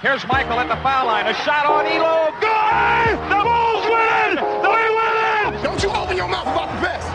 Here's 0.00 0.24
Michael 0.28 0.60
at 0.60 0.68
the 0.68 0.76
foul 0.80 1.06
line. 1.06 1.26
A 1.26 1.34
shot 1.34 1.66
on 1.66 1.84
Ehlo. 1.84 2.30
Good! 2.38 3.18
The 3.26 3.42
Bulls 3.42 3.84
win! 3.90 4.36
They 4.62 4.86
win 4.94 5.58
it! 5.58 5.62
Don't 5.64 5.82
you 5.82 5.90
open 5.90 6.16
your 6.16 6.28
mouth 6.28 6.46
about 6.46 6.72
the 6.76 6.82
best. 6.82 7.08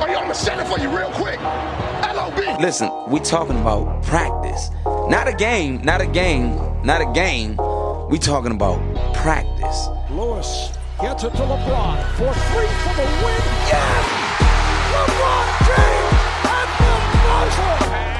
Or 0.00 0.08
you, 0.08 0.16
I'm 0.16 0.22
gonna 0.22 0.34
shut 0.34 0.58
it 0.58 0.66
for 0.66 0.80
you 0.80 0.88
real 0.88 1.10
quick. 1.10 1.38
LOB. 1.38 2.62
Listen, 2.62 2.90
we 3.08 3.20
talking 3.20 3.60
about 3.60 4.02
practice. 4.04 4.70
Not 4.86 5.28
a 5.28 5.34
game, 5.34 5.82
not 5.82 6.00
a 6.00 6.06
game, 6.06 6.56
not 6.82 7.02
a 7.02 7.12
game. 7.12 7.58
We 8.08 8.18
talking 8.18 8.52
about 8.52 8.80
practice. 9.14 9.88
Lewis 10.10 10.72
gets 11.02 11.24
it 11.24 11.30
to 11.32 11.42
LeBron 11.42 12.02
for 12.16 12.32
three 12.32 12.72
for 12.84 12.94
the 12.96 13.06
win. 13.20 13.42
Yes! 13.68 14.04
LeBron 14.96 15.46
James 15.68 16.14
at 16.48 16.68
the 16.80 17.28
buzzer. 17.28 18.13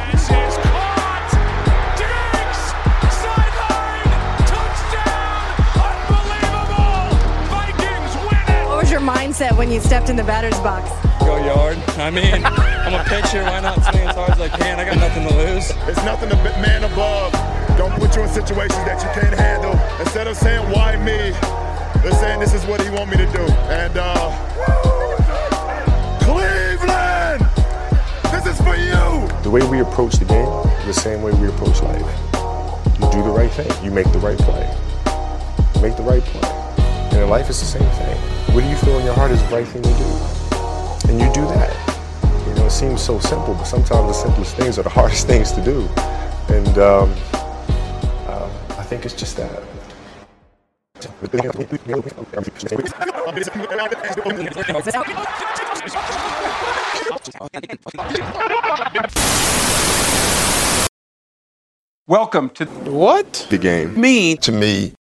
Mindset 9.05 9.57
when 9.57 9.71
you 9.71 9.81
stepped 9.81 10.09
in 10.09 10.17
the 10.17 10.25
batter's 10.25 10.59
box? 10.61 10.91
Go 11.21 11.37
yard. 11.45 11.77
I 11.99 12.11
mean, 12.11 12.43
I'm 12.45 12.95
a 12.95 13.05
pitcher. 13.05 13.43
Why 13.45 13.61
not 13.61 13.83
swing 13.85 14.09
as 14.09 14.15
hard 14.15 14.31
as 14.31 14.41
I 14.41 14.49
can? 14.49 14.81
I 14.81 14.85
got 14.85 14.97
nothing 14.97 15.29
to 15.29 15.35
lose. 15.37 15.71
It's 15.87 16.03
nothing 16.05 16.31
to 16.31 16.37
be- 16.37 16.57
man 16.61 16.85
above. 16.85 17.33
Don't 17.77 17.93
put 18.01 18.17
you 18.17 18.23
in 18.23 18.29
situations 18.29 18.85
that 18.85 19.03
you 19.03 19.21
can't 19.21 19.39
handle. 19.39 19.79
Instead 20.01 20.27
of 20.27 20.37
saying 20.37 20.65
why 20.71 20.97
me, 20.97 21.33
they're 22.03 22.19
saying 22.19 22.41
this 22.41 22.55
is 22.55 22.65
what 22.67 22.81
he 22.83 22.89
want 22.91 23.11
me 23.11 23.17
to 23.19 23.27
do. 23.27 23.45
And 23.69 23.97
uh 23.97 24.31
Cleveland! 26.21 27.43
This 28.33 28.47
is 28.47 28.61
for 28.63 28.77
you! 28.77 29.29
The 29.43 29.51
way 29.51 29.63
we 29.69 29.81
approach 29.81 30.15
the 30.15 30.25
game 30.25 30.49
is 30.89 30.97
the 30.97 31.01
same 31.01 31.23
way 31.23 31.33
we 31.33 31.49
approach 31.49 31.83
life. 31.83 32.01
You 33.01 33.11
do 33.13 33.23
the 33.23 33.31
right 33.31 33.51
thing. 33.51 33.71
You 33.85 33.91
make 33.91 34.11
the 34.13 34.19
right 34.21 34.39
play. 34.39 34.65
You 35.75 35.81
make 35.83 35.97
the 35.97 36.03
right 36.03 36.23
play. 36.23 36.49
And 37.13 37.23
in 37.23 37.29
life, 37.29 37.49
it's 37.49 37.61
the 37.61 37.67
same 37.67 37.91
thing. 37.91 38.34
What 38.55 38.63
do 38.63 38.69
you 38.69 38.77
feel 38.77 39.01
in 39.01 39.05
your 39.05 39.15
heart 39.15 39.33
is 39.33 39.43
the 39.43 39.49
right 39.49 39.67
thing 39.67 39.83
to 39.83 39.89
do? 39.89 41.11
And 41.11 41.21
you 41.21 41.27
do 41.33 41.45
that. 41.49 41.75
You 42.47 42.55
know, 42.55 42.67
it 42.67 42.71
seems 42.71 43.03
so 43.03 43.19
simple, 43.19 43.53
but 43.53 43.65
sometimes 43.65 44.07
the 44.07 44.13
simplest 44.13 44.55
things 44.55 44.79
are 44.79 44.85
the 44.85 44.91
hardest 45.01 45.27
things 45.27 45.51
to 45.55 45.61
do. 45.61 45.81
And 46.55 46.79
um, 46.79 47.13
uh, 47.33 48.49
I 48.79 48.85
think 48.85 49.05
it's 49.05 49.15
just 49.15 49.37
that. 49.39 49.51
Welcome 62.07 62.51
to 62.51 62.67
What? 62.67 63.47
The 63.51 63.59
game. 63.59 64.01
Me, 64.01 64.37
To 64.37 64.53
me, 64.53 64.95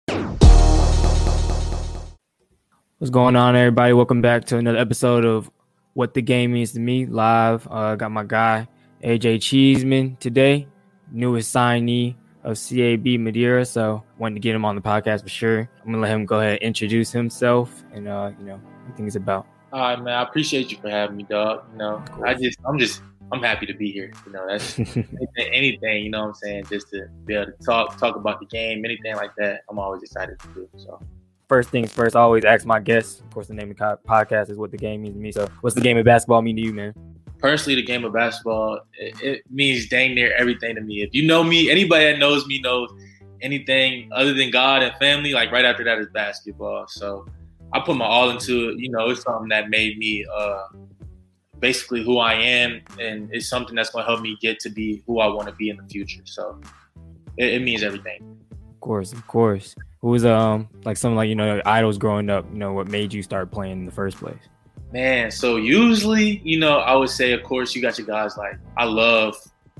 What's 3.03 3.11
going 3.11 3.35
on, 3.35 3.57
everybody? 3.57 3.93
Welcome 3.95 4.21
back 4.21 4.45
to 4.45 4.59
another 4.59 4.79
episode 4.79 5.25
of 5.25 5.51
What 5.95 6.15
the 6.15 6.23
Game 6.23 6.53
Means 6.53 6.71
to 6.75 6.79
Me 6.79 7.05
live. 7.05 7.67
Uh, 7.69 7.97
got 7.97 8.13
my 8.13 8.23
guy 8.23 8.69
AJ 9.03 9.43
Cheeseman 9.43 10.17
today, 10.21 10.69
newest 11.11 11.53
signee 11.53 12.15
of 12.45 12.57
CAB 12.57 13.19
Madeira. 13.19 13.65
So 13.65 14.05
wanted 14.19 14.37
to 14.37 14.41
get 14.41 14.55
him 14.55 14.65
on 14.65 14.77
the 14.77 14.81
podcast 14.81 15.25
for 15.25 15.31
sure. 15.31 15.69
I'm 15.81 15.87
gonna 15.91 15.99
let 15.99 16.13
him 16.13 16.27
go 16.27 16.39
ahead 16.39 16.53
and 16.53 16.63
introduce 16.63 17.11
himself 17.11 17.83
and 17.93 18.07
uh, 18.07 18.31
you 18.39 18.47
know 18.47 18.61
what 18.87 18.97
things 18.97 19.17
about. 19.17 19.49
All 19.73 19.81
right, 19.81 20.01
man. 20.01 20.15
I 20.15 20.23
appreciate 20.23 20.71
you 20.71 20.77
for 20.77 20.89
having 20.89 21.17
me, 21.17 21.25
dog. 21.25 21.65
You 21.73 21.79
know, 21.79 22.05
I 22.25 22.35
just, 22.35 22.61
I'm 22.65 22.79
just, 22.79 23.03
I'm 23.33 23.43
happy 23.43 23.67
to 23.67 23.75
be 23.75 23.91
here. 23.91 24.13
You 24.25 24.33
know, 24.33 24.47
that's 24.47 24.79
anything, 24.79 25.53
anything, 25.53 26.05
you 26.05 26.11
know 26.11 26.21
what 26.21 26.29
I'm 26.29 26.35
saying? 26.35 26.67
Just 26.67 26.91
to 26.91 27.09
be 27.25 27.35
able 27.35 27.47
to 27.47 27.65
talk, 27.65 27.99
talk 27.99 28.15
about 28.15 28.39
the 28.39 28.47
game, 28.47 28.85
anything 28.85 29.17
like 29.17 29.33
that. 29.39 29.63
I'm 29.69 29.81
always 29.81 30.05
excited 30.05 30.39
to 30.39 30.47
do. 30.55 30.69
So, 30.77 31.03
First 31.53 31.69
things 31.69 31.93
first, 31.93 32.17
I 32.17 32.21
always 32.21 32.47
ask 32.47 32.65
my 32.65 32.81
guests. 32.81 33.21
Of 33.21 33.29
course, 33.29 33.49
the 33.49 33.53
name 33.53 33.71
of 33.71 33.77
the 33.77 33.99
podcast 34.09 34.49
is 34.49 34.57
what 34.57 34.71
the 34.71 34.79
game 34.79 35.03
means 35.03 35.17
to 35.17 35.21
me. 35.21 35.33
So, 35.33 35.51
what's 35.61 35.75
the 35.75 35.83
game 35.83 35.99
of 35.99 36.05
basketball 36.07 36.41
mean 36.41 36.57
to 36.57 36.63
you, 36.63 36.73
man? 36.73 36.95
personally, 37.43 37.75
the 37.75 37.85
game 37.85 38.07
of 38.07 38.15
basketball, 38.15 38.81
it, 38.95 39.21
it 39.21 39.43
means 39.51 39.87
dang 39.91 40.15
near 40.15 40.33
everything 40.33 40.77
to 40.77 40.81
me. 40.81 41.03
If 41.03 41.11
you 41.13 41.27
know 41.27 41.45
me, 41.45 41.71
anybody 41.71 42.07
that 42.07 42.19
knows 42.19 42.47
me 42.47 42.59
knows 42.61 42.89
anything 43.43 44.09
other 44.13 44.33
than 44.33 44.51
God 44.51 44.83
and 44.83 44.97
family. 44.97 45.35
Like 45.35 45.53
right 45.53 45.67
after 45.67 45.85
that 45.85 45.99
is 45.99 46.07
basketball. 46.15 46.87
So, 46.89 47.27
I 47.75 47.81
put 47.81 47.99
my 47.99 48.07
all 48.07 48.31
into 48.31 48.71
it. 48.71 48.79
You 48.79 48.91
know, 48.91 49.11
it's 49.11 49.21
something 49.21 49.51
that 49.51 49.69
made 49.69 49.99
me 49.99 50.25
uh, 50.35 50.69
basically 51.59 52.03
who 52.03 52.17
I 52.17 52.33
am, 52.33 52.81
and 52.99 53.29
it's 53.31 53.51
something 53.51 53.75
that's 53.75 53.91
going 53.91 54.07
to 54.07 54.11
help 54.11 54.23
me 54.23 54.39
get 54.41 54.59
to 54.61 54.71
be 54.71 55.03
who 55.07 55.21
I 55.21 55.27
want 55.27 55.49
to 55.49 55.55
be 55.57 55.69
in 55.69 55.77
the 55.77 55.85
future. 55.85 56.23
So, 56.25 56.63
it, 57.37 57.53
it 57.53 57.63
means 57.63 57.83
everything. 57.83 58.39
Of 58.71 58.81
course, 58.81 59.13
of 59.13 59.27
course. 59.27 59.75
Who 60.03 60.09
was 60.09 60.25
um 60.25 60.69
like 60.85 60.97
some 60.97 61.15
like 61.15 61.29
you 61.29 61.37
know 61.37 61.55
your 61.55 61.63
idols 61.67 61.97
growing 61.97 62.29
up? 62.29 62.45
You 62.53 62.59
know 62.59 62.73
what 62.73 62.89
made 62.89 63.13
you 63.13 63.23
start 63.23 63.51
playing 63.53 63.73
in 63.79 63.85
the 63.87 63.93
first 63.93 64.17
place? 64.19 64.39
Man, 64.93 65.31
so 65.31 65.57
usually, 65.57 66.43
you 66.45 66.59
know, 66.59 66.79
I 66.79 66.95
would 66.95 67.09
say, 67.09 67.33
of 67.33 67.43
course, 67.45 67.75
you 67.75 67.81
got 67.81 67.97
your 67.97 68.07
guys 68.07 68.37
like 68.37 68.59
I 68.77 68.85
love. 68.85 69.37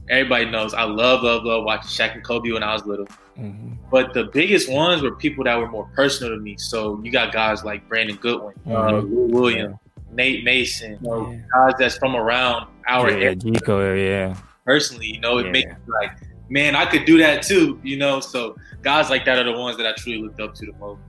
Everybody 0.09 0.47
knows 0.47 0.75
I 0.75 0.85
love, 0.85 1.23
love, 1.23 1.45
love 1.45 1.65
watching 1.65 1.89
Shaq 1.89 2.15
and 2.15 2.25
Kobe 2.25 2.51
when 2.53 2.63
I 2.63 2.73
was 2.73 2.87
little. 2.87 3.07
Mm-hmm. 3.39 3.75
But 3.91 4.15
the 4.15 4.25
biggest 4.25 4.71
ones 4.71 5.03
were 5.03 5.15
people 5.15 5.45
that 5.45 5.57
were 5.59 5.69
more 5.69 5.89
personal 5.95 6.35
to 6.35 6.41
me. 6.41 6.57
So 6.57 7.01
you 7.03 7.11
got 7.13 7.33
guys 7.33 7.65
like 7.65 7.87
Brandon 7.89 8.17
Goodwin, 8.17 8.55
uh, 8.67 8.71
Mhm. 8.71 9.11
Lou 9.11 9.27
Williams, 9.29 9.77
Nate 10.13 10.45
Mason, 10.45 10.99
you 11.03 11.09
know, 11.09 11.31
Yeah. 11.31 11.39
guys 11.55 11.73
that's 11.79 11.99
from 11.99 12.17
around 12.17 12.69
our 12.89 13.11
yeah, 13.11 13.17
area 13.17 13.37
Gico, 13.37 13.97
yeah. 14.09 14.37
personally. 14.65 15.07
You 15.15 15.21
know, 15.21 15.39
it 15.39 15.47
Yeah. 15.47 15.53
makes 15.53 15.71
me 15.71 15.77
like, 16.01 16.11
man, 16.53 16.77
I 16.77 16.85
could 16.87 17.05
do 17.07 17.19
that 17.19 17.43
too. 17.43 17.81
You 17.83 17.97
know, 17.97 18.21
so 18.21 18.57
guys 18.83 19.11
like 19.11 19.25
that 19.25 19.39
are 19.39 19.45
the 19.45 19.59
ones 19.59 19.77
that 19.79 19.87
I 19.87 19.93
truly 19.97 20.21
looked 20.23 20.41
up 20.41 20.55
to 20.57 20.67
the 20.67 20.73
most. 20.79 21.01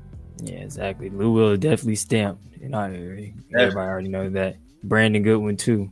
Yeah, 0.42 0.56
exactly. 0.58 1.10
Lou 1.10 1.32
Will 1.32 1.58
definitely 1.58 1.96
stamped 1.96 2.44
in 2.62 2.74
our 2.74 2.88
area. 2.90 3.34
Everybody 3.58 3.88
already 3.88 4.10
knows 4.10 4.34
that. 4.34 4.56
Brandon 4.84 5.22
Goodwin 5.24 5.56
too. 5.58 5.90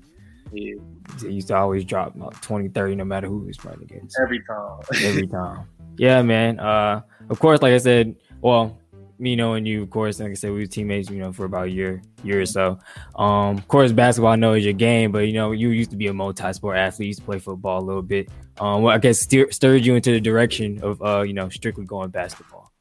Yeah, 0.51 0.75
He 1.22 1.29
used 1.31 1.47
to 1.50 1.56
always 1.56 1.85
drop 1.85 2.16
about 2.16 2.41
20, 2.41 2.69
30 2.69 2.95
no 2.95 3.06
matter 3.06 3.28
who 3.28 3.41
he 3.41 3.47
was 3.47 3.57
playing 3.57 3.81
against. 3.84 4.17
every 4.22 4.41
time. 4.44 4.79
Every 5.03 5.28
time. 5.28 5.66
Yeah, 5.97 6.22
man. 6.22 6.59
Uh 6.59 7.01
of 7.29 7.40
course, 7.40 7.61
like 7.61 7.73
I 7.73 7.78
said, 7.78 8.16
well, 8.41 8.78
me 9.21 9.35
knowing 9.35 9.65
you, 9.65 9.83
of 9.83 9.89
course, 9.89 10.19
like 10.19 10.31
I 10.31 10.33
said, 10.33 10.51
we 10.51 10.59
were 10.59 10.65
teammates, 10.65 11.09
you 11.09 11.19
know, 11.19 11.31
for 11.31 11.45
about 11.45 11.67
a 11.67 11.69
year, 11.69 12.01
year 12.23 12.41
or 12.41 12.45
so. 12.45 12.79
Um, 13.15 13.57
of 13.57 13.67
course, 13.67 13.91
basketball 13.91 14.31
I 14.31 14.35
know 14.35 14.53
is 14.53 14.63
your 14.63 14.73
game, 14.73 15.11
but 15.11 15.19
you 15.19 15.33
know, 15.33 15.51
you 15.51 15.69
used 15.69 15.91
to 15.91 15.95
be 15.95 16.07
a 16.07 16.13
multi-sport 16.13 16.75
athlete, 16.77 17.05
you 17.05 17.09
used 17.09 17.19
to 17.19 17.25
play 17.25 17.39
football 17.39 17.79
a 17.79 17.85
little 17.85 18.01
bit. 18.01 18.29
Um, 18.59 18.81
what 18.81 18.95
I 18.95 18.97
guess 18.97 19.19
steer, 19.19 19.51
stirred 19.51 19.85
you 19.85 19.95
into 19.95 20.11
the 20.11 20.19
direction 20.19 20.83
of 20.83 21.01
uh, 21.01 21.21
you 21.21 21.33
know, 21.33 21.49
strictly 21.49 21.85
going 21.85 22.09
basketball. 22.09 22.71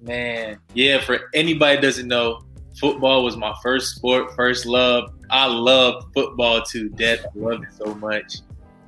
Man, 0.00 0.58
yeah, 0.74 1.00
for 1.00 1.30
anybody 1.34 1.80
doesn't 1.80 2.08
know, 2.08 2.42
football 2.78 3.22
was 3.22 3.36
my 3.36 3.54
first 3.62 3.96
sport, 3.96 4.34
first 4.34 4.64
love. 4.64 5.12
I 5.28 5.46
love 5.46 6.06
football 6.14 6.62
to 6.62 6.88
death. 6.88 7.24
I 7.24 7.38
love 7.38 7.62
it 7.62 7.72
so 7.72 7.94
much. 7.94 8.38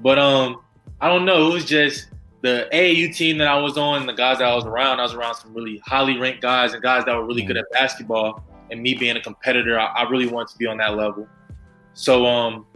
But 0.00 0.18
um, 0.18 0.62
I 1.00 1.08
don't 1.08 1.24
know, 1.24 1.50
it 1.50 1.52
was 1.52 1.64
just 1.66 2.08
the 2.42 2.68
AAU 2.72 3.14
team 3.14 3.38
that 3.38 3.46
I 3.48 3.58
was 3.58 3.78
on, 3.78 4.04
the 4.06 4.12
guys 4.12 4.38
that 4.38 4.48
I 4.48 4.54
was 4.54 4.64
around, 4.66 4.98
I 5.00 5.04
was 5.04 5.14
around 5.14 5.36
some 5.36 5.54
really 5.54 5.80
highly 5.86 6.18
ranked 6.18 6.42
guys 6.42 6.74
and 6.74 6.82
guys 6.82 7.04
that 7.04 7.14
were 7.16 7.24
really 7.24 7.42
good 7.42 7.56
at 7.56 7.64
basketball. 7.72 8.44
And 8.70 8.82
me 8.82 8.94
being 8.94 9.16
a 9.16 9.20
competitor, 9.20 9.78
I, 9.78 9.86
I 9.86 10.08
really 10.10 10.26
wanted 10.26 10.48
to 10.52 10.58
be 10.58 10.66
on 10.66 10.78
that 10.78 10.96
level. 10.96 11.28
So 11.94 12.26
um, 12.26 12.66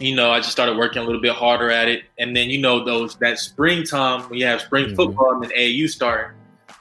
you 0.00 0.14
know, 0.14 0.30
I 0.30 0.38
just 0.38 0.52
started 0.52 0.76
working 0.78 1.02
a 1.02 1.04
little 1.04 1.20
bit 1.20 1.32
harder 1.32 1.70
at 1.70 1.88
it. 1.88 2.04
And 2.18 2.34
then, 2.36 2.50
you 2.50 2.58
know, 2.58 2.84
those 2.84 3.16
that 3.16 3.38
springtime 3.38 4.28
when 4.30 4.38
you 4.38 4.46
have 4.46 4.60
spring 4.60 4.86
Mhm. 4.86 4.96
football 4.96 5.32
and 5.32 5.42
then 5.42 5.50
AAU 5.50 5.88
start, 5.88 6.36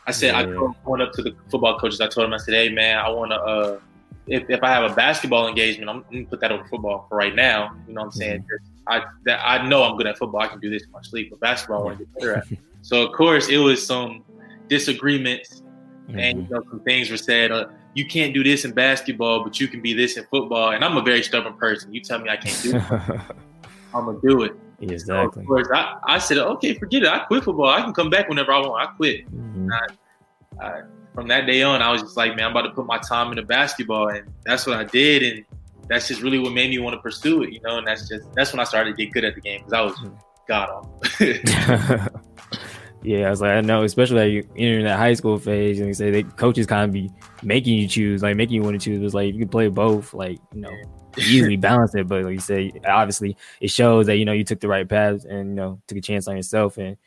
I 0.05 0.11
said 0.11 0.35
I 0.35 0.41
Yeah. 0.41 0.53
told- 0.53 0.75
went 0.85 1.01
up 1.03 1.11
to 1.13 1.23
the 1.23 1.35
football 1.49 1.77
coaches. 1.79 1.99
I 1.99 2.07
told 2.07 2.25
them, 2.25 2.33
I 2.33 2.37
said, 2.37 2.53
"Hey, 2.53 2.69
man, 2.69 2.97
I 2.99 3.09
want 3.09 3.31
to. 3.31 3.37
Uh, 3.37 3.79
if, 4.27 4.49
if 4.49 4.61
I 4.63 4.69
have 4.69 4.89
a 4.89 4.93
basketball 4.93 5.47
engagement, 5.47 5.89
I'm, 5.89 5.97
I'm 5.97 6.03
gonna 6.11 6.25
put 6.25 6.39
that 6.41 6.51
over 6.51 6.63
football 6.65 7.05
for 7.09 7.17
right 7.17 7.33
now. 7.33 7.71
You 7.87 7.93
know 7.93 8.01
what 8.01 8.05
I'm 8.07 8.11
saying? 8.11 8.45
I 8.89 9.03
that 9.25 9.39
I 9.45 9.67
know 9.67 9.83
I'm 9.83 9.97
good 9.97 10.07
at 10.07 10.17
football. 10.17 10.41
I 10.41 10.47
can 10.47 10.59
do 10.59 10.69
this 10.69 10.83
in 10.83 10.91
my 10.91 11.01
sleep, 11.01 11.29
but 11.29 11.39
basketball 11.39 11.81
I 11.81 11.85
want 11.85 11.97
to 11.99 12.05
get 12.05 12.13
better 12.15 12.35
at. 12.37 12.47
So 12.83 13.05
of 13.05 13.11
course, 13.11 13.49
it 13.49 13.57
was 13.57 13.85
some 13.85 14.23
disagreements, 14.69 15.61
and 16.07 16.43
you 16.43 16.47
know, 16.49 16.63
some 16.69 16.79
things 16.81 17.09
were 17.09 17.17
said. 17.17 17.51
Uh, 17.51 17.65
you 17.95 18.05
can't 18.05 18.33
do 18.33 18.43
this 18.43 18.63
in 18.63 18.71
basketball, 18.71 19.43
but 19.43 19.59
you 19.59 19.67
can 19.67 19.81
be 19.81 19.91
this 19.93 20.15
in 20.17 20.23
football. 20.25 20.71
And 20.71 20.85
I'm 20.85 20.95
a 20.95 21.01
very 21.01 21.23
stubborn 21.23 21.55
person. 21.55 21.91
You 21.93 21.99
tell 21.99 22.19
me 22.19 22.29
I 22.29 22.37
can't 22.37 22.61
do 22.61 22.77
it, 22.77 22.83
I'm 23.93 24.05
gonna 24.05 24.19
do 24.21 24.43
it. 24.43 24.53
So, 24.79 24.85
exactly. 24.85 25.41
of 25.41 25.47
course, 25.47 25.67
I, 25.73 25.97
I 26.05 26.17
said, 26.19 26.37
okay, 26.37 26.75
forget 26.75 27.01
it. 27.01 27.09
I 27.09 27.19
quit 27.19 27.43
football. 27.43 27.67
I 27.67 27.81
can 27.81 27.93
come 27.93 28.11
back 28.11 28.29
whenever 28.29 28.53
I 28.53 28.59
want. 28.59 28.87
I 28.87 28.91
quit 28.93 29.25
Mhm. 29.33 29.69
I, 30.61 30.81
from 31.15 31.27
that 31.29 31.47
day 31.47 31.63
on, 31.63 31.81
I 31.81 31.91
was 31.91 32.03
just 32.03 32.15
like, 32.15 32.35
man, 32.35 32.45
I'm 32.45 32.51
about 32.51 32.67
to 32.67 32.69
put 32.69 32.85
my 32.85 32.99
time 32.99 33.31
into 33.31 33.41
basketball, 33.41 34.09
and 34.09 34.31
that's 34.45 34.67
what 34.67 34.77
I 34.77 34.83
did, 34.83 35.23
and 35.23 35.45
that's 35.89 36.07
just 36.07 36.21
really 36.21 36.39
what 36.39 36.53
made 36.53 36.69
me 36.69 36.79
want 36.79 36.95
to 36.95 37.01
pursue 37.01 37.43
it, 37.43 37.53
you 37.53 37.61
know. 37.61 37.77
And 37.77 37.87
that's 37.87 38.07
just 38.07 38.31
that's 38.33 38.51
when 38.53 38.59
I 38.59 38.63
started 38.63 38.95
to 38.95 39.03
get 39.03 39.13
good 39.13 39.23
at 39.23 39.35
the 39.35 39.41
game 39.41 39.59
because 39.59 39.73
I 39.73 39.81
was 39.81 39.93
mm-hmm. 39.95 40.15
god 40.47 40.69
awful. 40.69 42.21
yeah, 43.03 43.27
I 43.27 43.29
was 43.29 43.41
like, 43.41 43.51
I 43.51 43.61
know, 43.61 43.83
especially 43.83 44.19
like 44.19 44.31
you're 44.31 44.57
entering 44.57 44.85
that 44.85 44.97
high 44.97 45.13
school 45.13 45.37
phase, 45.39 45.79
and 45.79 45.87
they 45.89 45.93
say 45.93 46.11
they 46.11 46.23
coaches 46.23 46.65
kind 46.65 46.83
of 46.83 46.91
be 46.91 47.09
making 47.43 47.77
you 47.77 47.87
choose, 47.87 48.21
like 48.21 48.35
making 48.35 48.55
you 48.55 48.63
want 48.63 48.79
to 48.79 48.83
choose. 48.83 48.99
It 48.99 49.03
was 49.03 49.13
like 49.13 49.33
you 49.33 49.39
can 49.39 49.49
play 49.49 49.69
both, 49.69 50.13
like 50.13 50.39
you 50.53 50.61
know, 50.61 50.75
easily 51.17 51.55
balance 51.57 51.95
it. 51.95 52.07
But 52.07 52.23
like 52.23 52.33
you 52.33 52.39
say, 52.39 52.71
obviously, 52.85 53.37
it 53.61 53.71
shows 53.71 54.07
that 54.07 54.17
you 54.17 54.25
know 54.25 54.33
you 54.33 54.43
took 54.43 54.59
the 54.59 54.67
right 54.67 54.87
path 54.87 55.25
and 55.25 55.49
you 55.49 55.55
know 55.55 55.81
took 55.87 55.97
a 55.97 56.01
chance 56.01 56.27
on 56.27 56.35
yourself, 56.35 56.77
and 56.77 56.97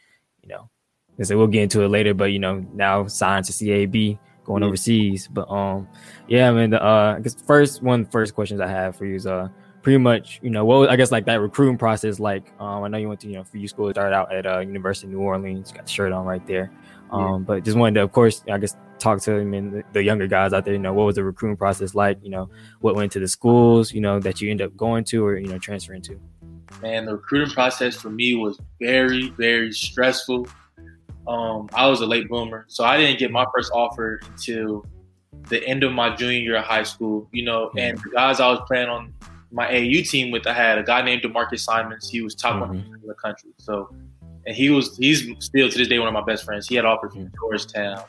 you 0.43 0.49
know, 0.49 0.71
I 1.19 1.25
said 1.25 1.37
we'll 1.37 1.49
get 1.49 1.65
into 1.65 1.83
it 1.83 1.89
later, 1.89 2.15
but 2.15 2.33
you 2.33 2.39
know 2.39 2.65
now 2.73 3.07
signed 3.07 3.45
to 3.47 3.53
CAB, 3.53 4.19
going 4.51 4.63
Yeah. 4.63 4.69
overseas. 4.69 5.29
But 5.29 5.49
um, 5.51 5.87
yeah, 6.29 6.49
I 6.51 6.53
mean, 6.53 6.71
the, 6.71 6.83
uh, 6.85 7.15
I 7.17 7.21
guess 7.21 7.35
first 7.35 7.83
one 7.83 8.01
of 8.01 8.07
the 8.07 8.13
first 8.13 8.35
questions 8.35 8.61
I 8.61 8.67
have 8.67 8.97
for 8.97 9.07
you 9.07 9.15
is 9.15 9.27
uh, 9.27 9.49
pretty 9.83 9.99
much 9.99 10.41
you 10.43 10.51
know 10.51 10.65
what 10.65 10.79
was, 10.81 10.89
I 10.89 10.97
guess 10.97 11.11
like 11.13 11.25
that 11.27 11.41
recruiting 11.41 11.79
process 11.79 12.19
like. 12.19 12.45
Um, 12.61 12.83
I 12.85 12.89
know 12.89 12.99
you 12.99 13.09
went 13.09 13.21
to 13.21 13.29
you 13.29 13.37
know 13.37 13.45
for 13.45 13.59
you 13.59 13.69
school 13.69 13.91
started 13.91 14.15
out 14.15 14.33
at 14.35 14.47
uh, 14.47 14.59
University 14.61 15.07
of 15.07 15.13
New 15.13 15.21
Orleans, 15.21 15.73
got 15.73 15.87
the 15.87 15.93
shirt 15.93 16.13
on 16.13 16.25
right 16.27 16.45
there. 16.47 16.71
Um, 17.13 17.43
but 17.43 17.65
just 17.65 17.77
wanted 17.77 17.95
to, 17.97 18.03
of 18.05 18.13
course, 18.13 18.45
I 18.49 18.57
guess 18.59 18.77
talk 19.01 19.21
to 19.23 19.37
and 19.37 19.73
the, 19.73 19.83
the 19.93 20.03
younger 20.05 20.29
guys 20.29 20.53
out 20.53 20.65
there. 20.65 20.75
You 20.75 20.79
know, 20.79 20.93
what 20.93 21.07
was 21.07 21.17
the 21.17 21.25
recruiting 21.25 21.57
process 21.57 21.93
like? 21.95 22.19
You 22.23 22.31
know, 22.31 22.51
what 22.81 22.95
went 22.95 23.11
to 23.13 23.19
the 23.19 23.27
schools, 23.27 23.93
you 23.93 24.01
know, 24.01 24.21
that 24.21 24.41
you 24.41 24.49
end 24.49 24.63
up 24.63 24.77
going 24.77 25.03
to 25.11 25.25
or 25.27 25.37
you 25.37 25.49
know 25.49 25.59
transferring 25.59 26.03
to. 26.03 26.21
man, 26.83 27.07
the 27.07 27.15
recruiting 27.17 27.53
process 27.53 27.97
for 27.97 28.11
me 28.11 28.37
was 28.37 28.61
very, 28.81 29.31
very 29.31 29.73
stressful. 29.73 30.47
Um, 31.27 31.69
I 31.75 31.87
was 31.87 32.01
a 32.01 32.07
late 32.07 32.29
bloomer, 32.29 32.65
so 32.69 32.85
I 32.85 32.97
didn't 32.97 33.19
get 33.19 33.31
my 33.31 33.47
first 33.55 33.71
offer 33.73 34.21
until 34.27 34.87
the 35.49 35.65
end 35.67 35.85
of 35.85 35.93
my 35.93 36.15
junior 36.15 36.39
year 36.39 36.57
of 36.57 36.65
high 36.65 36.83
school. 36.83 37.29
You 37.33 37.45
know, 37.45 37.71
and 37.77 37.99
the 37.99 38.11
guys 38.11 38.41
I 38.41 38.49
was 38.49 38.61
playing 38.67 38.89
on 38.89 39.13
my 39.53 39.69
AU 39.69 40.03
team 40.05 40.31
with, 40.31 40.47
I 40.47 40.53
had 40.53 40.79
a 40.79 40.83
guy 40.83 41.03
named 41.03 41.23
Demarcus 41.23 41.61
Simons. 41.61 42.09
He 42.09 42.23
was 42.23 42.35
top 42.35 42.61
one 42.61 42.77
in 42.77 43.07
the 43.07 43.15
country. 43.15 43.51
So, 43.59 43.95
and 44.47 44.57
he 44.57 44.71
was 44.71 44.97
he's 44.97 45.29
still 45.39 45.69
to 45.69 45.79
this 45.79 45.89
day 45.89 45.99
one 45.99 46.09
of 46.09 46.15
my 46.15 46.25
best 46.25 46.45
friends. 46.45 46.69
He 46.69 46.75
had 46.75 46.85
offers 46.85 47.13
from 47.13 47.31
Georgetown, 47.41 48.03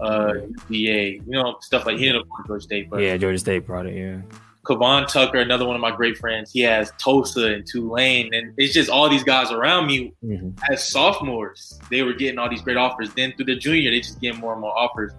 uh, 0.00 0.34
UVA, 0.68 1.12
you 1.12 1.22
know, 1.26 1.56
stuff 1.60 1.86
like 1.86 1.98
he 1.98 2.08
ended 2.08 2.22
up 2.22 2.28
going 2.28 2.42
to 2.44 2.48
Georgia 2.48 2.62
State, 2.62 2.90
but 2.90 3.00
yeah, 3.00 3.16
Georgia 3.16 3.38
State 3.38 3.66
product. 3.66 3.96
Yeah. 3.96 4.20
Kavan 4.66 5.06
Tucker, 5.06 5.38
another 5.38 5.64
one 5.66 5.76
of 5.76 5.80
my 5.80 5.90
great 5.94 6.18
friends, 6.18 6.52
he 6.52 6.60
has 6.60 6.92
Tulsa 6.98 7.52
and 7.52 7.66
Tulane, 7.66 8.34
and 8.34 8.52
it's 8.56 8.74
just 8.74 8.90
all 8.90 9.08
these 9.08 9.22
guys 9.24 9.52
around 9.52 9.86
me 9.86 10.12
Mhm. 10.24 10.58
as 10.70 10.82
sophomores. 10.86 11.78
They 11.90 12.02
were 12.02 12.12
getting 12.12 12.38
all 12.38 12.48
these 12.50 12.62
great 12.62 12.76
offers. 12.76 13.12
Then 13.14 13.32
through 13.36 13.46
the 13.46 13.56
junior, 13.56 13.90
they 13.90 14.00
just 14.00 14.20
getting 14.20 14.40
more 14.40 14.52
and 14.52 14.60
more 14.60 14.76
offers, 14.76 15.12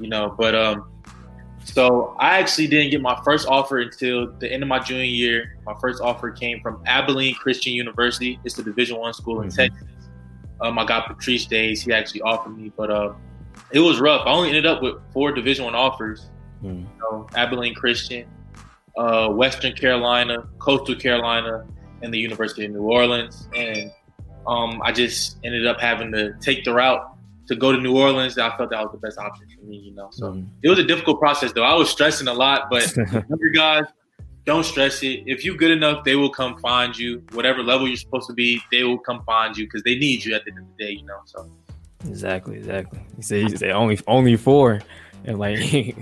you 0.00 0.08
know. 0.08 0.34
But 0.36 0.54
um, 0.56 0.84
so 1.64 2.16
I 2.18 2.38
actually 2.38 2.66
didn't 2.66 2.90
get 2.90 3.00
my 3.00 3.18
first 3.24 3.46
offer 3.46 3.78
until 3.78 4.32
the 4.38 4.52
end 4.52 4.62
of 4.62 4.68
my 4.68 4.80
junior 4.80 5.04
year. 5.04 5.56
My 5.64 5.74
first 5.80 6.00
offer 6.02 6.30
came 6.30 6.60
from 6.60 6.82
Abilene 6.86 7.34
Christian 7.36 7.72
University. 7.74 8.40
It's 8.44 8.58
a 8.58 8.62
Division 8.64 8.98
One 8.98 9.12
school 9.12 9.40
in 9.42 9.48
Mhm. 9.48 9.56
Texas. 9.56 9.88
Um, 10.60 10.78
I 10.78 10.84
got 10.84 11.06
Patrice 11.06 11.46
Days. 11.46 11.82
He 11.82 11.92
actually 11.92 12.22
offered 12.22 12.56
me, 12.58 12.72
but 12.76 12.90
uh, 12.90 13.12
it 13.70 13.78
was 13.80 14.00
rough. 14.00 14.26
I 14.26 14.30
only 14.32 14.48
ended 14.48 14.66
up 14.66 14.82
with 14.82 14.94
four 15.12 15.30
Division 15.32 15.64
One 15.64 15.74
offers 15.74 16.28
Mm. 16.64 16.80
you 16.80 16.86
know, 17.00 17.26
Abilene 17.36 17.74
Christian, 17.74 18.26
uh, 18.96 19.28
Western 19.28 19.72
Carolina, 19.74 20.44
Coastal 20.58 20.94
Carolina, 20.96 21.64
and 22.02 22.12
the 22.12 22.18
University 22.18 22.64
of 22.64 22.72
New 22.72 22.82
Orleans. 22.82 23.48
And 23.54 23.90
um, 24.46 24.80
I 24.84 24.92
just 24.92 25.38
ended 25.44 25.66
up 25.66 25.80
having 25.80 26.12
to 26.12 26.32
take 26.40 26.64
the 26.64 26.72
route 26.74 27.02
to 27.48 27.56
go 27.56 27.72
to 27.72 27.78
New 27.80 27.96
Orleans. 27.98 28.38
I 28.38 28.56
felt 28.56 28.70
that 28.70 28.80
was 28.82 28.92
the 28.92 28.98
best 28.98 29.18
option 29.18 29.46
for 29.58 29.66
me, 29.66 29.76
you 29.76 29.94
know. 29.94 30.08
So 30.12 30.32
Mm. 30.32 30.46
it 30.62 30.68
was 30.68 30.78
a 30.78 30.84
difficult 30.84 31.18
process, 31.20 31.52
though. 31.52 31.64
I 31.64 31.74
was 31.74 31.90
stressing 31.90 32.28
a 32.28 32.32
lot, 32.34 32.68
but 32.70 32.94
younger 32.96 33.50
guys, 33.54 33.84
don't 34.46 34.64
stress 34.64 35.02
it. 35.02 35.24
If 35.26 35.44
you're 35.44 35.56
good 35.56 35.70
enough, 35.70 36.04
they 36.04 36.16
will 36.16 36.30
come 36.30 36.56
find 36.58 36.96
you. 36.96 37.22
Whatever 37.32 37.62
level 37.62 37.86
you're 37.88 37.96
supposed 37.96 38.28
to 38.28 38.32
be, 38.34 38.60
they 38.72 38.84
will 38.84 38.98
come 38.98 39.22
find 39.24 39.56
you 39.56 39.66
because 39.66 39.82
they 39.82 39.96
need 39.96 40.24
you 40.24 40.34
at 40.34 40.44
the 40.44 40.52
end 40.52 40.60
of 40.60 40.64
the 40.76 40.84
day, 40.84 40.92
you 40.92 41.04
know. 41.04 41.18
So 41.26 41.50
Exactly, 42.08 42.56
exactly. 42.56 43.00
You 43.16 43.22
say 43.22 43.40
you 43.42 43.56
say 43.56 43.70
only 43.72 43.98
only 44.06 44.36
four, 44.36 44.80
and 45.26 45.38
like 45.38 45.58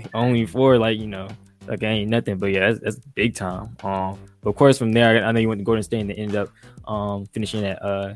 only 0.13 0.45
four, 0.45 0.77
like 0.77 0.97
you 0.97 1.07
know, 1.07 1.27
like 1.69 1.83
ain't 1.83 2.09
nothing. 2.09 2.37
But 2.37 2.47
yeah, 2.47 2.71
that's, 2.71 2.79
that's 2.79 2.99
big 3.15 3.35
time. 3.35 3.77
Um, 3.83 4.19
but 4.41 4.49
of 4.49 4.55
course 4.55 4.77
from 4.77 4.91
there, 4.91 5.23
I, 5.23 5.31
know 5.31 5.39
you 5.39 5.47
went 5.47 5.59
to 5.59 5.65
Gordon 5.65 5.83
State 5.83 6.01
and 6.01 6.11
ended 6.11 6.35
up 6.35 6.49
um 6.87 7.25
finishing 7.27 7.65
at 7.65 7.81
uh 7.81 8.15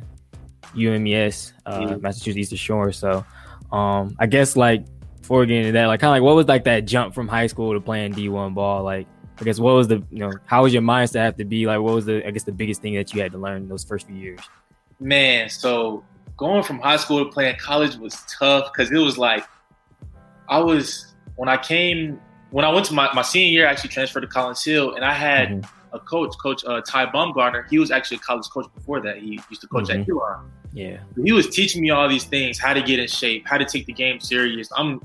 UMES, 0.75 1.53
uh, 1.65 1.87
Yeah. 1.89 1.95
Massachusetts 1.97 2.37
Eastern 2.37 2.57
Shore. 2.57 2.91
So, 2.91 3.25
um, 3.71 4.15
I 4.19 4.25
guess 4.25 4.55
like 4.55 4.85
before 5.21 5.45
getting 5.45 5.61
into 5.61 5.73
that, 5.73 5.85
like 5.85 5.99
kind 5.99 6.09
of 6.09 6.15
like 6.15 6.23
what 6.23 6.35
was 6.35 6.47
like 6.47 6.63
that 6.65 6.85
jump 6.85 7.13
from 7.13 7.27
high 7.27 7.47
school 7.47 7.73
to 7.73 7.79
playing 7.79 8.13
D 8.13 8.29
one 8.29 8.53
ball? 8.53 8.83
Like, 8.83 9.07
I 9.39 9.43
guess 9.43 9.59
what 9.59 9.75
was 9.75 9.87
the 9.87 10.03
you 10.09 10.19
know 10.19 10.31
how 10.45 10.63
was 10.63 10.73
your 10.73 10.81
mindset 10.81 11.21
have 11.21 11.37
to 11.37 11.45
be? 11.45 11.65
Like, 11.65 11.79
what 11.79 11.93
was 11.93 12.05
the 12.05 12.25
I 12.25 12.31
guess 12.31 12.43
the 12.43 12.51
biggest 12.51 12.81
thing 12.81 12.95
that 12.95 13.13
you 13.13 13.21
had 13.21 13.31
to 13.33 13.37
learn 13.37 13.63
in 13.63 13.69
those 13.69 13.83
first 13.83 14.07
few 14.07 14.15
years? 14.15 14.39
man, 14.99 15.49
so 15.49 16.03
going 16.37 16.63
from 16.63 16.79
high 16.79 16.97
school 16.97 17.23
to 17.23 17.31
playing 17.31 17.55
college 17.57 17.95
was 17.97 18.23
tough 18.27 18.71
because 18.71 18.91
it 18.91 18.97
was 18.97 19.17
like 19.17 19.45
I 20.49 20.59
was 20.59 21.13
when 21.35 21.49
I 21.49 21.57
came 21.57 22.19
when 22.53 22.63
I 22.65 22.69
went 22.69 22.85
to 22.85 22.93
my, 22.93 23.11
my 23.15 23.23
senior 23.23 23.51
year, 23.51 23.67
I 23.67 23.71
actually 23.71 23.89
transferred 23.89 24.21
to 24.21 24.27
Collins 24.27 24.63
Hill, 24.63 24.93
and 24.93 25.03
I 25.03 25.11
had 25.11 25.49
Mhm. 25.49 25.65
a 25.91 25.97
coach, 25.99 26.35
Coach 26.39 26.63
uh, 26.67 26.81
Ty 26.81 27.07
Baumgartner. 27.07 27.65
He 27.67 27.79
was 27.79 27.89
actually 27.89 28.17
a 28.17 28.19
college 28.19 28.47
coach 28.53 28.67
before 28.75 28.99
that. 29.01 29.17
He 29.17 29.39
used 29.49 29.61
to 29.61 29.67
coach 29.67 29.85
Mhm. 29.87 30.01
at 30.01 30.05
Huron. 30.05 30.51
Yeah, 30.71 30.97
He 31.23 31.31
was 31.31 31.49
teaching 31.49 31.81
me 31.81 31.89
all 31.89 32.07
these 32.07 32.25
things, 32.25 32.59
how 32.59 32.73
to 32.75 32.81
get 32.83 32.99
in 32.99 33.07
shape, 33.07 33.47
how 33.47 33.57
to 33.57 33.65
take 33.65 33.87
the 33.87 33.93
game 33.93 34.19
serious. 34.19 34.69
I'm 34.77 35.01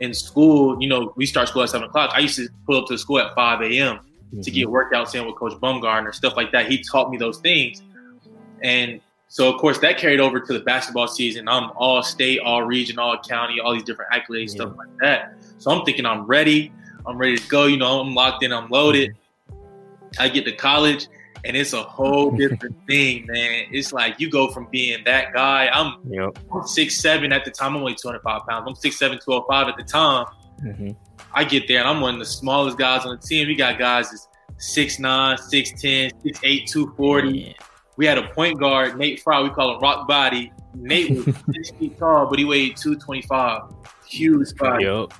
in 0.00 0.12
school, 0.12 0.76
you 0.82 0.88
know, 0.90 1.14
we 1.16 1.24
start 1.24 1.48
school 1.48 1.62
at 1.62 1.70
seven 1.70 1.88
o'clock. 1.88 2.10
I 2.14 2.18
used 2.20 2.36
to 2.36 2.48
pull 2.66 2.76
up 2.78 2.86
to 2.88 2.94
the 2.94 2.98
school 2.98 3.18
at 3.18 3.34
five 3.34 3.62
a.m. 3.62 4.00
to 4.42 4.50
get 4.50 4.66
workouts 4.68 5.14
in 5.14 5.26
with 5.26 5.36
Coach 5.36 5.54
Bumgarner, 5.54 6.14
stuff 6.14 6.36
like 6.36 6.52
that. 6.52 6.70
He 6.70 6.82
taught 6.82 7.10
me 7.10 7.16
those 7.16 7.38
things. 7.38 7.82
And 8.62 9.00
so, 9.28 9.52
of 9.52 9.58
course, 9.58 9.78
that 9.78 9.96
carried 9.96 10.20
over 10.20 10.38
to 10.38 10.52
the 10.52 10.60
basketball 10.60 11.08
season. 11.08 11.48
I'm 11.48 11.70
all 11.76 12.02
state, 12.02 12.40
all 12.40 12.62
region, 12.62 12.98
all 12.98 13.16
county, 13.18 13.58
all 13.58 13.72
these 13.72 13.84
different 13.84 14.10
accolades, 14.12 14.50
stuff 14.50 14.72
like 14.76 14.88
that. 15.00 15.34
So 15.58 15.70
I'm 15.70 15.84
thinking 15.84 16.04
I'm 16.06 16.22
ready. 16.26 16.72
I'm 17.06 17.16
ready 17.18 17.36
to 17.36 17.48
go. 17.48 17.66
You 17.66 17.76
know, 17.76 18.00
I'm 18.00 18.14
locked 18.14 18.42
in, 18.42 18.52
I'm 18.52 18.68
loaded. 18.68 19.16
I 20.18 20.28
get 20.28 20.44
to 20.44 20.52
college, 20.52 21.06
and 21.44 21.56
it's 21.56 21.72
a 21.72 21.82
whole 21.82 22.30
different 22.36 22.76
thing, 22.86 23.26
man. 23.26 23.66
It's 23.70 23.92
like 23.92 24.18
you 24.20 24.30
go 24.30 24.48
from 24.48 24.68
being 24.70 25.02
that 25.04 25.32
guy. 25.32 25.68
I'm 25.72 25.96
Yep. 26.08 26.38
six 26.66 27.00
seven 27.00 27.32
at 27.32 27.44
the 27.44 27.50
time. 27.50 27.74
I'm 27.74 27.80
only 27.82 27.94
205 27.94 28.46
pounds. 28.48 28.64
I'm 28.68 28.74
six 28.74 28.98
seven, 28.98 29.18
205 29.24 29.68
at 29.68 29.76
the 29.76 29.84
time. 29.84 30.26
hmm 30.60 30.90
I 31.32 31.44
get 31.44 31.68
there 31.68 31.78
and 31.78 31.88
I'm 31.88 32.00
one 32.00 32.14
of 32.14 32.18
the 32.18 32.26
smallest 32.26 32.76
guys 32.76 33.06
on 33.06 33.16
the 33.16 33.22
team. 33.24 33.46
We 33.46 33.54
got 33.54 33.78
guys 33.78 34.10
that's 34.10 34.26
6'9, 34.76 35.38
6'10, 35.38 36.10
6'8, 36.24 36.66
240. 36.66 37.56
We 37.96 38.04
had 38.06 38.18
a 38.18 38.28
point 38.34 38.58
guard, 38.58 38.98
Nate 38.98 39.22
Fry, 39.22 39.40
we 39.40 39.50
call 39.50 39.76
him 39.76 39.80
Rock 39.80 40.08
Body. 40.08 40.52
Nate 40.74 41.10
was 41.12 41.36
six 41.54 41.70
feet 41.78 41.96
tall, 41.98 42.26
but 42.28 42.38
he 42.38 42.44
weighed 42.44 42.76
225. 42.76 43.62
Huge 44.10 44.48
spot. 44.48 44.80
Yep. 44.82 45.12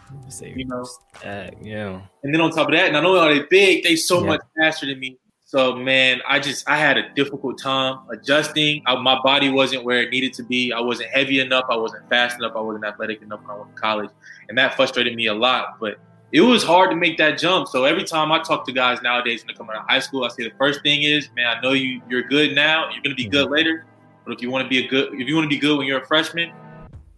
You 0.56 0.64
know. 0.64 0.86
uh, 1.24 1.50
yeah. 1.62 2.00
And 2.24 2.34
then 2.34 2.40
on 2.40 2.50
top 2.50 2.68
of 2.68 2.74
that, 2.74 2.92
not 2.92 3.04
only 3.04 3.20
are 3.20 3.32
they 3.34 3.46
big, 3.48 3.84
they 3.84 3.96
so 3.96 4.20
Yeah. 4.20 4.26
much 4.26 4.40
faster 4.58 4.86
than 4.86 4.98
me. 4.98 5.16
So 5.44 5.74
man, 5.74 6.20
I 6.28 6.38
just 6.38 6.68
I 6.68 6.76
had 6.76 6.96
a 6.96 7.08
difficult 7.14 7.58
time 7.60 7.98
adjusting. 8.12 8.82
I, 8.86 8.94
my 8.96 9.18
body 9.22 9.48
wasn't 9.50 9.84
where 9.84 10.00
it 10.00 10.10
needed 10.10 10.32
to 10.34 10.44
be. 10.44 10.72
I 10.72 10.80
wasn't 10.80 11.10
heavy 11.10 11.40
enough. 11.40 11.64
I 11.68 11.76
wasn't 11.76 12.08
fast 12.08 12.38
enough. 12.38 12.52
I 12.56 12.60
wasn't 12.60 12.84
athletic 12.84 13.20
enough 13.22 13.40
when 13.42 13.50
I 13.50 13.58
went 13.58 13.74
to 13.74 13.80
college, 13.80 14.10
and 14.48 14.56
that 14.58 14.74
frustrated 14.76 15.14
me 15.16 15.26
a 15.26 15.34
lot. 15.34 15.78
But 15.80 15.98
it 16.32 16.40
was 16.42 16.62
hard 16.62 16.90
to 16.90 16.96
make 16.96 17.18
that 17.18 17.36
jump. 17.38 17.66
So 17.66 17.84
every 17.84 18.04
time 18.04 18.30
I 18.30 18.38
talk 18.40 18.64
to 18.66 18.72
guys 18.72 19.02
nowadays 19.02 19.42
when 19.42 19.48
they 19.48 19.54
come 19.58 19.68
out 19.70 19.76
of 19.76 19.86
high 19.88 19.98
school, 19.98 20.22
I 20.24 20.28
say 20.28 20.44
the 20.44 20.54
first 20.56 20.82
thing 20.82 21.02
is, 21.02 21.28
man, 21.34 21.46
I 21.56 21.60
know 21.60 21.72
you 21.72 22.00
you're 22.08 22.22
good 22.22 22.54
now. 22.54 22.88
You're 22.92 23.02
gonna 23.02 23.16
be 23.16 23.26
good 23.26 23.50
later. 23.50 23.86
But 24.24 24.34
if 24.34 24.42
you 24.42 24.50
want 24.52 24.64
to 24.64 24.68
be 24.68 24.84
a 24.84 24.88
good, 24.88 25.14
if 25.14 25.26
you 25.26 25.34
want 25.34 25.46
to 25.46 25.48
be 25.48 25.58
good 25.58 25.76
when 25.78 25.86
you're 25.88 26.00
a 26.02 26.06
freshman, 26.06 26.52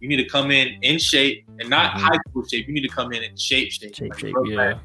you 0.03 0.09
need 0.09 0.17
to 0.17 0.25
come 0.27 0.51
in 0.51 0.67
in 0.81 0.99
shape 0.99 1.45
and 1.59 1.69
not 1.69 1.93
Mhm. 1.93 1.99
high 2.01 2.19
school 2.27 2.43
shape. 2.45 2.67
You 2.67 2.73
need 2.73 2.81
to 2.81 2.89
come 2.89 3.13
in 3.13 3.23
in 3.23 3.37
shape, 3.37 3.71
shape, 3.71 3.95
Shape, 3.95 4.09
Like, 4.11 4.19
shape, 4.19 4.35
yeah. 4.43 4.77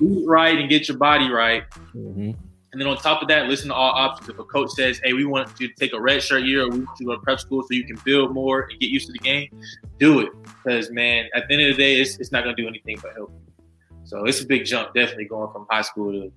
eat 0.00 0.26
right 0.26 0.58
and 0.58 0.68
get 0.68 0.88
your 0.88 0.98
body 0.98 1.30
right. 1.30 1.62
hmm 1.92 2.32
And 2.72 2.80
then 2.82 2.88
on 2.88 2.96
top 2.98 3.22
of 3.22 3.28
that, 3.28 3.46
listen 3.48 3.68
to 3.68 3.74
all 3.74 3.92
options. 3.92 4.28
If 4.28 4.38
a 4.38 4.44
coach 4.44 4.70
says, 4.72 5.00
"Hey, 5.02 5.12
we 5.14 5.24
want 5.24 5.48
you 5.60 5.68
to 5.68 5.74
take 5.74 5.92
a 5.94 6.00
red 6.00 6.20
shirt 6.22 6.42
year, 6.42 6.62
or 6.64 6.68
we 6.68 6.80
want 6.80 6.90
you 7.00 7.06
to 7.06 7.12
go 7.12 7.14
to 7.14 7.22
prep 7.22 7.38
school 7.40 7.62
so 7.62 7.68
you 7.70 7.84
can 7.84 7.96
build 8.04 8.34
more 8.34 8.66
and 8.68 8.78
get 8.80 8.90
used 8.90 9.06
to 9.06 9.12
the 9.12 9.18
game," 9.20 9.48
do 9.98 10.18
it. 10.20 10.30
Because 10.64 10.90
man, 10.90 11.26
at 11.34 11.46
the 11.48 11.54
end 11.54 11.62
of 11.70 11.76
the 11.76 11.82
day, 11.82 12.00
it's, 12.00 12.18
it's 12.18 12.32
not 12.32 12.42
going 12.44 12.54
to 12.54 12.60
do 12.60 12.68
anything 12.68 12.98
but 13.00 13.12
help 13.14 13.30
you. 13.46 13.52
So 14.04 14.24
it's 14.26 14.42
a 14.42 14.46
big 14.46 14.64
jump, 14.66 14.92
definitely 14.94 15.24
going 15.26 15.50
from 15.52 15.64
high 15.70 15.82
school 15.82 16.12
to 16.12 16.32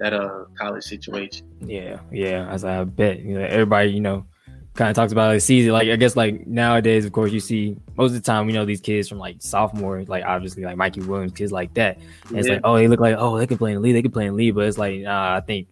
that 0.00 0.12
uh 0.12 0.44
college 0.58 0.84
situation. 0.84 1.46
Yeah, 1.64 2.00
yeah. 2.12 2.48
As 2.50 2.64
I 2.64 2.82
bet, 2.84 3.20
you 3.20 3.34
know, 3.38 3.44
everybody, 3.44 3.90
you 3.92 4.00
know, 4.00 4.26
kind 4.74 4.90
of 4.90 4.94
talks 4.96 5.12
about 5.12 5.34
it. 5.34 5.40
season. 5.40 5.72
like 5.72 5.88
I 5.88 5.96
guess 5.96 6.16
like 6.16 6.46
nowadays, 6.46 7.04
of 7.04 7.12
course, 7.12 7.32
you 7.32 7.40
see 7.40 7.76
most 7.96 8.10
of 8.10 8.14
the 8.14 8.20
time, 8.20 8.48
you 8.48 8.54
know, 8.54 8.64
these 8.64 8.80
kids 8.80 9.08
from 9.08 9.18
like 9.18 9.36
sophomore, 9.40 10.02
like 10.04 10.24
obviously 10.24 10.62
like 10.64 10.76
Mikey 10.76 11.02
Williams, 11.02 11.32
kids 11.32 11.52
like 11.52 11.74
that. 11.74 11.98
And 12.28 12.38
it's 12.38 12.48
like, 12.48 12.60
oh, 12.64 12.76
they 12.76 12.88
look 12.88 13.00
like, 13.00 13.16
oh, 13.18 13.38
they 13.38 13.46
can 13.46 13.58
play 13.58 13.70
in 13.72 13.76
the 13.76 13.80
league, 13.80 13.94
they 13.94 14.02
can 14.02 14.10
play 14.10 14.26
in 14.26 14.32
the 14.32 14.36
league, 14.36 14.54
but 14.54 14.66
it's 14.66 14.78
like, 14.78 15.00
nah, 15.00 15.36
I 15.36 15.40
think. 15.40 15.68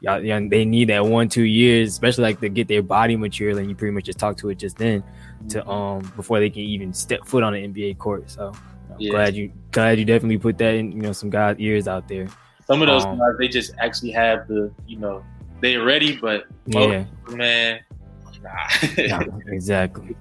Y'all, 0.00 0.22
yeah, 0.22 0.38
they 0.48 0.64
need 0.64 0.90
that 0.90 1.04
one, 1.04 1.28
two 1.28 1.42
years, 1.42 1.88
especially 1.88 2.22
like 2.22 2.38
to 2.38 2.48
get 2.48 2.68
their 2.68 2.84
body 2.84 3.16
mature. 3.16 3.58
And 3.58 3.68
you 3.68 3.74
pretty 3.74 3.90
much 3.92 4.04
just 4.04 4.16
talk 4.16 4.36
to 4.36 4.48
it 4.48 4.54
just 4.56 4.78
then, 4.78 5.02
to 5.48 5.68
um 5.68 6.12
before 6.14 6.38
they 6.38 6.50
can 6.50 6.62
even 6.62 6.92
step 6.94 7.26
foot 7.26 7.42
on 7.42 7.52
the 7.52 7.66
NBA 7.66 7.98
court. 7.98 8.30
So 8.30 8.52
I'm 8.90 8.94
Yeah. 9.00 9.10
glad 9.10 9.34
you 9.34 9.50
glad 9.72 9.98
you 9.98 10.04
definitely 10.04 10.38
put 10.38 10.56
that 10.58 10.74
in, 10.74 10.92
you 10.92 11.02
know, 11.02 11.10
some 11.10 11.30
guys' 11.30 11.56
ears 11.58 11.88
out 11.88 12.06
there. 12.06 12.28
Some 12.64 12.80
of 12.80 12.86
those 12.86 13.06
Um, 13.06 13.18
guys, 13.18 13.32
they 13.40 13.48
just 13.48 13.72
actually 13.80 14.12
have 14.12 14.46
the, 14.46 14.70
you 14.86 14.98
know, 15.00 15.24
they're 15.60 15.82
ready, 15.84 16.16
but 16.16 16.44
most 16.68 16.90
Yeah. 16.90 17.04
man, 17.36 17.80
nah. 18.42 18.88
Yeah, 18.96 19.22
exactly. 19.46 20.16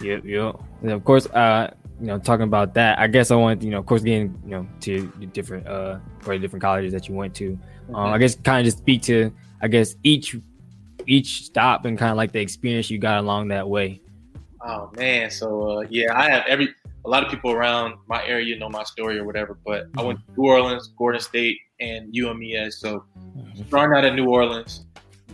Yep, 0.00 0.24
yep. 0.24 0.60
And 0.82 0.90
of 0.90 1.04
course, 1.04 1.26
uh, 1.26 1.72
you 2.00 2.06
know, 2.06 2.18
talking 2.18 2.44
about 2.44 2.74
that, 2.74 2.98
I 2.98 3.06
guess 3.06 3.30
I 3.30 3.36
want, 3.36 3.62
you 3.62 3.70
know, 3.70 3.78
of 3.78 3.86
course, 3.86 4.02
getting, 4.02 4.40
you 4.44 4.50
know, 4.50 4.66
to 4.80 5.06
different, 5.32 5.66
uh, 5.66 5.98
or 6.26 6.38
different 6.38 6.62
colleges 6.62 6.92
that 6.92 7.08
you 7.08 7.14
went 7.14 7.34
to. 7.36 7.58
Um, 7.90 8.12
I 8.12 8.18
guess 8.18 8.34
kind 8.34 8.60
of 8.60 8.64
just 8.64 8.78
speak 8.78 9.02
to, 9.02 9.32
I 9.60 9.68
guess 9.68 9.94
each, 10.02 10.36
each 11.06 11.44
stop 11.44 11.84
and 11.84 11.98
kind 11.98 12.10
of 12.10 12.16
like 12.16 12.32
the 12.32 12.40
experience 12.40 12.90
you 12.90 12.98
got 12.98 13.18
along 13.18 13.48
that 13.48 13.68
way. 13.68 14.00
Oh 14.64 14.90
man, 14.96 15.30
so 15.30 15.78
uh, 15.78 15.84
yeah, 15.90 16.16
I 16.16 16.30
have 16.30 16.44
every 16.46 16.68
a 17.04 17.08
lot 17.08 17.24
of 17.24 17.30
people 17.30 17.50
around 17.50 17.94
my 18.06 18.24
area 18.24 18.56
know 18.56 18.68
my 18.68 18.84
story 18.84 19.18
or 19.18 19.24
whatever, 19.24 19.58
but 19.66 19.86
I 19.96 20.02
went 20.02 20.20
to 20.20 20.32
New 20.36 20.46
Orleans, 20.46 20.92
Gordon 20.96 21.20
State, 21.20 21.58
and 21.80 22.14
UMES. 22.14 22.78
So 22.78 23.04
starting 23.66 23.96
out 23.96 24.04
at 24.04 24.14
New 24.14 24.28
Orleans, 24.28 24.84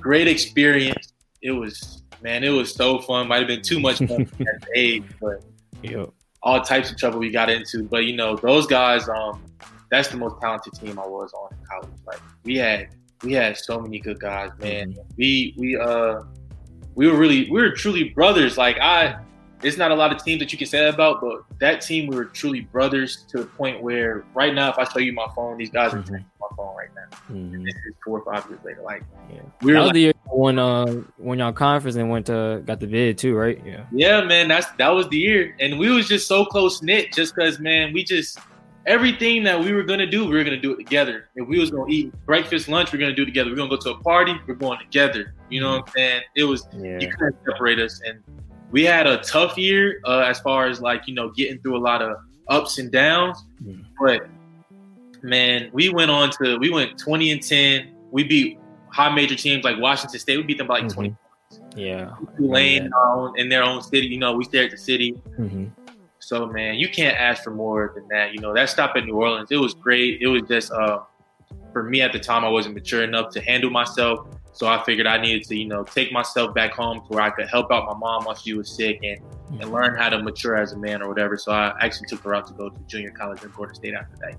great 0.01 0.29
experience. 0.29 1.13
It 1.43 1.53
was 1.53 2.03
man, 2.23 2.43
it 2.45 2.49
was 2.51 2.75
so 2.75 2.99
fun. 3.01 3.29
Might 3.29 3.39
have 3.39 3.47
been 3.49 3.63
too 3.63 3.81
much 3.81 3.99
fun 3.99 4.23
at 4.41 4.61
the 4.63 4.69
age, 4.75 5.05
but 5.21 5.43
Yep. 5.83 6.11
all 6.43 6.61
types 6.61 6.91
of 6.91 6.97
trouble 6.97 7.19
we 7.21 7.31
got 7.31 7.49
into. 7.49 7.85
But 7.85 8.05
you 8.05 8.17
know, 8.17 8.37
those 8.37 8.67
guys, 8.67 9.09
um, 9.09 9.45
that's 9.91 10.09
the 10.09 10.17
most 10.17 10.41
talented 10.41 10.75
team 10.75 10.99
I 10.99 11.07
was 11.07 11.33
on 11.33 11.53
in 11.53 11.59
college. 11.71 11.91
Like 12.07 12.21
we 12.45 12.57
had 12.57 12.89
we 13.23 13.33
had 13.33 13.57
so 13.57 13.79
many 13.81 13.99
good 14.01 14.19
guys, 14.21 14.51
man. 14.59 14.97
We 15.17 15.55
we 15.57 15.77
uh 15.77 16.23
we 16.95 17.07
were 17.09 17.17
really 17.17 17.49
we 17.51 17.61
were 17.61 17.71
truly 17.71 18.09
brothers. 18.11 18.59
Like 18.59 18.79
I 18.81 19.21
it's 19.63 19.77
not 19.77 19.91
a 19.91 19.95
lot 19.95 20.13
of 20.13 20.23
teams 20.23 20.39
that 20.41 20.53
you 20.53 20.59
can 20.59 20.67
say 20.69 20.79
that 20.81 20.95
about, 20.95 21.21
but 21.21 21.43
that 21.61 21.81
team 21.81 22.07
we 22.09 22.15
were 22.17 22.25
truly 22.27 22.61
brothers 22.61 23.25
to 23.29 23.39
the 23.39 23.45
point 23.47 23.83
where 23.83 24.25
right 24.35 24.55
now 24.55 24.71
if 24.71 24.79
I 24.79 24.85
show 24.85 24.99
you 25.01 25.13
my 25.13 25.27
phone, 25.35 25.59
these 25.59 25.71
guys 25.71 25.95
are 25.95 25.99
Mhm. 25.99 26.05
taking 26.07 26.25
my 26.51 26.57
phone 26.57 26.77
right 26.77 26.89
now. 26.95 27.35
Mhm. 27.35 27.65
This 27.65 27.75
is 27.75 27.95
four 28.05 28.21
or 28.21 28.33
five 28.35 28.49
years 28.51 28.61
later. 28.65 28.83
Like 28.83 29.03
Yeah. 29.33 29.41
we 29.63 29.73
That 29.73 29.79
were 29.79 29.83
was 29.83 29.87
like, 29.89 29.95
the 29.95 30.01
year 30.01 30.13
when 30.27 30.59
uh 30.59 30.87
when 31.17 31.39
y'all 31.39 31.53
conference 31.53 31.97
and 31.97 32.11
went 32.11 32.27
to 32.27 32.63
got 32.67 32.81
the 32.81 32.87
vid 32.87 33.19
too, 33.19 33.35
right? 33.37 33.61
Yeah. 33.65 33.85
Yeah, 33.93 34.23
man, 34.25 34.49
that's 34.49 34.67
that 34.79 34.89
was 34.91 35.09
the 35.09 35.19
year, 35.19 35.55
and 35.61 35.79
we 35.79 35.91
was 35.91 36.09
just 36.09 36.27
so 36.29 36.45
close 36.45 36.83
knit, 36.83 37.13
just 37.13 37.35
because, 37.35 37.59
man, 37.59 37.93
we 37.93 38.05
just 38.05 38.39
everything 38.87 39.43
that 39.45 39.61
we 39.63 39.73
were 39.73 39.83
gonna 39.83 40.07
do, 40.07 40.25
we 40.27 40.35
were 40.37 40.45
gonna 40.45 40.57
do 40.61 40.73
it 40.73 40.77
together. 40.77 41.29
If 41.37 41.47
we 41.47 41.59
was 41.59 41.71
gonna 41.71 41.91
eat 41.91 42.13
breakfast, 42.25 42.69
lunch, 42.69 42.91
we 42.93 42.99
are 42.99 43.01
gonna 43.01 43.15
do 43.15 43.23
it 43.23 43.27
together. 43.27 43.51
We're 43.51 43.57
gonna 43.57 43.69
go 43.71 43.77
to 43.77 43.91
a 43.91 43.99
party, 44.03 44.35
we're 44.47 44.55
going 44.55 44.79
together. 44.79 45.35
You 45.51 45.61
know 45.61 45.73
what 45.73 45.89
I'm 45.89 45.93
saying? 45.95 46.23
It 46.37 46.45
was 46.45 46.67
Yeah. 46.79 46.99
you 46.99 47.11
couldn't 47.11 47.37
separate 47.45 47.79
us, 47.79 48.01
and 48.07 48.19
we 48.71 48.85
had 48.85 49.07
a 49.07 49.19
tough 49.19 49.57
year 49.59 50.01
uh, 50.05 50.21
as 50.27 50.41
far 50.41 50.67
as 50.67 50.81
like 50.81 51.07
you 51.07 51.15
know 51.15 51.31
getting 51.31 51.59
through 51.61 51.77
a 51.77 51.85
lot 51.91 52.01
of 52.03 52.17
ups 52.49 52.79
and 52.79 52.91
downs, 52.91 53.45
Mm. 53.63 53.85
but 54.01 54.27
man, 55.23 55.71
we 55.73 55.89
went 55.89 56.11
on 56.11 56.31
to 56.43 56.57
we 56.59 56.71
went 56.71 56.99
20 56.99 57.31
and 57.33 57.43
10. 57.43 57.95
We 58.11 58.25
beat 58.25 58.59
high 58.91 59.15
major 59.15 59.35
teams 59.35 59.65
like 59.65 59.79
Washington 59.79 60.19
State. 60.19 60.37
We 60.39 60.43
beat 60.43 60.59
them 60.59 60.67
by 60.67 60.81
like 60.81 60.93
20 60.93 61.09
points. 61.11 61.61
Yeah. 61.77 62.15
Tulane 62.37 62.91
in 63.37 63.49
their 63.49 63.63
own 63.63 63.83
city. 63.83 64.07
You 64.07 64.19
know, 64.19 64.33
we 64.35 64.45
stay 64.45 64.65
at 64.65 64.71
the 64.71 64.79
city. 64.79 65.13
Mm-hmm. 65.39 65.67
So 66.19 66.47
man, 66.47 66.75
you 66.75 66.89
can't 66.89 67.17
ask 67.17 67.43
for 67.43 67.51
more 67.51 67.93
than 67.95 68.07
that. 68.09 68.33
You 68.33 68.41
know, 68.41 68.53
that 68.55 68.69
stop 68.69 68.97
at 68.97 69.05
New 69.05 69.15
Orleans, 69.15 69.51
it 69.51 69.57
was 69.57 69.75
great. 69.75 70.21
It 70.21 70.27
was 70.27 70.43
just 70.43 70.73
uh, 70.73 71.01
for 71.73 71.83
me 71.83 72.03
at 72.03 72.13
the 72.13 72.19
time, 72.19 72.45
I 72.45 72.49
wasn't 72.49 72.75
mature 72.75 73.03
enough 73.03 73.31
to 73.33 73.41
handle 73.41 73.71
myself. 73.71 74.27
So 74.53 74.67
I 74.67 74.83
figured 74.85 75.07
I 75.07 75.19
needed 75.19 75.45
to, 75.45 75.57
you 75.57 75.69
know, 75.69 75.85
take 75.85 76.11
myself 76.11 76.53
back 76.55 76.73
home 76.73 77.01
to 77.01 77.07
where 77.07 77.23
I 77.23 77.31
could 77.31 77.49
help 77.49 77.71
out 77.71 77.87
my 77.87 77.95
mom 77.95 78.25
while 78.25 78.35
she 78.35 78.55
was 78.55 78.69
sick 78.69 78.99
and, 79.05 79.21
and 79.51 79.73
learn 79.73 79.97
how 79.97 80.09
to 80.09 80.23
mature 80.23 80.57
as 80.57 80.73
a 80.73 80.79
man 80.79 81.03
or 81.03 81.09
whatever. 81.09 81.37
So 81.37 81.53
I 81.53 81.75
actually 81.81 82.09
took 82.09 82.21
her 82.25 82.35
out 82.35 82.47
to 82.49 82.53
go 82.55 82.69
to 82.69 82.79
junior 82.87 83.11
college 83.11 83.43
in 83.43 83.51
Gordon 83.51 83.75
State 83.75 83.95
after 83.95 84.17
that. 84.19 84.37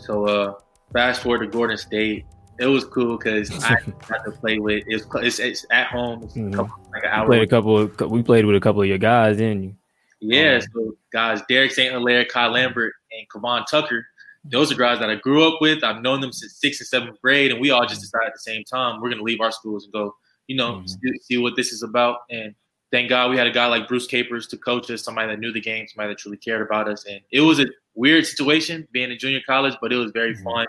So 0.00 0.26
uh, 0.26 0.54
fast 0.92 1.22
forward 1.22 1.40
to 1.40 1.46
Gordon 1.46 1.76
State, 1.76 2.24
it 2.58 2.66
was 2.66 2.84
cool 2.84 3.16
because 3.16 3.50
I 3.64 3.76
got 4.08 4.24
to 4.24 4.32
play 4.32 4.58
with. 4.58 4.84
It's 4.86 5.06
it's, 5.16 5.38
it's 5.38 5.66
at 5.70 5.86
home. 5.88 6.22
It's 6.24 6.36
a 6.36 6.38
Mhm. 6.40 6.54
couple, 6.54 6.74
like 6.92 7.04
an 7.04 7.10
We 7.10 7.16
hour. 7.16 7.26
played 7.26 7.42
a 7.42 7.46
couple. 7.46 7.78
Of, 7.78 8.00
we 8.10 8.22
played 8.22 8.44
with 8.44 8.56
a 8.56 8.60
couple 8.60 8.82
of 8.82 8.88
your 8.88 8.98
guys, 8.98 9.36
didn't 9.36 9.62
you? 9.62 9.74
Yeah, 10.20 10.58
so 10.60 10.96
guys, 11.12 11.42
Derek 11.48 11.70
St. 11.70 11.92
Hilaire, 11.92 12.24
Kyle 12.24 12.50
Lambert, 12.50 12.92
and 13.12 13.26
Kavan 13.28 13.64
Tucker, 13.70 14.04
those 14.44 14.72
are 14.72 14.74
guys 14.74 14.98
that 14.98 15.08
I 15.08 15.14
grew 15.14 15.46
up 15.46 15.60
with. 15.60 15.84
I've 15.84 16.02
known 16.02 16.20
them 16.20 16.32
since 16.32 16.56
sixth 16.60 16.80
and 16.80 16.88
seventh 16.88 17.20
grade, 17.22 17.52
and 17.52 17.60
we 17.60 17.70
all 17.70 17.86
just 17.86 18.00
decided 18.00 18.26
at 18.26 18.32
the 18.34 18.40
same 18.40 18.64
time 18.64 19.00
we're 19.00 19.10
going 19.10 19.18
to 19.18 19.24
leave 19.24 19.40
our 19.40 19.52
schools 19.52 19.84
and 19.84 19.92
go, 19.92 20.12
you 20.48 20.56
know, 20.56 20.82
see, 20.86 21.18
see 21.22 21.38
what 21.38 21.54
this 21.54 21.72
is 21.72 21.84
about. 21.84 22.18
And 22.30 22.52
thank 22.90 23.08
God 23.08 23.30
we 23.30 23.36
had 23.36 23.46
a 23.46 23.50
guy 23.50 23.66
like 23.66 23.88
Bruce 23.88 24.06
Capers 24.06 24.46
to 24.48 24.56
coach 24.56 24.90
us, 24.90 25.02
somebody 25.02 25.28
that 25.28 25.40
knew 25.40 25.52
the 25.52 25.60
game, 25.60 25.86
somebody 25.88 26.10
that 26.10 26.18
truly 26.18 26.36
cared 26.38 26.62
about 26.62 26.88
us. 26.88 27.04
And 27.06 27.20
it 27.30 27.40
was 27.40 27.60
a 27.60 27.66
weird 27.94 28.26
situation 28.26 28.86
being 28.92 29.10
in 29.10 29.18
junior 29.18 29.40
college, 29.46 29.74
but 29.80 29.92
it 29.92 29.96
was 29.96 30.10
very 30.12 30.34
fun. 30.34 30.66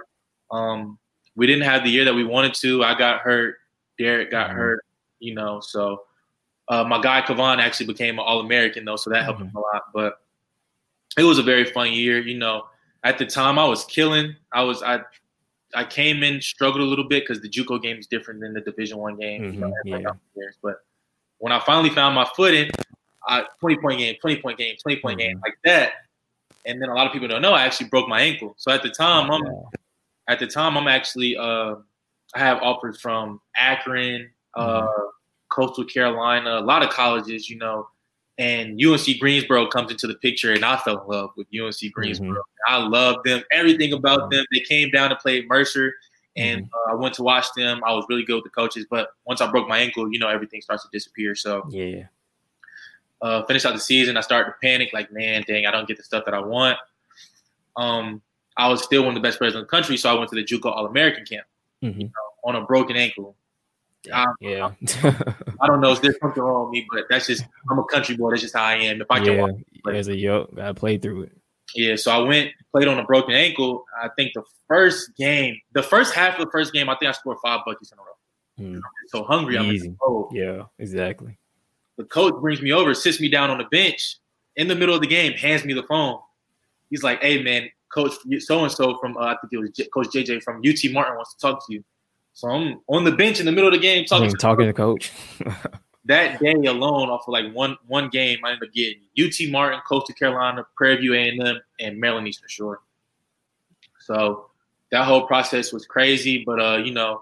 Um, 0.52 1.00
we 1.36 1.48
didn't 1.48 1.64
have 1.64 1.84
the 1.84 1.90
year 1.90 2.06
that 2.06 2.14
we 2.14 2.24
wanted 2.24 2.54
to. 2.56 2.84
I 2.84 2.98
got 2.98 3.22
hurt. 3.22 3.58
Derek 3.98 4.32
got 4.32 4.50
hurt. 4.52 4.86
You 5.20 5.36
know, 5.36 5.60
so 5.60 6.04
uh, 6.70 6.84
my 6.84 7.02
guy 7.02 7.22
Kavan 7.22 7.60
actually 7.60 7.88
became 7.88 8.16
an 8.20 8.26
All 8.26 8.40
American 8.40 8.86
though, 8.86 8.96
so 8.96 9.10
that 9.10 9.24
helped 9.24 9.42
him 9.42 9.52
a 9.56 9.60
lot. 9.60 9.84
But 9.94 10.22
it 11.18 11.24
was 11.24 11.38
a 11.38 11.44
very 11.44 11.66
fun 11.66 11.92
year. 11.92 12.20
You 12.20 12.38
know, 12.38 12.64
at 13.04 13.18
the 13.18 13.26
time 13.26 13.60
I 13.60 13.66
was 13.66 13.86
killing. 13.86 14.36
I 14.54 14.64
was 14.64 14.82
I 14.82 15.02
I 15.76 15.84
came 15.84 16.24
in 16.24 16.42
struggled 16.42 16.82
a 16.82 16.86
little 16.86 17.08
bit 17.08 17.24
because 17.24 17.42
the 17.42 17.50
JUCO 17.50 17.82
game 17.82 17.98
is 17.98 18.08
different 18.08 18.40
than 18.42 18.54
the 18.54 18.62
Division 18.62 18.98
One 18.98 19.18
game. 19.18 19.44
You 19.54 19.60
know, 19.60 19.74
Mhm, 19.86 20.02
yeah. 20.36 20.46
But 20.64 20.76
when 21.40 21.52
I 21.52 21.60
finally 21.60 21.90
found 21.90 22.16
my 22.16 22.28
footing, 22.36 22.70
I, 23.28 23.46
twenty 23.60 23.78
point 23.78 24.00
game, 24.00 24.16
twenty 24.22 24.42
point 24.42 24.58
game, 24.58 24.76
twenty 24.82 25.02
point 25.02 25.20
game, 25.20 25.40
like 25.44 25.58
that. 25.66 25.94
And 26.66 26.82
then 26.82 26.90
a 26.90 26.94
lot 26.94 27.08
of 27.08 27.14
people 27.14 27.28
don't 27.28 27.42
know 27.42 27.54
I 27.54 27.66
actually 27.66 27.90
broke 27.90 28.08
my 28.08 28.22
ankle. 28.22 28.54
So 28.58 28.72
at 28.72 28.84
the 28.84 28.90
time, 28.90 29.32
I'm 29.32 29.42
at 30.28 30.40
the 30.40 30.48
time 30.48 30.78
I'm 30.78 30.88
actually 30.88 31.36
uh, 31.36 31.76
I 32.36 32.40
have 32.40 32.62
offers 32.62 33.00
from 33.02 33.42
Akron, 33.56 34.30
uh, 34.56 34.88
Coastal 35.50 35.86
Carolina, 35.86 36.60
a 36.60 36.62
lot 36.62 36.84
of 36.84 36.90
colleges, 36.90 37.50
you 37.50 37.58
know, 37.58 37.88
and 38.38 38.80
UNC 38.82 39.20
Greensboro 39.20 39.68
comes 39.68 39.92
into 39.92 40.08
the 40.08 40.16
picture, 40.16 40.54
and 40.54 40.64
I 40.64 40.78
fell 40.78 41.02
in 41.02 41.08
love 41.08 41.32
with 41.36 41.48
UNC 41.54 41.92
Greensboro. 41.92 42.42
I 42.68 42.78
love 42.78 43.18
them, 43.26 43.44
everything 43.52 43.94
about 43.94 44.32
them. 44.32 44.46
They 44.54 44.62
came 44.62 44.92
down 44.92 45.10
to 45.10 45.16
play 45.16 45.46
Mercer, 45.46 45.94
and 46.40 46.70
uh, 46.74 46.92
I 46.92 46.96
went 46.96 47.14
to 47.16 47.24
watch 47.24 47.46
them. 47.56 47.82
I 47.86 47.94
was 47.94 48.06
really 48.10 48.24
good 48.24 48.36
with 48.36 48.44
the 48.46 48.50
coaches, 48.50 48.86
but 48.90 49.10
once 49.26 49.42
I 49.42 49.50
broke 49.52 49.68
my 49.68 49.78
ankle, 49.80 50.12
you 50.12 50.20
know, 50.20 50.28
everything 50.30 50.62
starts 50.62 50.84
to 50.84 50.90
disappear. 50.92 51.36
So 51.36 51.66
Yeah. 51.70 52.06
uh, 53.22 53.44
finished 53.46 53.66
out 53.66 53.74
the 53.74 53.80
season, 53.80 54.18
I 54.18 54.22
started 54.22 54.52
to 54.52 54.56
panic, 54.62 54.90
like, 54.94 55.12
man, 55.12 55.44
dang, 55.48 55.66
I 55.66 55.72
don't 55.72 55.88
get 55.88 55.98
the 55.98 56.04
stuff 56.04 56.24
that 56.26 56.34
I 56.34 56.40
want. 56.40 56.78
Um, 57.76 58.22
I 58.58 58.68
was 58.68 58.84
still 58.84 59.02
one 59.04 59.10
of 59.10 59.16
the 59.16 59.22
best 59.28 59.38
players 59.38 59.56
in 59.56 59.62
the 59.62 59.68
country, 59.68 59.98
so 59.98 60.10
I 60.10 60.14
went 60.18 60.30
to 60.30 60.36
the 60.36 60.44
JUCO 60.44 60.66
All 60.66 60.86
American 60.86 61.26
camp 61.26 61.46
Mhm. 61.84 62.12
on 62.44 62.56
a 62.56 62.66
broken 62.66 62.96
ankle. 62.96 63.36
I, 64.14 64.26
Yeah. 64.40 64.72
I 65.62 65.68
don't 65.68 65.82
know 65.82 65.92
if 65.92 66.02
there's 66.02 66.18
something 66.22 66.42
wrong 66.42 66.66
with 66.66 66.72
me, 66.72 66.88
but 66.92 67.06
that's 67.10 67.28
just 67.28 67.44
I'm 67.70 67.80
a 67.80 67.84
country 67.86 68.16
boy. 68.16 68.30
That's 68.32 68.42
just 68.42 68.56
how 68.56 68.64
I 68.64 68.76
am. 68.76 69.02
If 69.02 69.08
I 69.12 69.20
can 69.20 69.34
yeah. 69.36 69.42
walk, 69.42 69.52
As 69.94 70.08
a 70.08 70.16
yo, 70.16 70.46
gotta 70.56 70.74
play 70.74 70.98
through 70.98 71.24
it. 71.24 71.38
Yeah. 71.76 71.96
So 71.96 72.12
I 72.12 72.20
went 72.20 72.52
played 72.72 72.88
on 72.88 73.00
a 73.00 73.04
broken 73.04 73.34
ankle. 73.34 73.86
I 74.02 74.10
think 74.16 74.34
the 74.34 74.44
first 74.68 75.16
game, 75.18 75.60
the 75.74 75.84
first 75.84 76.14
half 76.14 76.38
of 76.40 76.46
the 76.46 76.52
first 76.52 76.74
game, 76.74 76.90
I 76.90 76.96
think 76.96 77.10
I 77.10 77.14
scored 77.14 77.38
five 77.44 77.62
buckets 77.66 77.92
in 77.92 77.98
a 77.98 78.02
row. 78.02 78.78
Mm. 78.78 78.82
So 79.08 79.24
hungry, 79.24 79.58
I'm 79.58 79.66
Easy. 79.66 79.96
oh. 80.02 80.30
Yeah. 80.34 80.64
Exactly. 80.78 81.38
The 81.98 82.04
coach 82.06 82.34
brings 82.42 82.62
me 82.62 82.72
over, 82.72 82.94
sits 82.94 83.20
me 83.20 83.30
down 83.30 83.50
on 83.50 83.58
the 83.58 83.66
bench 83.66 84.18
in 84.56 84.68
the 84.68 84.76
middle 84.76 84.96
of 84.96 85.02
the 85.02 85.08
game, 85.08 85.34
hands 85.34 85.66
me 85.66 85.74
the 85.74 85.84
phone. 85.84 86.20
He's 86.90 87.04
like, 87.04 87.22
"Hey 87.22 87.42
man, 87.44 87.70
Coach 87.94 88.14
so 88.40 88.64
and 88.64 88.72
so 88.72 88.98
from 89.00 89.16
uh, 89.18 89.22
I 89.22 89.38
think 89.42 89.54
it 89.54 89.58
was 89.58 89.70
J- 89.72 89.88
Coach 89.94 90.08
JJ 90.08 90.44
from 90.44 90.62
UT 90.66 90.80
Martin 90.92 91.16
wants 91.16 91.36
to 91.36 91.40
talk 91.40 91.66
to 91.68 91.74
you." 91.74 91.84
So 92.34 92.50
I'm 92.50 92.80
on 92.88 93.04
the 93.04 93.12
bench 93.12 93.40
in 93.40 93.46
the 93.46 93.52
middle 93.52 93.68
of 93.68 93.74
the 93.74 93.80
game 93.80 94.06
talking 94.06 94.30
Talking, 94.30 94.38
to 94.38 94.38
talking 94.38 94.66
to 94.68 94.74
coach. 94.74 95.12
that 96.10 96.40
day 96.40 96.54
alone, 96.66 97.10
off 97.10 97.28
of 97.28 97.32
like 97.32 97.54
one 97.54 97.78
one 97.88 98.10
game, 98.10 98.40
I 98.44 98.54
ended 98.54 98.68
up 98.68 98.74
getting 98.74 99.02
UT 99.18 99.52
Martin, 99.52 99.80
Coastal 99.88 100.16
Carolina, 100.16 100.66
Prairie 100.76 100.98
View 100.98 101.14
A&M, 101.14 101.60
and 101.80 102.00
Maryland 102.00 102.28
Eastern 102.28 102.50
Shore. 102.50 102.82
So 104.00 104.50
that 104.92 105.06
whole 105.06 105.28
process 105.28 105.72
was 105.72 105.86
crazy, 105.86 106.44
but 106.44 106.60
uh, 106.60 106.78
you 106.78 106.92
know, 106.92 107.22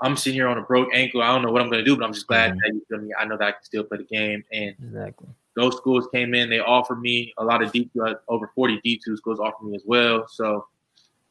I'm 0.00 0.16
sitting 0.16 0.34
here 0.34 0.48
on 0.48 0.58
a 0.58 0.62
broke 0.62 0.88
ankle. 0.92 1.22
I 1.22 1.28
don't 1.28 1.42
know 1.42 1.52
what 1.52 1.62
I'm 1.62 1.70
gonna 1.70 1.84
do, 1.84 1.96
but 1.96 2.04
I'm 2.04 2.12
just 2.12 2.26
glad 2.26 2.56
that 2.56 2.72
you 2.74 2.84
feel 2.88 2.98
me. 2.98 3.12
I 3.16 3.24
know 3.26 3.36
that 3.36 3.46
I 3.46 3.52
can 3.52 3.62
still 3.62 3.84
play 3.84 3.98
the 3.98 4.04
game. 4.04 4.42
And 4.52 4.74
exactly. 4.82 5.28
those 5.54 5.76
schools 5.76 6.08
came 6.12 6.34
in, 6.34 6.50
they 6.50 6.58
offered 6.58 7.00
me 7.00 7.32
a 7.38 7.44
lot 7.44 7.62
of 7.62 7.70
D 7.70 7.88
uh, 8.04 8.14
over 8.26 8.50
40 8.56 8.80
D2 8.84 9.18
schools 9.18 9.38
offered 9.38 9.66
me 9.66 9.76
as 9.76 9.82
well. 9.86 10.26
So, 10.26 10.66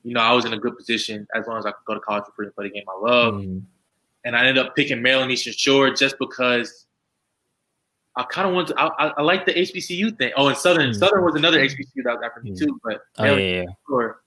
you 0.04 0.14
know, 0.14 0.22
I 0.22 0.32
was 0.32 0.46
in 0.46 0.54
a 0.54 0.58
good 0.58 0.78
position 0.78 1.28
as 1.36 1.46
long 1.46 1.58
as 1.58 1.66
I 1.66 1.72
could 1.72 1.84
go 1.86 1.94
to 1.96 2.00
college 2.00 2.24
for 2.24 2.32
free 2.32 2.46
and 2.46 2.56
play 2.56 2.70
the 2.70 2.74
game 2.74 2.86
I 2.88 3.06
love 3.06 3.34
Mhm. 3.34 3.64
And 4.26 4.36
I 4.36 4.46
ended 4.46 4.58
up 4.64 4.76
picking 4.76 5.02
Maryland 5.02 5.32
Eastern 5.32 5.54
Shore 5.54 5.90
just 5.92 6.18
because 6.20 6.86
I 8.16 8.24
kind 8.24 8.48
of 8.48 8.54
wanted. 8.54 8.74
To, 8.76 8.80
I, 8.82 8.88
I, 8.88 9.14
I 9.18 9.22
like 9.22 9.46
the 9.46 9.54
HBCU 9.54 10.18
thing. 10.18 10.32
Oh, 10.36 10.48
and 10.48 10.58
Southern 10.58 10.94
Southern 10.94 11.24
was 11.24 11.36
another 11.36 11.60
HBCU 11.60 12.04
that 12.04 12.16
was 12.16 12.22
after 12.26 12.42
me 12.42 12.54
too. 12.56 12.80
But 12.84 13.00
Oh, 13.18 13.26
yeah, 13.26 13.36
yeah. 13.36 13.62
Eastern 13.62 13.76
Shore, 13.88 14.22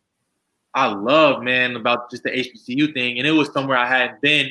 I 0.75 0.87
love 0.87 1.42
man 1.42 1.76
about 1.76 2.11
just 2.11 2.22
the 2.22 2.30
HBCU 2.30 2.94
thing, 2.94 3.18
and 3.18 3.26
it 3.26 3.32
was 3.32 3.52
somewhere 3.52 3.76
I 3.76 3.87
hadn't 3.87 4.20
been, 4.22 4.50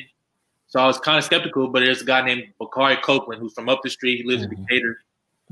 so 0.68 0.78
I 0.80 0.86
was 0.86 0.98
kind 1.00 1.18
of 1.18 1.24
skeptical. 1.24 1.68
But 1.68 1.80
there's 1.80 2.02
a 2.02 2.04
guy 2.04 2.24
named 2.24 2.44
Bakari 2.58 2.96
Copeland 2.96 3.40
who's 3.40 3.54
from 3.54 3.68
up 3.68 3.80
the 3.82 3.90
street. 3.90 4.18
He 4.22 4.24
lives 4.28 4.42
in 4.44 4.50
Decatur. 4.50 4.98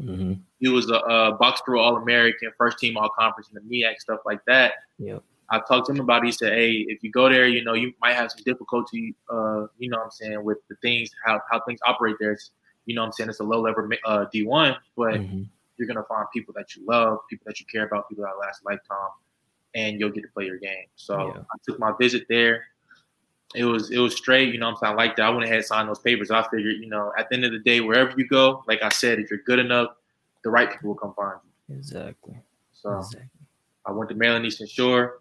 Mhm. 0.01 0.41
He 0.61 0.69
was 0.69 0.89
a, 0.89 0.95
a 0.95 1.33
box 1.33 1.61
throw 1.67 1.81
All 1.81 1.97
American, 1.97 2.51
first 2.57 2.79
team 2.79 2.97
All 2.97 3.09
Conference 3.11 3.51
in 3.51 3.55
the 3.55 3.61
MEAC 3.83 3.99
stuff 3.99 4.21
like 4.25 4.41
that. 4.47 4.75
Yep. 4.99 5.23
I 5.53 5.59
talked 5.61 5.87
to 5.87 5.93
him 5.93 6.01
about 6.01 6.23
it. 6.23 6.27
He 6.27 6.33
said, 6.33 6.53
Hey, 6.53 6.85
if 6.89 7.03
you 7.03 7.11
go 7.11 7.29
there, 7.29 7.47
you 7.49 7.65
know, 7.65 7.75
you 7.75 7.93
might 8.01 8.15
have 8.15 8.31
some 8.31 8.43
difficulty, 8.45 9.15
uh, 9.29 9.67
you 9.79 9.89
know 9.91 9.99
what 9.99 10.05
I'm 10.05 10.11
saying, 10.11 10.45
with 10.45 10.59
the 10.69 10.77
things, 10.77 11.11
how, 11.25 11.41
how 11.51 11.61
things 11.67 11.81
operate 11.87 12.17
there. 12.21 12.33
It's, 12.33 12.53
you 12.87 12.95
know 12.95 13.03
what 13.03 13.07
I'm 13.07 13.13
saying, 13.13 13.31
it's 13.31 13.41
a 13.41 13.45
low 13.45 13.61
level 13.61 13.89
uh, 14.05 14.27
D1, 14.35 14.77
but 14.97 15.15
Mhm. 15.15 15.47
you're 15.77 15.87
going 15.87 15.97
to 15.97 16.05
find 16.05 16.27
people 16.33 16.55
that 16.57 16.75
you 16.77 16.85
love, 16.87 17.19
people 17.29 17.45
that 17.47 17.59
you 17.61 17.67
care 17.67 17.85
about, 17.87 18.09
people 18.09 18.25
that 18.25 18.39
last 18.39 18.63
a 18.63 18.69
lifetime, 18.69 19.11
and 19.75 19.99
you'll 19.99 20.11
get 20.11 20.23
to 20.23 20.29
play 20.29 20.45
your 20.47 20.59
game. 20.59 20.87
So 20.97 21.19
Yeah. 21.19 21.41
I 21.41 21.57
took 21.67 21.79
my 21.79 21.93
visit 21.99 22.27
there. 22.29 22.65
it 23.57 23.65
was 23.65 23.91
it 23.91 23.99
was 23.99 24.15
straight. 24.15 24.53
You 24.55 24.61
know, 24.61 24.67
what 24.67 24.73
I'm 24.75 24.77
saying 24.79 24.93
I 24.93 24.97
like 24.97 25.19
it. 25.19 25.23
I 25.23 25.31
went 25.31 25.43
ahead 25.43 25.57
and 25.57 25.65
signed 25.67 25.89
those 25.89 25.99
papers. 25.99 26.31
I 26.31 26.41
figured, 26.49 26.77
you 26.79 26.87
know, 26.87 27.13
at 27.19 27.29
the 27.29 27.35
end 27.35 27.45
of 27.45 27.51
the 27.51 27.59
day, 27.59 27.81
wherever 27.81 28.13
you 28.17 28.29
go, 28.29 28.63
like 28.69 28.81
I 28.81 28.91
said, 28.91 29.19
if 29.19 29.29
you're 29.29 29.41
good 29.45 29.59
enough, 29.59 29.89
the 30.45 30.51
right 30.51 30.71
people 30.71 30.91
will 30.91 30.95
come 30.95 31.13
find 31.15 31.41
you. 31.69 31.75
Exactly. 31.77 32.37
So 32.73 32.99
exactly. 32.99 33.29
I 33.85 33.91
went 33.91 34.09
to 34.11 34.15
Maryland 34.15 34.47
Eastern 34.47 34.69
Shore, 34.69 35.21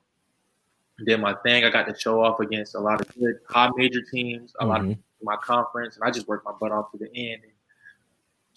did 1.06 1.20
my 1.20 1.34
thing. 1.44 1.66
I 1.66 1.70
got 1.70 1.88
to 1.88 1.98
show 1.98 2.24
off 2.24 2.40
against 2.40 2.76
a 2.76 2.80
lot 2.80 3.02
of 3.02 3.08
good 3.20 3.40
high 3.50 3.70
major 3.76 4.02
teams, 4.02 4.54
a 4.60 4.66
lot 4.66 4.82
of 4.82 4.88
Mhm. 4.88 4.98
my 5.22 5.36
conference, 5.38 5.96
and 5.96 6.04
I 6.04 6.12
just 6.12 6.28
worked 6.28 6.46
my 6.46 6.52
butt 6.60 6.72
off 6.72 6.92
to 6.92 6.98
the 6.98 7.10
end. 7.16 7.42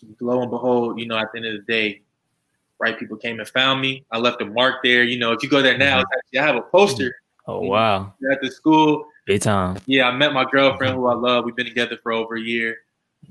And 0.02 0.16
lo 0.20 0.40
and 0.42 0.50
behold, 0.50 0.98
you 0.98 1.06
know, 1.06 1.16
at 1.16 1.32
the 1.32 1.38
end 1.38 1.46
of 1.46 1.54
the 1.66 1.72
day, 1.72 2.02
right 2.78 2.98
people 2.98 3.16
came 3.16 3.38
and 3.38 3.48
found 3.48 3.80
me. 3.80 4.04
I 4.10 4.18
left 4.18 4.42
a 4.42 4.44
mark 4.44 4.82
there. 4.82 5.04
You 5.04 5.18
know, 5.18 5.32
if 5.32 5.42
you 5.42 5.48
go 5.48 5.62
there 5.62 5.78
now, 5.78 6.00
it's 6.00 6.10
actually, 6.16 6.38
I 6.40 6.46
have 6.46 6.56
a 6.56 6.62
poster 6.62 7.14
Oh 7.46 7.60
wow, 7.60 8.14
at 8.30 8.40
the 8.40 8.50
school. 8.50 9.06
big 9.26 9.40
time. 9.42 9.76
Yeah, 9.86 10.08
I 10.08 10.12
met 10.16 10.32
my 10.32 10.44
girlfriend 10.44 10.94
who 10.96 11.06
I 11.06 11.14
love. 11.14 11.44
We've 11.44 11.56
been 11.56 11.66
together 11.66 11.96
for 12.02 12.12
over 12.12 12.36
a 12.36 12.40
year. 12.40 12.78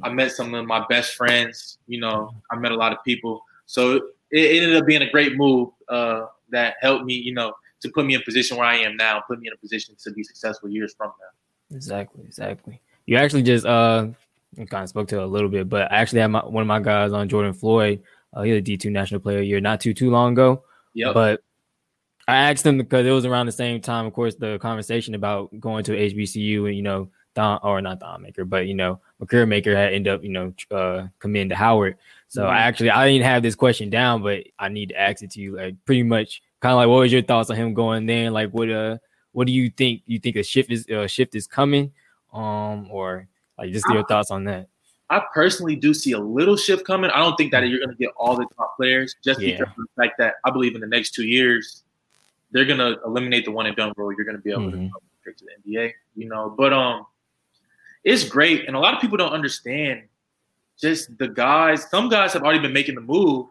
I 0.04 0.10
met 0.10 0.32
some 0.32 0.54
of 0.54 0.66
my 0.66 0.86
best 0.88 1.16
friends. 1.16 1.78
You 1.88 2.00
know, 2.00 2.34
I 2.50 2.56
met 2.56 2.72
a 2.72 2.76
lot 2.76 2.94
of 2.94 3.04
people. 3.04 3.44
So 3.66 3.96
it, 3.96 4.04
it 4.32 4.64
ended 4.64 4.78
up 4.78 4.86
being 4.86 5.02
a 5.02 5.10
great 5.10 5.36
move 5.36 5.70
uh, 5.90 6.28
that 6.50 6.76
helped 6.82 7.06
me, 7.06 7.14
you 7.16 7.34
know, 7.34 7.54
to 7.82 7.90
put 7.90 8.06
me 8.06 8.16
in 8.16 8.22
a 8.22 8.24
position 8.24 8.58
where 8.58 8.66
I 8.68 8.78
am 8.78 8.96
now, 8.98 9.22
put 9.28 9.40
me 9.40 9.48
in 9.48 9.54
a 9.54 9.58
position 9.58 9.96
to 10.04 10.12
be 10.12 10.24
successful 10.24 10.70
years 10.70 10.94
from 10.98 11.12
now. 11.20 11.76
Exactly, 11.76 12.24
exactly. 12.26 12.82
You 13.06 13.18
actually 13.18 13.44
just 13.44 13.66
uh 13.66 14.08
kind 14.70 14.84
of 14.84 14.90
spoke 14.90 15.08
to 15.10 15.24
a 15.24 15.26
little 15.26 15.50
bit, 15.50 15.70
but 15.70 15.92
I 15.92 15.96
actually 15.96 16.22
had 16.22 16.28
my, 16.28 16.46
one 16.46 16.62
of 16.62 16.68
my 16.68 16.80
guys 16.80 17.14
on 17.14 17.30
Jordan 17.30 17.54
Floyd. 17.54 18.04
Uh, 18.34 18.44
he 18.44 18.52
a 18.52 18.62
D 18.62 18.78
two 18.78 18.90
national 18.92 19.20
player 19.22 19.42
year 19.42 19.60
not 19.62 19.82
too 19.82 19.94
too 19.94 20.10
long 20.10 20.34
ago. 20.34 20.64
Yeah, 20.94 21.14
But 21.14 21.42
I 22.28 22.36
asked 22.52 22.66
him 22.66 22.78
because 22.78 23.06
it 23.06 23.12
was 23.12 23.26
around 23.26 23.46
the 23.46 23.52
same 23.52 23.82
time, 23.82 24.06
of 24.06 24.14
course, 24.14 24.36
the 24.36 24.58
conversation 24.60 25.16
about 25.16 25.58
going 25.60 25.84
to 25.86 25.94
HBCU 25.94 26.68
and 26.68 26.76
you 26.76 26.82
know 26.84 27.10
Don 27.34 27.60
or 27.64 27.82
not 27.82 28.00
Thon 28.02 28.22
Maker, 28.22 28.46
but 28.46 28.68
you 28.68 28.74
know 28.74 29.00
Makur 29.22 29.48
Maker 29.48 29.76
had 29.76 29.94
ended 29.94 30.14
up 30.14 30.24
you 30.24 30.30
know 30.30 30.54
uh 30.70 31.08
coming 31.20 31.50
to 31.50 31.56
Howard. 31.56 31.98
So 32.28 32.46
I 32.46 32.58
Mhm. 32.58 32.62
actually 32.62 32.90
I 32.92 33.08
didn't 33.10 33.26
have 33.26 33.42
this 33.42 33.56
question 33.56 33.90
down, 33.90 34.22
but 34.22 34.44
I 34.60 34.70
need 34.70 34.90
to 34.90 35.00
ask 35.00 35.24
it 35.24 35.32
to 35.32 35.42
you. 35.42 35.56
Like 35.56 35.76
pretty 35.86 36.04
much, 36.04 36.42
kind 36.62 36.74
of 36.74 36.78
like 36.78 36.88
what 36.88 37.00
was 37.00 37.12
your 37.12 37.22
thoughts 37.24 37.50
on 37.50 37.56
him 37.58 37.74
going 37.74 38.06
there? 38.06 38.32
Like 38.32 38.52
what 38.52 38.70
uh 38.70 38.98
what 39.34 39.48
do 39.48 39.54
you 39.54 39.70
think? 39.70 40.04
You 40.06 40.20
think 40.20 40.36
a 40.36 40.44
shift 40.44 40.72
is 40.72 40.86
a 40.88 41.08
shift 41.08 41.36
is 41.36 41.48
coming, 41.48 41.92
um, 42.34 42.88
or 42.92 43.28
like 43.58 43.72
just 43.72 43.86
your 43.90 44.06
thoughts 44.06 44.32
on 44.32 44.44
that? 44.46 44.68
I 45.10 45.22
personally 45.34 45.76
do 45.76 45.94
see 45.94 46.14
a 46.14 46.20
little 46.20 46.56
shift 46.56 46.86
coming. 46.86 47.12
I 47.12 47.20
don't 47.20 47.36
think 47.36 47.52
that 47.52 47.68
you're 47.68 47.80
going 47.80 47.90
to 47.90 47.96
get 47.96 48.12
all 48.16 48.36
the 48.38 48.46
top 48.56 48.78
players 48.78 49.16
just 49.24 49.42
Yeah. 49.42 49.58
because 49.58 49.74
of 49.78 49.86
the 49.96 50.02
fact 50.02 50.18
that 50.20 50.36
I 50.46 50.52
believe 50.52 50.74
in 50.76 50.80
the 50.82 50.88
next 50.88 51.12
two 51.12 51.26
years 51.26 51.84
they're 52.54 52.66
going 52.66 52.80
to 52.80 53.00
eliminate 53.06 53.46
the 53.46 53.52
one 53.52 53.66
and 53.66 53.76
done 53.78 53.94
rule. 53.96 54.12
You're 54.14 54.26
going 54.26 54.36
to 54.36 54.42
be 54.42 54.52
able 54.52 54.64
Mhm. 54.64 54.72
to 54.72 54.78
go 54.90 55.00
straight 55.22 55.38
to 55.38 55.46
the 55.46 55.52
NBA, 55.72 55.94
you 56.18 56.28
know. 56.28 56.50
But 56.50 56.74
um, 56.74 57.06
it's 58.04 58.28
great, 58.28 58.68
and 58.68 58.76
a 58.76 58.80
lot 58.80 58.94
of 58.94 59.00
people 59.00 59.16
don't 59.18 59.32
understand 59.32 60.02
just 60.78 61.18
the 61.18 61.30
guys. 61.30 61.90
Some 61.90 62.10
guys 62.10 62.34
have 62.34 62.44
already 62.44 62.60
been 62.60 62.74
making 62.74 62.96
the 62.96 63.02
move. 63.02 63.48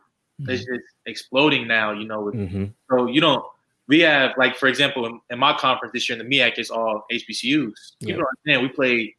It's 0.48 0.64
just 0.64 0.82
exploding 1.06 1.66
now, 1.66 1.92
you 1.92 2.06
know. 2.06 2.24
Mm-hmm. 2.24 2.64
So 2.90 3.06
you 3.06 3.20
don't. 3.20 3.44
We 3.88 4.00
have 4.00 4.32
like, 4.38 4.56
for 4.56 4.68
example, 4.68 5.06
in, 5.06 5.20
in 5.30 5.38
my 5.38 5.52
conference 5.52 5.92
this 5.92 6.08
year 6.08 6.18
in 6.18 6.28
the 6.28 6.38
MEAC, 6.38 6.58
it's 6.58 6.70
all 6.70 7.04
HBCUs. 7.10 7.42
Yeah. 7.44 8.08
You 8.08 8.16
know, 8.18 8.24
understand? 8.46 8.62
We 8.62 8.68
played 8.68 9.14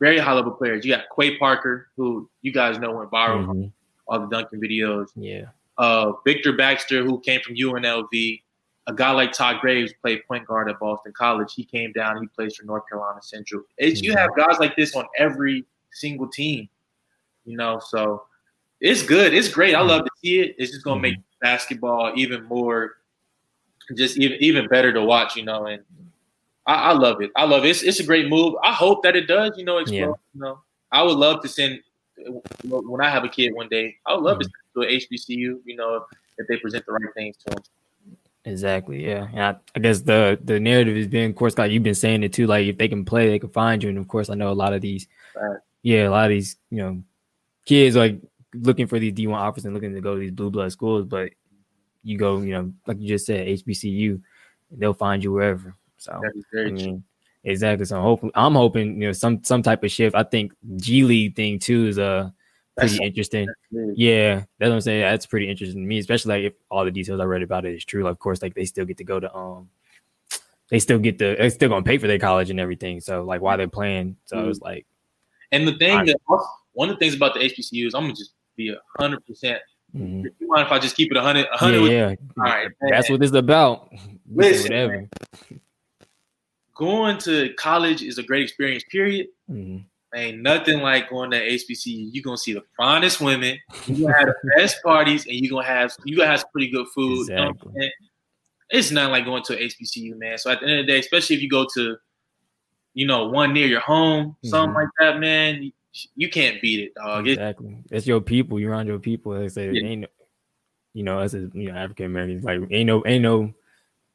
very 0.00 0.18
high 0.18 0.32
level 0.32 0.52
players. 0.52 0.84
You 0.84 0.94
got 0.96 1.04
Quay 1.16 1.38
Parker, 1.38 1.88
who 1.96 2.28
you 2.42 2.52
guys 2.52 2.78
know 2.78 2.92
went 2.92 3.10
viral 3.10 3.46
from 3.46 3.56
Mhm. 3.58 3.72
all 4.08 4.20
the 4.20 4.26
dunking 4.26 4.60
videos. 4.60 5.08
Yeah. 5.14 5.46
Uh, 5.76 6.12
Victor 6.24 6.52
Baxter, 6.52 7.04
who 7.04 7.20
came 7.20 7.40
from 7.40 7.54
UNLV. 7.54 8.42
A 8.88 8.94
guy 8.94 9.10
like 9.10 9.32
Todd 9.32 9.60
Graves 9.60 9.92
played 10.00 10.24
point 10.26 10.46
guard 10.46 10.68
at 10.70 10.80
Boston 10.80 11.12
College. 11.12 11.52
He 11.54 11.62
came 11.62 11.92
down. 11.92 12.20
He 12.22 12.26
plays 12.28 12.56
for 12.56 12.64
North 12.64 12.88
Carolina 12.88 13.20
Central. 13.22 13.62
It's, 13.76 14.02
You 14.02 14.12
Mhm. 14.12 14.16
have 14.18 14.30
guys 14.36 14.58
like 14.58 14.74
this 14.76 14.96
on 14.96 15.06
every 15.18 15.64
single 15.92 16.26
team. 16.26 16.68
You 17.44 17.56
know, 17.56 17.78
so 17.78 18.24
it's 18.80 19.02
good. 19.02 19.34
It's 19.34 19.48
great. 19.48 19.74
I 19.74 19.80
love 19.80 20.04
to 20.04 20.10
mm-hmm. 20.10 20.26
see 20.26 20.40
it. 20.40 20.56
It's 20.58 20.72
just 20.72 20.84
gonna 20.84 21.00
make 21.00 21.14
mm-hmm. 21.14 21.40
basketball 21.40 22.12
even 22.16 22.44
more, 22.44 22.96
just 23.96 24.16
even 24.18 24.38
even 24.40 24.68
better 24.68 24.92
to 24.92 25.02
watch. 25.02 25.36
You 25.36 25.44
know, 25.44 25.66
and 25.66 25.82
I, 26.66 26.74
I 26.74 26.92
love 26.92 27.20
it. 27.20 27.30
I 27.36 27.44
love 27.44 27.64
it. 27.64 27.70
It's, 27.70 27.82
it's 27.82 28.00
a 28.00 28.04
great 28.04 28.28
move. 28.28 28.54
I 28.62 28.72
hope 28.72 29.02
that 29.02 29.16
it 29.16 29.26
does. 29.26 29.52
You 29.56 29.64
know, 29.64 29.78
explode. 29.78 29.98
Yeah. 29.98 30.06
You 30.34 30.40
know, 30.40 30.60
I 30.92 31.02
would 31.02 31.16
love 31.16 31.42
to 31.42 31.48
send 31.48 31.80
when 32.64 33.00
I 33.00 33.10
have 33.10 33.24
a 33.24 33.28
kid 33.28 33.54
one 33.54 33.68
day. 33.68 33.96
I 34.06 34.14
would 34.14 34.22
love 34.22 34.38
to 34.40 34.46
mm-hmm. 34.46 34.82
send 34.82 34.88
to 34.88 34.94
an 34.94 35.00
HBCU. 35.00 35.60
You 35.64 35.76
know, 35.76 36.04
if 36.38 36.46
they 36.46 36.56
present 36.56 36.86
the 36.86 36.92
right 36.92 37.14
things 37.14 37.36
to 37.38 37.50
them. 37.50 37.62
Exactly. 38.44 39.06
Yeah. 39.06 39.28
And 39.32 39.40
I, 39.40 39.56
I 39.74 39.78
guess 39.80 40.00
the 40.00 40.38
the 40.42 40.58
narrative 40.58 40.96
is 40.96 41.06
being, 41.06 41.30
of 41.30 41.36
course, 41.36 41.58
like 41.58 41.70
you've 41.70 41.82
been 41.82 41.94
saying 41.94 42.22
it 42.22 42.32
too. 42.32 42.46
Like 42.46 42.66
if 42.66 42.78
they 42.78 42.88
can 42.88 43.04
play, 43.04 43.28
they 43.28 43.38
can 43.38 43.50
find 43.50 43.82
you. 43.82 43.88
And 43.88 43.98
of 43.98 44.08
course, 44.08 44.30
I 44.30 44.34
know 44.34 44.50
a 44.50 44.54
lot 44.54 44.72
of 44.72 44.80
these, 44.80 45.06
Right. 45.34 45.58
yeah, 45.82 46.08
a 46.08 46.10
lot 46.10 46.24
of 46.24 46.30
these, 46.30 46.56
you 46.70 46.78
know, 46.78 47.02
kids 47.66 47.96
like 47.96 48.18
looking 48.62 48.86
for 48.86 48.98
these 48.98 49.12
D 49.12 49.26
one 49.26 49.40
offers 49.40 49.64
and 49.64 49.74
looking 49.74 49.94
to 49.94 50.00
go 50.00 50.14
to 50.14 50.20
these 50.20 50.30
blue 50.30 50.50
blood 50.50 50.72
schools. 50.72 51.04
But 51.06 51.30
you 52.02 52.16
go, 52.18 52.40
you 52.40 52.52
know, 52.52 52.72
like 52.86 53.00
you 53.00 53.08
just 53.08 53.26
said, 53.26 53.46
HBCU, 53.46 54.20
they'll 54.72 54.94
find 54.94 55.22
you 55.22 55.32
wherever. 55.32 55.74
So 55.98 56.18
That 56.22 56.32
is 56.36 56.44
very 56.52 56.68
I 56.68 56.72
mean, 56.72 57.04
exactly. 57.44 57.84
So 57.86 57.96
I'm 57.96 58.02
hoping, 58.02 58.30
I'm 58.34 58.54
hoping, 58.54 59.00
you 59.00 59.08
know, 59.08 59.12
some 59.12 59.42
some 59.44 59.62
type 59.62 59.82
of 59.84 59.90
shift. 59.90 60.14
I 60.14 60.22
think 60.22 60.52
G 60.76 61.02
League 61.04 61.34
thing 61.36 61.58
too 61.58 61.86
is 61.88 61.98
uh 61.98 62.30
pretty 62.76 62.92
That's- 62.94 63.06
interesting. 63.08 63.48
true. 63.72 63.92
Yeah, 63.96 64.44
that's 64.58 64.68
what 64.68 64.72
I'm 64.72 64.80
saying. 64.80 65.00
That's 65.02 65.26
pretty 65.26 65.48
interesting 65.50 65.82
to 65.82 65.86
me, 65.86 65.98
especially 65.98 66.34
like 66.42 66.52
if 66.52 66.58
all 66.70 66.84
the 66.84 66.90
details 66.92 67.20
I 67.20 67.24
read 67.24 67.42
about 67.42 67.64
it 67.64 67.74
is 67.74 67.84
true. 67.84 68.04
Like, 68.04 68.12
of 68.12 68.18
course, 68.20 68.40
like 68.42 68.54
they 68.54 68.64
still 68.64 68.84
get 68.84 68.98
to 68.98 69.04
go 69.04 69.18
to 69.18 69.34
um, 69.34 69.68
they 70.70 70.78
still 70.78 70.98
get 70.98 71.18
the 71.18 71.34
they're 71.38 71.50
still 71.50 71.68
gonna 71.68 71.82
pay 71.82 71.98
for 71.98 72.06
their 72.06 72.18
college 72.18 72.50
and 72.50 72.60
everything. 72.60 73.00
So 73.00 73.24
like, 73.24 73.40
why 73.40 73.56
they're 73.56 73.66
playing? 73.68 74.16
So 74.26 74.48
it's 74.48 74.60
like, 74.60 74.86
And 75.50 75.66
the 75.66 75.76
thing 75.78 75.96
I- 75.98 76.04
that 76.04 76.16
one 76.74 76.88
of 76.90 76.94
the 76.96 77.00
things 77.00 77.14
about 77.16 77.34
the 77.34 77.40
HBCUs, 77.40 77.94
I'm 77.94 78.02
gonna 78.04 78.14
just 78.14 78.32
be 78.58 78.68
a 78.70 78.78
hundred 79.00 79.24
percent. 79.24 79.60
mhm. 79.96 80.24
You 80.38 80.48
mind 80.48 80.66
if 80.66 80.72
I 80.72 80.78
just 80.78 80.94
keep 80.96 81.10
it 81.10 81.16
a 81.16 81.22
hundred? 81.22 81.46
A 81.46 81.48
yeah, 81.52 81.56
hundred. 81.56 81.90
yeah, 81.90 82.14
All 82.36 82.44
right, 82.44 82.68
that's 82.90 83.08
man. 83.08 83.14
what 83.14 83.20
this 83.20 83.30
is 83.30 83.36
about. 83.36 83.88
Listen, 84.30 84.64
whatever. 84.64 85.08
Going 86.74 87.18
to 87.18 87.52
college 87.54 88.02
is 88.02 88.18
a 88.18 88.22
great 88.22 88.42
experience. 88.44 88.84
Period. 88.90 89.28
Mhm. 89.50 89.84
Ain't 90.14 90.40
nothing 90.42 90.80
like 90.80 91.10
going 91.10 91.30
to 91.32 91.36
HBCU. 91.36 92.10
You're 92.12 92.22
gonna 92.22 92.36
see 92.38 92.52
the 92.54 92.62
finest 92.76 93.20
women. 93.20 93.58
You 93.86 94.02
gonna 94.06 94.16
have 94.18 94.26
the 94.28 94.50
best 94.56 94.76
parties, 94.82 95.26
and 95.26 95.34
you 95.34 95.50
gonna 95.50 95.66
have 95.66 95.92
you 96.04 96.16
gonna 96.16 96.28
have 96.30 96.40
some 96.40 96.50
pretty 96.52 96.70
good 96.70 96.86
food. 96.94 97.28
You 97.28 97.34
know 97.34 97.40
what 97.42 97.48
I'm 97.48 97.50
Exactly. 97.54 97.72
saying? 97.80 97.92
It's 98.70 98.90
not 98.90 99.10
like 99.10 99.24
going 99.24 99.42
to 99.44 99.56
HBCU, 99.56 100.18
man. 100.18 100.36
So 100.38 100.50
at 100.50 100.60
the 100.60 100.66
end 100.68 100.80
of 100.80 100.86
the 100.86 100.92
day, 100.92 100.98
especially 100.98 101.36
if 101.36 101.42
you 101.42 101.48
go 101.48 101.66
to, 101.74 101.96
you 102.94 103.06
know, 103.06 103.28
one 103.28 103.54
near 103.54 103.66
your 103.66 103.80
home, 103.80 104.36
something 104.44 104.72
Mhm. 104.72 104.74
like 104.74 104.88
that, 105.00 105.18
man, 105.20 105.72
you, 106.14 106.28
can't 106.28 106.60
beat 106.60 106.80
it, 106.80 106.94
dog. 106.94 107.28
Exactly. 107.28 107.76
It's 107.90 108.06
your 108.06 108.20
people. 108.20 108.60
You're 108.60 108.72
around 108.72 108.86
your 108.86 108.98
people. 108.98 109.32
They 109.32 109.48
say 109.48 109.70
Yeah. 109.70 109.88
ain't 109.88 110.00
no, 110.02 110.06
you 110.94 111.02
know, 111.02 111.18
as 111.20 111.34
a 111.34 111.50
you 111.52 111.70
know 111.70 111.74
African 111.74 112.06
Americans, 112.06 112.44
like 112.44 112.60
ain't 112.70 112.86
no 112.86 113.02
ain't 113.06 113.22
no 113.22 113.52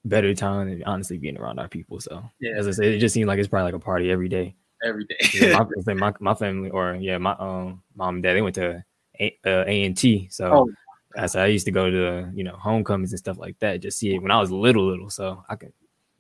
better 0.06 0.34
time 0.34 0.70
than 0.70 0.84
honestly 0.84 1.18
being 1.18 1.38
around 1.38 1.60
our 1.60 1.68
people. 1.68 2.00
So 2.00 2.24
Yeah. 2.40 2.54
as 2.58 2.68
I 2.68 2.72
said, 2.72 2.86
it 2.86 3.00
just 3.00 3.14
seems 3.14 3.28
like 3.28 3.40
it's 3.40 3.48
probably 3.48 3.72
like 3.72 3.82
a 3.82 3.84
party 3.84 4.12
every 4.12 4.30
day. 4.30 4.56
every 4.84 5.06
day. 5.06 5.18
Yeah, 5.34 5.64
my, 5.86 5.94
my 5.94 6.14
my 6.20 6.34
family 6.34 6.70
or 6.70 6.96
yeah, 6.96 7.18
my 7.18 7.36
um 7.40 7.82
mom 7.96 8.16
and 8.16 8.24
dad 8.24 8.34
they 8.34 8.42
went 8.42 8.56
to 8.56 8.84
A 9.20 9.38
uh, 9.46 9.64
and 9.64 9.98
T. 9.98 10.28
So 10.30 10.46
Oh, 10.52 10.72
I 11.18 11.28
said 11.28 11.44
I 11.44 11.48
used 11.48 11.66
to 11.66 11.72
go 11.72 11.90
to 11.90 12.32
you 12.34 12.44
know 12.44 12.56
homecomings 12.56 13.12
and 13.12 13.20
stuff 13.20 13.38
like 13.38 13.58
that. 13.60 13.82
Just 13.82 14.00
see 14.00 14.14
it 14.14 14.22
when 14.22 14.32
I 14.32 14.40
was 14.40 14.52
little, 14.52 14.86
little. 14.86 15.10
So 15.10 15.44
I 15.50 15.56
can. 15.56 15.72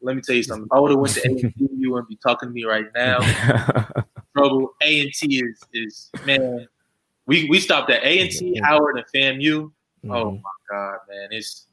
Let 0.02 0.17
me 0.17 0.21
tell 0.21 0.36
you 0.36 0.43
something. 0.43 0.65
If 0.65 0.71
I 0.76 0.80
would 0.80 0.91
have 0.91 0.99
went 0.99 1.13
to 1.13 1.21
A 1.21 1.32
and 1.32 1.54
T, 1.56 1.69
you 1.78 1.91
wouldn't 1.91 2.10
be 2.10 2.17
talking 2.17 2.49
to 2.49 2.54
me 2.54 2.65
right 2.65 2.86
now. 2.93 3.19
Trouble. 4.49 4.73
A 4.82 5.01
and 5.01 5.13
T 5.13 5.39
is 5.39 5.60
is 5.73 6.12
man. 6.23 6.67
We 7.25 7.49
we 7.49 7.60
stopped 7.60 7.89
at 7.89 8.03
A 8.03 8.19
and 8.21 8.29
T, 8.32 8.60
Howard, 8.63 8.97
and 8.97 9.06
FAMU. 9.13 9.71
Oh 10.10 10.10
Mhm. 10.10 10.41
my 10.41 10.49
god, 10.69 10.97
man! 11.10 11.29
It's 11.32 11.67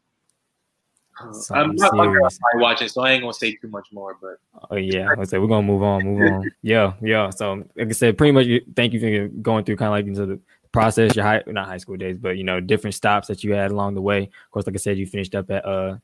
I'm 1.50 1.74
not 1.76 1.94
my 1.94 2.04
girl's 2.06 2.35
serious. 2.35 2.38
probably 2.38 2.62
watching, 2.62 2.88
so 2.88 3.02
I 3.02 3.11
ain't 3.12 3.22
gonna 3.22 3.35
say 3.35 3.54
too 3.56 3.68
much 3.68 3.88
more. 3.92 4.16
But 4.20 4.37
Oh 4.70 4.76
yeah, 4.76 5.09
I 5.18 5.24
said 5.24 5.40
we're 5.40 5.48
gonna 5.48 5.66
move 5.66 5.83
on, 5.83 6.04
move 6.04 6.33
on. 6.33 6.50
Yeah, 6.62 6.94
yeah. 7.02 7.30
So 7.30 7.64
like 7.76 7.88
I 7.88 7.92
said, 7.92 8.16
pretty 8.16 8.33
much. 8.33 8.46
Thank 8.76 8.92
you 8.92 9.00
for 9.00 9.28
going 9.42 9.64
through 9.64 9.76
kind 9.76 9.88
of 9.88 9.92
like 9.92 10.06
into 10.06 10.24
the 10.26 10.40
process, 10.72 11.16
your 11.16 11.24
high 11.24 11.42
not 11.46 11.66
high 11.66 11.78
school 11.78 11.96
days, 11.96 12.16
but 12.16 12.37
you 12.38 12.44
know 12.44 12.61
different 12.61 12.94
stops 12.94 13.28
that 13.28 13.42
you 13.44 13.52
had 13.52 13.70
along 13.70 13.94
the 13.94 14.02
way. 14.02 14.22
Of 14.22 14.50
course, 14.52 14.66
like 14.66 14.76
I 14.76 14.78
said, 14.78 14.96
you 14.98 15.06
finished 15.06 15.35
up 15.35 15.50
at 15.50 15.64
uh, 15.66 15.98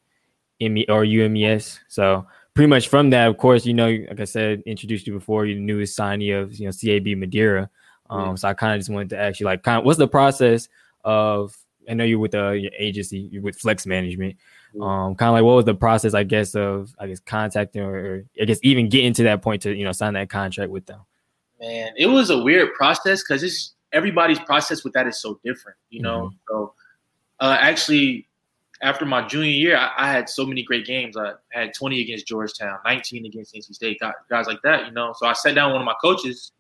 ME 0.61 0.85
or 0.89 1.05
UMES. 1.05 1.79
So 1.89 2.27
pretty 2.57 2.69
much 2.69 2.89
from 2.89 3.11
that, 3.11 3.29
of 3.29 3.37
course, 3.37 3.67
you 3.67 3.75
know, 3.75 3.87
like 4.09 4.19
I 4.19 4.25
said, 4.25 4.63
introduced 4.67 5.07
you 5.07 5.13
before, 5.13 5.45
you 5.45 5.61
knew 5.61 5.79
the 5.79 5.85
signee 5.85 6.41
of 6.41 6.55
you 6.55 6.67
know 6.67 6.73
CAB 6.73 7.17
Madeira. 7.17 7.71
Um, 8.09 8.37
so 8.37 8.49
I 8.49 8.55
kind 8.55 8.73
of 8.73 8.81
just 8.81 8.89
wanted 8.89 9.11
to 9.11 9.19
ask 9.19 9.41
you, 9.41 9.47
like, 9.47 9.63
kind 9.63 9.79
of, 9.79 9.85
what's 9.85 9.99
the 9.99 10.09
process 10.09 10.69
of? 11.05 11.57
I 11.89 11.95
know 11.95 12.03
you're 12.03 12.19
with 12.19 12.35
uh, 12.35 12.51
your 12.51 12.73
agency, 12.77 13.29
you're 13.31 13.43
with 13.43 13.57
Flex 13.57 13.87
Management. 13.87 14.37
Um, 14.81 15.15
kind 15.15 15.29
of 15.29 15.35
like 15.35 15.45
what 15.45 15.55
was 15.55 15.65
the 15.65 15.75
process, 15.75 16.15
I 16.15 16.25
guess, 16.25 16.55
of 16.55 16.95
I 16.99 17.07
guess 17.07 17.21
contacting 17.21 17.83
or, 17.83 17.95
or 17.95 18.25
I 18.41 18.45
guess 18.45 18.59
even 18.63 18.89
getting 18.89 19.13
to 19.15 19.23
that 19.25 19.41
point 19.41 19.63
to 19.63 19.75
you 19.75 19.85
know 19.85 19.93
sign 19.93 20.15
that 20.15 20.29
contract 20.29 20.71
with 20.71 20.87
them. 20.87 21.01
man, 21.61 21.93
it 21.97 22.07
was 22.07 22.31
a 22.31 22.43
weird 22.43 22.75
process 22.75 23.23
because 23.23 23.43
it's 23.43 23.75
everybody's 23.93 24.39
process 24.41 24.83
with 24.83 24.93
that 24.95 25.07
is 25.07 25.19
so 25.19 25.39
different, 25.45 25.79
you 25.91 26.03
know. 26.03 26.25
Mm-hmm. 26.25 26.37
So 26.49 26.75
uh, 27.41 27.57
actually, 27.61 28.29
after 28.83 29.05
my 29.05 29.27
junior 29.27 29.51
year, 29.51 29.77
I, 29.77 29.93
I, 29.97 30.13
had 30.13 30.29
so 30.29 30.45
many 30.45 30.63
great 30.63 30.87
games. 30.87 31.17
I 31.17 31.33
had 31.51 31.73
20 31.75 32.01
against 32.01 32.27
Georgetown, 32.27 32.79
19 32.85 33.27
against 33.27 33.55
NC 33.55 33.75
State, 33.75 34.01
guys 34.29 34.47
like 34.47 34.61
that, 34.63 34.87
you 34.87 34.93
know. 34.93 35.15
So 35.17 35.27
I 35.27 35.33
sat 35.33 35.55
down 35.55 35.69
with 35.69 35.75
one 35.75 35.83
of 35.83 35.87
my 35.87 35.95
coaches, 36.01 36.53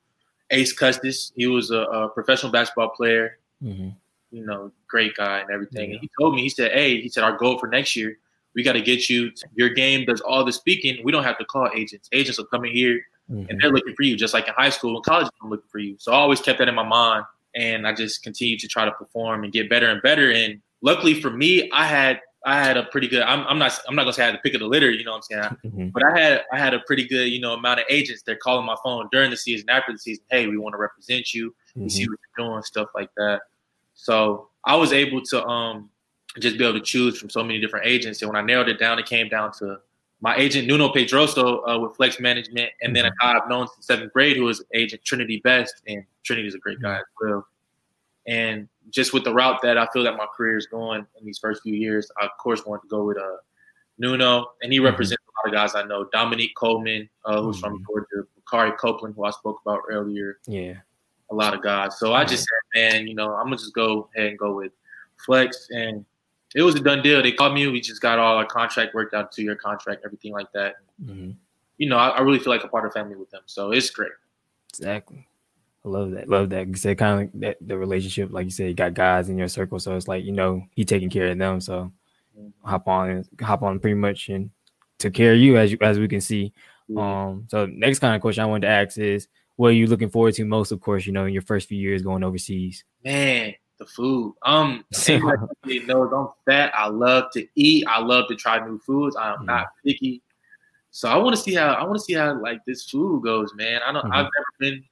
Ace 0.50 0.72
Custis. 0.72 1.32
He 1.36 1.46
was 1.46 1.70
a, 1.70 1.80
a 1.80 2.08
professional 2.08 2.50
basketball 2.50 2.90
player, 2.90 3.38
mm-hmm. 3.62 3.90
you 4.30 4.46
know, 4.46 4.72
great 4.88 5.14
guy 5.16 5.40
and 5.40 5.50
everything. 5.50 5.92
And 5.92 6.00
he 6.00 6.10
told 6.18 6.34
me, 6.34 6.42
he 6.42 6.48
said, 6.48 6.72
"Hey, 6.72 7.00
he 7.00 7.08
said 7.08 7.24
our 7.24 7.36
goal 7.36 7.58
for 7.58 7.66
next 7.66 7.94
year, 7.96 8.16
we 8.54 8.62
got 8.62 8.72
to 8.72 8.80
get 8.80 9.10
you. 9.10 9.30
Your 9.54 9.68
game 9.68 10.06
does 10.06 10.20
all 10.22 10.44
the 10.44 10.52
speaking. 10.52 11.04
We 11.04 11.12
don't 11.12 11.24
have 11.24 11.38
to 11.38 11.44
call 11.44 11.68
agents. 11.76 12.08
Agents 12.12 12.38
will 12.38 12.46
come 12.46 12.64
in 12.64 12.72
here 12.72 13.02
mm-hmm. 13.30 13.48
and 13.48 13.60
they're 13.60 13.70
looking 13.70 13.94
for 13.94 14.02
you, 14.02 14.16
just 14.16 14.34
like 14.34 14.48
in 14.48 14.54
high 14.56 14.70
school 14.70 14.96
and 14.96 15.04
college. 15.04 15.28
I'm 15.42 15.50
looking 15.50 15.68
for 15.68 15.78
you. 15.78 15.96
So 15.98 16.12
I 16.12 16.16
always 16.16 16.40
kept 16.40 16.58
that 16.58 16.68
in 16.68 16.74
my 16.74 16.86
mind, 16.86 17.24
and 17.54 17.86
I 17.86 17.92
just 17.92 18.22
continued 18.22 18.60
to 18.60 18.68
try 18.68 18.84
to 18.84 18.92
perform 18.92 19.44
and 19.44 19.52
get 19.52 19.70
better 19.70 19.88
and 19.88 20.02
better. 20.02 20.30
And 20.30 20.60
luckily 20.86 21.20
for 21.20 21.30
me, 21.30 21.68
I 21.72 21.84
had 21.84 22.20
I 22.46 22.62
had 22.64 22.76
a 22.76 22.84
pretty 22.84 23.08
good. 23.08 23.22
I'm, 23.22 23.44
I'm 23.48 23.58
not. 23.58 23.76
I'm 23.88 23.96
not 23.96 24.04
gonna 24.04 24.12
say 24.12 24.22
I 24.22 24.26
had 24.26 24.36
the 24.36 24.38
pick 24.38 24.54
of 24.54 24.60
the 24.60 24.68
litter. 24.68 24.90
You 24.90 25.04
know 25.04 25.10
what 25.10 25.24
I'm 25.32 25.42
saying? 25.42 25.56
Mm-hmm. 25.64 25.88
But 25.88 26.04
I 26.04 26.18
had. 26.18 26.44
I 26.52 26.58
had 26.58 26.74
a 26.74 26.80
pretty 26.86 27.06
good, 27.06 27.28
you 27.28 27.40
know, 27.40 27.54
amount 27.54 27.80
of 27.80 27.86
agents. 27.90 28.22
They're 28.22 28.36
calling 28.36 28.64
my 28.64 28.76
phone 28.84 29.08
during 29.10 29.30
the 29.30 29.36
season, 29.36 29.68
after 29.68 29.92
the 29.92 29.98
season. 29.98 30.24
Hey, 30.30 30.46
we 30.46 30.56
want 30.56 30.72
to 30.74 30.78
represent 30.78 31.34
you. 31.34 31.52
We 31.74 31.82
mm-hmm. 31.82 31.88
see 31.88 32.08
what 32.08 32.18
you're 32.38 32.48
doing, 32.48 32.62
stuff 32.62 32.88
like 32.94 33.10
that. 33.16 33.40
So 33.94 34.48
I 34.64 34.76
was 34.76 34.92
able 34.92 35.22
to 35.22 35.44
um 35.44 35.90
just 36.38 36.56
be 36.56 36.64
able 36.64 36.78
to 36.78 36.84
choose 36.84 37.18
from 37.18 37.30
so 37.30 37.42
many 37.42 37.60
different 37.60 37.86
agents. 37.86 38.22
And 38.22 38.30
when 38.30 38.36
I 38.36 38.46
narrowed 38.46 38.68
it 38.68 38.78
down, 38.78 38.98
it 38.98 39.06
came 39.06 39.28
down 39.28 39.52
to 39.58 39.78
my 40.20 40.36
agent 40.36 40.68
Nuno 40.68 40.92
Pedroso 40.92 41.62
uh, 41.68 41.78
with 41.80 41.96
Flex 41.96 42.20
Management, 42.20 42.70
and 42.80 42.94
then 42.94 43.06
a 43.06 43.10
mm-hmm. 43.10 43.26
guy 43.26 43.38
I've 43.38 43.48
known 43.48 43.66
since 43.74 43.86
seventh 43.86 44.12
grade 44.12 44.36
who 44.36 44.48
is 44.48 44.62
agent 44.72 45.02
Trinity 45.04 45.40
Best, 45.42 45.82
and 45.88 46.04
Trinity 46.24 46.46
is 46.46 46.54
a 46.54 46.58
great 46.58 46.80
guy 46.80 46.98
as 46.98 47.04
well. 47.20 47.44
And 48.28 48.68
just 48.90 49.12
with 49.12 49.24
the 49.24 49.32
route 49.32 49.60
that 49.62 49.78
I 49.78 49.86
feel 49.92 50.04
that 50.04 50.16
my 50.16 50.26
career 50.36 50.56
is 50.56 50.66
going 50.66 51.06
in 51.18 51.26
these 51.26 51.38
first 51.38 51.62
few 51.62 51.74
years, 51.74 52.10
I 52.20 52.26
of 52.26 52.32
course 52.38 52.64
wanted 52.64 52.82
to 52.82 52.88
go 52.88 53.04
with 53.04 53.18
uh, 53.18 53.36
Nuno, 53.98 54.46
and 54.62 54.72
he 54.72 54.78
mm-hmm. 54.78 54.86
represents 54.86 55.22
mm-hmm. 55.22 55.48
a 55.48 55.54
lot 55.54 55.64
of 55.64 55.72
guys 55.72 55.74
I 55.74 55.86
know. 55.86 56.08
Dominique 56.12 56.54
Coleman, 56.56 57.08
uh, 57.24 57.42
who's 57.42 57.56
mm-hmm. 57.56 57.66
from 57.66 57.84
Georgia, 57.86 58.28
Bakari 58.36 58.72
Copeland, 58.72 59.14
who 59.16 59.24
I 59.24 59.30
spoke 59.30 59.60
about 59.64 59.82
earlier. 59.90 60.38
Yeah, 60.46 60.74
a 61.30 61.34
lot 61.34 61.54
of 61.54 61.62
guys. 61.62 61.98
So 61.98 62.14
I 62.14 62.24
just 62.24 62.44
said, 62.44 62.92
man, 62.92 63.06
you 63.06 63.14
know, 63.14 63.34
I'm 63.34 63.46
gonna 63.46 63.56
just 63.56 63.74
go 63.74 64.08
ahead 64.14 64.30
and 64.30 64.38
go 64.38 64.54
with 64.54 64.72
Flex, 65.24 65.68
and 65.70 66.04
it 66.54 66.62
was 66.62 66.74
a 66.74 66.80
done 66.80 67.02
deal. 67.02 67.22
They 67.22 67.32
called 67.32 67.54
me. 67.54 67.66
We 67.66 67.80
just 67.80 68.00
got 68.00 68.18
all 68.18 68.36
our 68.36 68.46
contract 68.46 68.94
worked 68.94 69.14
out, 69.14 69.32
two 69.32 69.42
year 69.42 69.56
contract, 69.56 70.02
everything 70.04 70.32
like 70.32 70.50
that. 70.52 70.76
Mm-hmm. 71.02 71.32
You 71.78 71.88
know, 71.88 71.98
I, 71.98 72.08
I, 72.08 72.20
really 72.22 72.38
feel 72.38 72.50
like 72.50 72.64
a 72.64 72.68
part 72.68 72.86
of 72.86 72.94
family 72.94 73.16
with 73.16 73.30
them, 73.30 73.42
so 73.44 73.72
it's 73.72 73.90
great. 73.90 74.12
Exactly. 74.70 75.26
I 75.86 75.88
love 75.88 76.10
that. 76.12 76.28
Love 76.28 76.50
that. 76.50 76.66
You 76.66 76.74
said 76.74 76.98
kind 76.98 77.12
of 77.12 77.18
like 77.20 77.40
that 77.40 77.56
the 77.60 77.78
relationship, 77.78 78.30
like 78.32 78.44
you 78.44 78.50
said, 78.50 78.68
you 78.68 78.74
got 78.74 78.94
guys 78.94 79.28
in 79.28 79.38
your 79.38 79.46
circle, 79.46 79.78
so 79.78 79.96
it's 79.96 80.08
like 80.08 80.24
you 80.24 80.32
know 80.32 80.62
he 80.74 80.84
taking 80.84 81.10
care 81.10 81.28
of 81.28 81.38
them. 81.38 81.60
So 81.60 81.92
mm-hmm. 82.36 82.68
hop 82.68 82.88
on, 82.88 83.24
hop 83.40 83.62
on, 83.62 83.78
pretty 83.78 83.94
much, 83.94 84.28
and 84.28 84.50
took 84.98 85.14
care 85.14 85.32
of 85.32 85.38
you 85.38 85.56
as 85.56 85.70
you 85.70 85.78
as 85.80 86.00
we 86.00 86.08
can 86.08 86.20
see. 86.20 86.52
Mm-hmm. 86.90 86.98
Um. 86.98 87.44
So 87.48 87.66
next 87.66 88.00
kind 88.00 88.16
of 88.16 88.20
question 88.20 88.42
I 88.42 88.46
wanted 88.46 88.66
to 88.66 88.72
ask 88.72 88.98
is, 88.98 89.28
what 89.54 89.68
are 89.68 89.74
you 89.74 89.86
looking 89.86 90.10
forward 90.10 90.34
to 90.34 90.44
most? 90.44 90.72
Of 90.72 90.80
course, 90.80 91.06
you 91.06 91.12
know, 91.12 91.26
in 91.26 91.32
your 91.32 91.42
first 91.42 91.68
few 91.68 91.78
years 91.78 92.02
going 92.02 92.24
overseas. 92.24 92.82
Man, 93.04 93.54
the 93.78 93.86
food. 93.86 94.34
Um, 94.42 94.84
everybody 95.06 95.80
knows 95.86 96.12
I'm 96.12 96.28
fat. 96.46 96.72
I 96.74 96.88
love 96.88 97.30
to 97.34 97.46
eat. 97.54 97.86
I 97.86 98.00
love 98.00 98.24
to 98.28 98.34
try 98.34 98.58
new 98.66 98.80
foods. 98.80 99.14
I 99.14 99.28
am 99.28 99.36
mm-hmm. 99.36 99.46
not 99.46 99.66
picky. 99.84 100.20
So 100.90 101.08
I 101.08 101.16
want 101.18 101.36
to 101.36 101.40
see 101.40 101.54
how 101.54 101.74
I 101.74 101.84
want 101.84 101.96
to 101.98 102.02
see 102.02 102.14
how 102.14 102.40
like 102.40 102.64
this 102.66 102.90
food 102.90 103.22
goes, 103.22 103.54
man. 103.54 103.82
I 103.86 103.92
don't. 103.92 104.02
Mm-hmm. 104.02 104.12
I've 104.12 104.24
never 104.24 104.46
been 104.58 104.84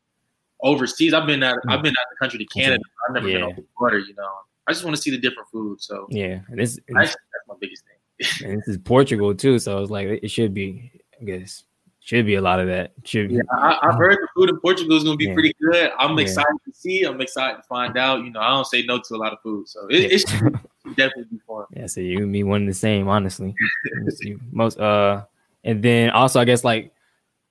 overseas. 0.64 1.14
I've 1.14 1.26
been 1.26 1.42
out. 1.42 1.58
I've 1.68 1.82
been 1.82 1.92
out 1.92 2.04
of 2.04 2.10
the 2.10 2.16
country 2.20 2.38
to 2.40 2.46
Canada. 2.46 2.82
I've 3.08 3.14
never 3.14 3.28
yeah. 3.28 3.36
been 3.36 3.44
over 3.44 3.56
the 3.56 3.66
border. 3.78 3.98
You 4.00 4.14
know, 4.14 4.28
I 4.66 4.72
just 4.72 4.84
want 4.84 4.96
to 4.96 5.02
see 5.02 5.10
the 5.10 5.18
different 5.18 5.48
food. 5.50 5.80
So 5.80 6.06
yeah, 6.10 6.40
and 6.48 6.58
this 6.58 6.78
that's 6.88 7.16
my 7.46 7.54
biggest 7.60 7.84
thing. 7.84 8.48
and 8.50 8.58
this 8.58 8.68
is 8.68 8.78
Portugal 8.78 9.34
too, 9.34 9.58
so 9.60 9.80
it's 9.80 9.90
like 9.90 10.08
it 10.08 10.30
should 10.30 10.52
be. 10.52 10.90
I 11.20 11.24
guess 11.24 11.62
should 12.04 12.26
be 12.26 12.34
a 12.34 12.40
lot 12.42 12.60
of 12.60 12.66
that. 12.66 12.92
Should 13.04 13.28
be. 13.28 13.36
Yeah, 13.36 13.42
I, 13.50 13.78
have 13.82 13.94
heard 13.94 14.18
the 14.18 14.28
food 14.36 14.50
in 14.50 14.60
Portugal 14.60 14.94
is 14.94 15.04
going 15.04 15.14
to 15.14 15.18
be 15.18 15.24
yeah. 15.24 15.32
pretty 15.32 15.54
good. 15.58 15.90
I'm 15.98 16.16
yeah. 16.18 16.24
excited 16.24 16.58
to 16.66 16.72
see. 16.74 17.02
I'm 17.04 17.18
excited 17.20 17.56
to 17.56 17.62
find 17.62 17.96
out. 17.96 18.22
You 18.24 18.30
know, 18.30 18.40
I 18.40 18.50
don't 18.50 18.66
say 18.66 18.82
no 18.82 18.98
to 18.98 19.14
a 19.14 19.16
lot 19.16 19.32
of 19.32 19.40
food, 19.42 19.66
so 19.66 19.86
it, 19.88 20.12
it 20.12 20.28
should 20.28 20.52
definitely 20.96 21.24
be 21.30 21.38
fun. 21.46 21.64
Yeah, 21.74 21.86
so 21.86 22.02
you 22.02 22.18
and 22.18 22.30
me 22.30 22.44
one 22.44 22.62
and 22.62 22.68
the 22.68 22.74
same, 22.74 23.08
honestly. 23.08 23.54
Most 24.52 24.78
uh, 24.78 25.24
and 25.64 25.82
then 25.82 26.10
also 26.10 26.40
I 26.40 26.44
guess 26.44 26.62
like 26.62 26.93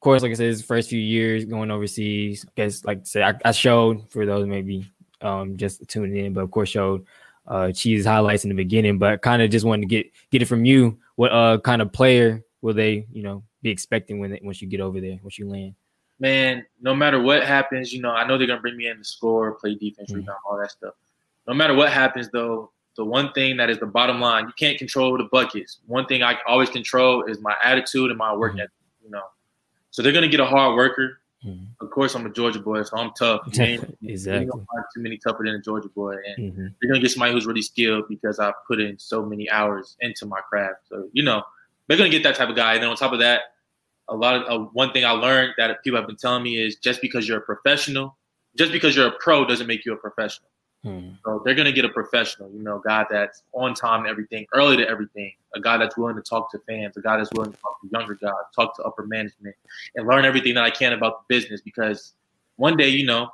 course, 0.04 0.22
like 0.22 0.32
I 0.32 0.36
said, 0.36 0.48
his 0.48 0.62
first 0.62 0.90
few 0.90 1.00
years 1.00 1.46
going 1.46 1.72
overseas. 1.72 2.46
I 2.48 2.52
guess, 2.56 2.86
like 2.86 3.00
I 3.00 3.04
said, 3.04 3.24
I, 3.24 3.50
I 3.50 3.52
showed 3.52 4.12
for 4.12 4.26
those 4.26 4.46
maybe 4.46 4.86
um, 5.22 5.58
just 5.58 5.88
tuning 5.88 6.26
in, 6.26 6.34
but 6.34 6.42
of 6.42 6.52
course 6.52 6.70
showed 6.70 7.06
uh, 7.48 7.72
Cheese 7.72 8.06
highlights 8.06 8.44
in 8.44 8.50
the 8.50 8.56
beginning. 8.56 9.00
But 9.00 9.22
kind 9.22 9.42
of 9.42 9.50
just 9.50 9.66
wanted 9.66 9.82
to 9.82 9.88
get 9.88 10.12
get 10.30 10.42
it 10.42 10.46
from 10.46 10.66
you. 10.66 11.00
What 11.16 11.32
uh, 11.32 11.58
kind 11.60 11.82
of 11.82 11.92
player 11.92 12.44
will 12.62 12.74
they, 12.74 13.08
you 13.12 13.24
know, 13.24 13.44
be 13.62 13.70
expecting 13.70 14.20
when 14.20 14.32
they, 14.32 14.40
once 14.44 14.62
you 14.62 14.68
get 14.68 14.82
over 14.82 15.02
there, 15.02 15.20
once 15.24 15.40
you 15.40 15.50
land? 15.50 15.76
Man, 16.20 16.66
no 16.82 16.94
matter 16.94 17.22
what 17.22 17.44
happens, 17.44 17.92
you 17.92 18.02
know, 18.02 18.12
I 18.12 18.28
know 18.28 18.38
they're 18.38 18.48
gonna 18.48 18.62
bring 18.62 18.78
me 18.78 18.88
in 18.88 18.98
to 18.98 19.04
score, 19.04 19.54
play 19.54 19.76
defense, 19.76 20.12
mm-hmm. 20.12 20.20
rebound, 20.20 20.38
all 20.48 20.58
that 20.60 20.72
stuff. 20.72 20.94
No 21.48 21.54
matter 21.54 21.74
what 21.74 21.92
happens, 21.92 22.30
though, 22.32 22.72
the 22.96 23.04
one 23.04 23.34
thing 23.34 23.58
that 23.58 23.70
is 23.70 23.80
the 23.80 23.86
bottom 23.86 24.22
line, 24.22 24.46
you 24.46 24.54
can't 24.58 24.78
control 24.78 25.18
the 25.18 25.28
buckets. 25.32 25.80
One 25.88 26.06
thing 26.06 26.24
I 26.24 26.38
always 26.48 26.70
control 26.70 27.24
is 27.24 27.40
my 27.40 27.56
attitude 27.62 28.12
and 28.12 28.18
my 28.18 28.34
work 28.34 28.54
mm-hmm. 28.54 28.62
ethic. 28.62 28.72
You 29.04 29.12
know, 29.12 29.24
so 29.94 30.02
they're 30.02 30.12
gonna 30.12 30.28
get 30.28 30.40
a 30.40 30.46
hard 30.46 30.76
worker. 30.76 31.20
Mm-hmm. 31.46 31.66
Of 31.86 31.92
course, 31.92 32.16
I'm 32.16 32.26
a 32.26 32.30
Georgia 32.32 32.60
boy, 32.60 32.82
so 32.82 32.98
I'm 32.98 33.12
tough. 33.12 33.42
exactly. 34.02 34.60
Too 34.96 35.02
many 35.02 35.18
tougher 35.20 35.44
than 35.46 35.54
a 35.54 35.62
Georgia 35.62 35.90
boy, 35.90 36.16
and 36.26 36.52
mm-hmm. 36.52 36.68
they're 36.82 36.90
gonna 36.90 37.00
get 37.00 37.12
somebody 37.12 37.32
who's 37.32 37.46
really 37.46 37.62
skilled 37.62 38.06
because 38.10 38.40
I 38.40 38.52
put 38.68 38.82
in 38.82 38.98
so 38.98 39.24
many 39.24 39.48
hours 39.52 39.96
into 40.02 40.26
my 40.26 40.40
craft. 40.50 40.88
So 40.90 41.10
you 41.14 41.22
know, 41.22 41.44
they're 41.88 41.98
gonna 41.98 42.10
get 42.10 42.24
that 42.24 42.36
type 42.36 42.50
of 42.50 42.56
guy. 42.56 42.74
And 42.74 42.82
then 42.82 42.90
on 42.90 42.96
top 42.96 43.14
of 43.14 43.20
that, 43.20 43.42
a 44.10 44.16
lot 44.16 44.36
of 44.36 44.50
uh, 44.50 44.66
one 44.74 44.92
thing 44.94 45.06
I 45.06 45.12
learned 45.12 45.54
that 45.58 45.84
people 45.84 46.00
have 46.00 46.08
been 46.08 46.18
telling 46.18 46.42
me 46.42 46.58
is 46.58 46.78
just 46.78 47.00
because 47.00 47.28
you're 47.28 47.38
a 47.38 47.42
professional, 47.42 48.18
just 48.58 48.72
because 48.72 48.96
you're 48.96 49.08
a 49.08 49.18
pro 49.20 49.46
doesn't 49.46 49.68
make 49.68 49.86
you 49.86 49.94
a 49.94 49.98
professional. 49.98 50.50
Hmm. 50.84 51.12
So 51.24 51.42
they're 51.46 51.56
gonna 51.56 51.72
get 51.72 51.86
a 51.86 51.90
professional, 51.90 52.52
you 52.52 52.62
know, 52.62 52.82
guy 52.86 53.06
that's 53.10 53.44
on 53.54 53.74
time 53.74 54.04
to 54.04 54.10
everything, 54.10 54.46
early 54.54 54.76
to 54.78 54.88
everything, 54.88 55.34
a 55.56 55.62
guy 55.62 55.78
that's 55.78 55.98
willing 55.98 56.18
to 56.18 56.22
talk 56.22 56.52
to 56.52 56.60
fans, 56.68 56.98
a 56.98 57.02
guy 57.02 57.18
that's 57.18 57.32
willing 57.34 57.54
to 57.54 57.58
talk 57.60 57.80
to 57.82 57.88
younger 57.92 58.16
guys, 58.16 58.34
talk 58.54 58.76
to 58.76 58.84
upper 58.84 59.08
management, 59.08 59.56
and 59.96 60.08
learn 60.08 60.26
everything 60.26 60.54
that 60.56 60.64
I 60.64 60.70
can 60.70 60.92
about 60.94 61.26
the 61.28 61.36
business. 61.36 61.62
Because 61.62 62.14
one 62.58 62.76
day, 62.76 62.90
you 62.90 63.06
know, 63.06 63.30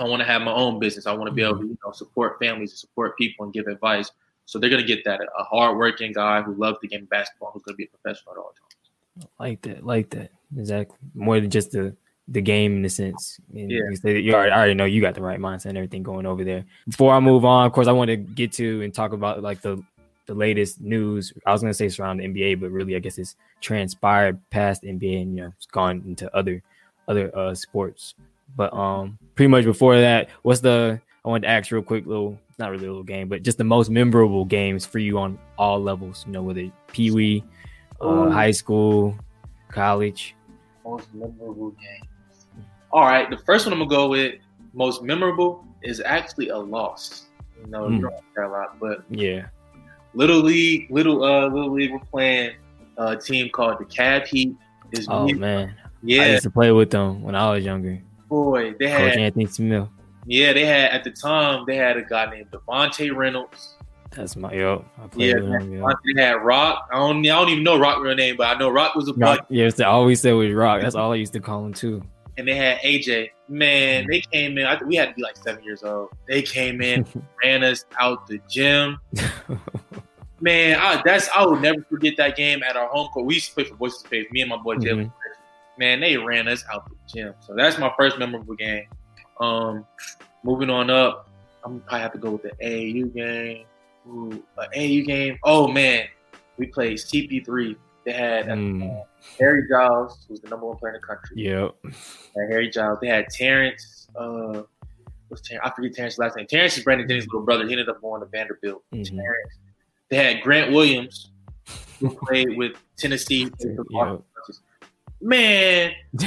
I 0.00 0.04
want 0.04 0.20
to 0.20 0.26
have 0.26 0.42
my 0.42 0.52
own 0.52 0.80
business. 0.80 1.06
I 1.06 1.12
want 1.12 1.28
to 1.28 1.32
be 1.32 1.42
able 1.42 1.58
to, 1.58 1.66
you 1.66 1.78
know, 1.84 1.92
support 1.92 2.38
families 2.40 2.70
and 2.72 2.78
support 2.78 3.16
people 3.16 3.44
and 3.44 3.52
give 3.54 3.68
advice. 3.68 4.10
So 4.46 4.58
they're 4.58 4.70
gonna 4.70 4.82
get 4.82 5.04
that 5.04 5.20
a 5.20 5.44
hardworking 5.44 6.12
guy 6.12 6.42
who 6.42 6.54
loves 6.54 6.78
the 6.80 6.88
game 6.88 7.02
of 7.02 7.10
basketball, 7.10 7.50
who's 7.52 7.62
gonna 7.62 7.76
be 7.76 7.84
a 7.84 7.98
professional 7.98 8.32
at 8.34 8.38
all 8.38 8.52
times. 8.58 9.28
Like 9.38 9.62
that, 9.62 9.84
like 9.84 10.10
that, 10.10 10.30
exactly. 10.56 10.96
More 11.14 11.38
than 11.38 11.50
just 11.50 11.72
the 11.72 11.94
the 12.28 12.40
game 12.40 12.76
in 12.76 12.84
a 12.84 12.90
sense. 12.90 13.40
And 13.54 13.70
yeah. 13.70 13.78
You, 14.04 14.34
already, 14.34 14.52
I 14.52 14.56
already 14.56 14.74
know 14.74 14.84
you 14.84 15.00
got 15.00 15.14
the 15.14 15.22
right 15.22 15.40
mindset 15.40 15.66
and 15.66 15.78
everything 15.78 16.02
going 16.02 16.26
over 16.26 16.44
there. 16.44 16.64
Before 16.86 17.12
I 17.14 17.20
move 17.20 17.44
on, 17.44 17.66
of 17.66 17.72
course, 17.72 17.86
I 17.86 17.92
want 17.92 18.08
to 18.08 18.16
get 18.16 18.52
to 18.52 18.82
and 18.82 18.92
talk 18.92 19.12
about 19.12 19.42
like 19.42 19.60
the 19.62 19.82
the 20.26 20.34
latest 20.34 20.80
news. 20.80 21.32
I 21.46 21.52
was 21.52 21.62
gonna 21.62 21.74
say 21.74 21.88
surrounding 21.88 22.32
the 22.32 22.40
NBA, 22.40 22.60
but 22.60 22.70
really, 22.70 22.94
I 22.94 22.98
guess 22.98 23.18
it's 23.18 23.34
transpired 23.60 24.38
past 24.50 24.82
NBA 24.82 25.22
and 25.22 25.34
you 25.34 25.42
know 25.42 25.52
it's 25.56 25.66
gone 25.66 26.02
into 26.06 26.34
other 26.36 26.62
other 27.08 27.36
uh 27.36 27.54
sports. 27.54 28.14
But 28.56 28.72
um, 28.72 29.18
pretty 29.34 29.48
much 29.48 29.64
before 29.64 29.98
that, 29.98 30.28
what's 30.42 30.60
the 30.60 31.00
I 31.24 31.28
wanted 31.28 31.46
to 31.46 31.48
ask 31.48 31.72
real 31.72 31.82
quick, 31.82 32.06
little 32.06 32.38
not 32.58 32.70
really 32.70 32.86
a 32.86 32.88
little 32.88 33.04
game, 33.04 33.28
but 33.28 33.42
just 33.42 33.58
the 33.58 33.64
most 33.64 33.88
memorable 33.88 34.44
games 34.44 34.84
for 34.84 34.98
you 34.98 35.18
on 35.18 35.38
all 35.58 35.80
levels. 35.80 36.24
You 36.26 36.32
know, 36.32 36.42
whether 36.42 36.70
Pee 36.88 37.10
Wee, 37.10 37.44
uh, 38.00 38.30
high 38.30 38.50
school, 38.50 39.16
college. 39.68 40.34
Most 40.84 41.08
memorable 41.14 41.70
game. 41.70 42.08
All 42.90 43.02
right, 43.02 43.28
the 43.28 43.38
first 43.38 43.66
one 43.66 43.72
I'm 43.72 43.80
gonna 43.80 43.90
go 43.90 44.08
with 44.08 44.36
most 44.72 45.02
memorable 45.02 45.64
is 45.82 46.00
actually 46.00 46.48
a 46.48 46.56
loss. 46.56 47.26
You 47.60 47.70
know, 47.70 47.88
mm. 47.88 47.96
you 47.96 48.00
don't 48.36 48.46
a 48.46 48.48
lot, 48.48 48.78
but 48.80 49.04
yeah, 49.10 49.48
little 50.14 50.40
league, 50.40 50.90
little 50.90 51.22
uh, 51.22 51.48
little 51.48 51.72
league. 51.72 51.92
We're 51.92 51.98
playing 51.98 52.54
a 52.96 53.16
team 53.16 53.50
called 53.50 53.78
the 53.78 53.84
Cab 53.84 54.26
Heat. 54.26 54.56
Is 54.92 55.06
oh 55.10 55.28
man, 55.28 55.74
yeah, 56.02 56.22
I 56.22 56.26
used 56.30 56.44
to 56.44 56.50
play 56.50 56.72
with 56.72 56.90
them 56.90 57.22
when 57.22 57.34
I 57.34 57.50
was 57.52 57.64
younger. 57.64 58.00
Boy, 58.28 58.74
they 58.78 58.88
had 58.88 59.10
Coach 59.10 59.18
Anthony 59.18 59.46
Smith. 59.46 59.88
Yeah, 60.26 60.52
they 60.52 60.64
had 60.64 60.90
at 60.90 61.04
the 61.04 61.10
time 61.10 61.64
they 61.66 61.76
had 61.76 61.96
a 61.96 62.02
guy 62.02 62.30
named 62.30 62.50
Devontae 62.50 63.14
Reynolds. 63.14 63.74
That's 64.10 64.36
my 64.36 64.52
yo. 64.52 64.84
yeah, 65.16 65.34
him, 65.34 65.72
yo. 65.72 65.86
they 66.14 66.22
had 66.22 66.42
Rock. 66.42 66.88
I 66.90 66.96
don't, 66.96 67.18
I 67.18 67.28
don't 67.28 67.50
even 67.50 67.62
know 67.62 67.78
Rock 67.78 68.02
real 68.02 68.14
name, 68.14 68.36
but 68.38 68.56
I 68.56 68.58
know 68.58 68.70
Rock 68.70 68.94
was 68.94 69.08
a 69.08 69.12
Rock. 69.12 69.46
Yeah, 69.50 69.70
I 69.78 69.82
always 69.84 70.22
said 70.22 70.32
was 70.32 70.52
Rock. 70.52 70.80
That's 70.80 70.94
all 70.94 71.12
I 71.12 71.16
used 71.16 71.34
to 71.34 71.40
call 71.40 71.66
him 71.66 71.74
too 71.74 72.02
and 72.38 72.46
they 72.46 72.54
had 72.54 72.78
AJ. 72.78 73.30
Man, 73.48 74.06
they 74.08 74.20
came 74.20 74.56
in. 74.56 74.64
I, 74.64 74.82
we 74.82 74.94
had 74.94 75.08
to 75.10 75.14
be 75.14 75.22
like 75.22 75.36
seven 75.36 75.62
years 75.64 75.82
old. 75.82 76.10
They 76.26 76.40
came 76.40 76.80
in, 76.80 77.04
ran 77.44 77.64
us 77.64 77.84
out 78.00 78.26
the 78.28 78.40
gym. 78.48 78.98
Man, 80.40 80.78
I, 80.80 81.02
that's 81.04 81.28
I 81.34 81.44
will 81.44 81.58
never 81.58 81.84
forget 81.90 82.16
that 82.16 82.36
game 82.36 82.62
at 82.62 82.76
our 82.76 82.88
home 82.88 83.08
court. 83.08 83.26
We 83.26 83.34
used 83.34 83.48
to 83.48 83.54
play 83.54 83.64
for 83.64 83.74
Voices 83.74 84.00
Space. 84.00 84.28
Me 84.30 84.40
and 84.40 84.48
my 84.48 84.56
boy 84.56 84.76
Jalen. 84.76 85.06
Mm-hmm. 85.06 85.78
Man, 85.78 86.00
they 86.00 86.16
ran 86.16 86.48
us 86.48 86.64
out 86.72 86.88
the 86.88 86.96
gym. 87.12 87.34
So 87.40 87.54
that's 87.54 87.78
my 87.78 87.92
first 87.98 88.18
memorable 88.18 88.54
game. 88.54 88.86
Um, 89.40 89.84
moving 90.44 90.70
on 90.70 90.90
up, 90.90 91.28
I'm 91.64 91.80
probably 91.80 92.00
have 92.00 92.12
to 92.12 92.18
go 92.18 92.30
with 92.32 92.42
the 92.42 92.52
AAU 92.64 93.14
game. 93.14 93.64
Ooh, 94.08 94.42
an 94.58 94.68
AU 94.74 95.04
game. 95.04 95.38
Oh 95.42 95.66
man, 95.66 96.06
we 96.56 96.66
played 96.66 96.98
CP3. 96.98 97.76
They 98.04 98.12
had 98.12 98.46
Mm, 98.46 99.04
Harry 99.38 99.62
Giles, 99.68 100.24
who's 100.28 100.40
the 100.40 100.48
number 100.48 100.66
one 100.66 100.76
player 100.78 100.94
in 100.94 101.00
the 101.00 101.06
country. 101.06 101.36
yep. 101.42 101.74
Had 101.84 102.50
Harry 102.50 102.70
Giles. 102.70 102.98
They 103.02 103.08
had 103.08 103.28
Terrence. 103.28 104.08
Uh, 104.16 104.62
what's 105.28 105.46
Terrence? 105.46 105.66
I 105.66 105.74
forget 105.74 105.94
Terrence's 105.94 106.18
last 106.18 106.36
name. 106.36 106.46
Terrence 106.46 106.78
is 106.78 106.84
Brandon 106.84 107.06
Denny's 107.06 107.26
little 107.26 107.42
brother. 107.42 107.64
He 107.66 107.72
ended 107.72 107.88
up 107.88 108.00
going 108.00 108.20
to 108.20 108.26
Vanderbilt. 108.26 108.82
Mhm. 108.94 109.04
Terrence. 109.08 109.54
They 110.08 110.16
had 110.16 110.42
Grant 110.42 110.72
Williams, 110.72 111.30
who 112.00 112.14
played 112.26 112.56
with 112.56 112.72
Tennessee. 112.96 113.50
Yep. 113.60 114.22
Man, 115.20 115.92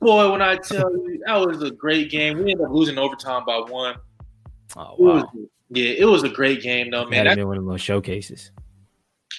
boy, 0.00 0.30
when 0.30 0.40
I 0.40 0.56
tell 0.56 0.90
you 0.92 1.20
that 1.26 1.34
was 1.34 1.62
a 1.62 1.70
great 1.72 2.10
game, 2.10 2.38
we 2.38 2.52
ended 2.52 2.64
up 2.64 2.70
losing 2.72 2.96
overtime 2.96 3.44
by 3.44 3.58
one. 3.58 3.96
Oh 4.76 4.94
It 4.94 5.00
was- 5.00 5.22
wow. 5.24 5.32
yeah, 5.70 5.90
it 5.98 6.04
was 6.04 6.22
a 6.22 6.28
great 6.28 6.62
game 6.62 6.90
though, 6.92 7.04
man. 7.06 7.24
That's, 7.24 7.36
been 7.36 7.48
one 7.48 7.58
of 7.58 7.66
those 7.66 7.80
showcases. 7.80 8.52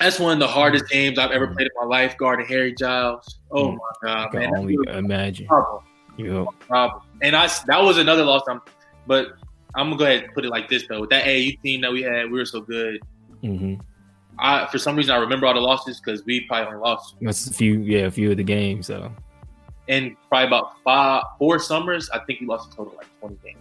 That's 0.01 0.19
one 0.19 0.33
of 0.33 0.39
the 0.39 0.47
hardest 0.47 0.89
games 0.89 1.17
I've 1.19 1.31
ever 1.31 1.47
played 1.47 1.67
in 1.67 1.71
my 1.79 1.85
life, 1.87 2.17
guarding 2.17 2.45
Harry 2.47 2.73
Giles. 2.73 3.39
Oh 3.51 3.69
Mm. 3.69 3.77
my 3.77 4.07
god, 4.07 4.27
I 4.27 4.29
can 4.31 4.39
man, 4.41 4.49
only 4.57 4.77
imagine. 4.89 5.47
problem, 5.47 5.83
Yep. 6.17 6.47
problem. 6.67 7.01
And 7.21 7.35
I 7.35 7.47
that 7.67 7.81
was 7.83 7.97
another 7.97 8.23
loss 8.25 8.43
time, 8.47 8.61
but 9.07 9.27
I'm 9.75 9.87
gonna 9.87 9.97
go 9.97 10.05
ahead 10.05 10.23
and 10.25 10.33
put 10.33 10.43
it 10.45 10.49
like 10.49 10.69
this 10.69 10.85
though. 10.89 11.01
With 11.01 11.09
that 11.11 11.25
AU 11.27 11.51
team 11.63 11.81
that 11.81 11.91
we 11.91 12.01
had, 12.01 12.25
we 12.31 12.37
were 12.39 12.45
so 12.45 12.61
good. 12.61 12.99
hmm 13.41 13.75
I 14.39 14.65
for 14.67 14.77
some 14.79 14.95
reason 14.95 15.13
I 15.13 15.17
remember 15.19 15.45
all 15.45 15.53
the 15.53 15.59
losses 15.61 15.99
because 15.99 16.23
we 16.25 16.41
probably 16.47 16.67
only 16.67 16.79
lost 16.79 17.15
That's 17.21 17.47
a 17.47 17.53
few, 17.53 17.79
yeah, 17.81 18.05
a 18.07 18.11
few 18.11 18.31
of 18.31 18.37
the 18.37 18.43
games. 18.43 18.87
So 18.87 19.11
and 19.87 20.15
probably 20.29 20.47
about 20.47 20.71
five, 20.83 21.23
four 21.37 21.59
summers. 21.59 22.09
I 22.11 22.19
think 22.19 22.39
we 22.39 22.47
lost 22.47 22.71
a 22.73 22.75
total 22.75 22.93
of 22.93 22.97
like 22.97 23.07
20 23.19 23.35
games. 23.43 23.57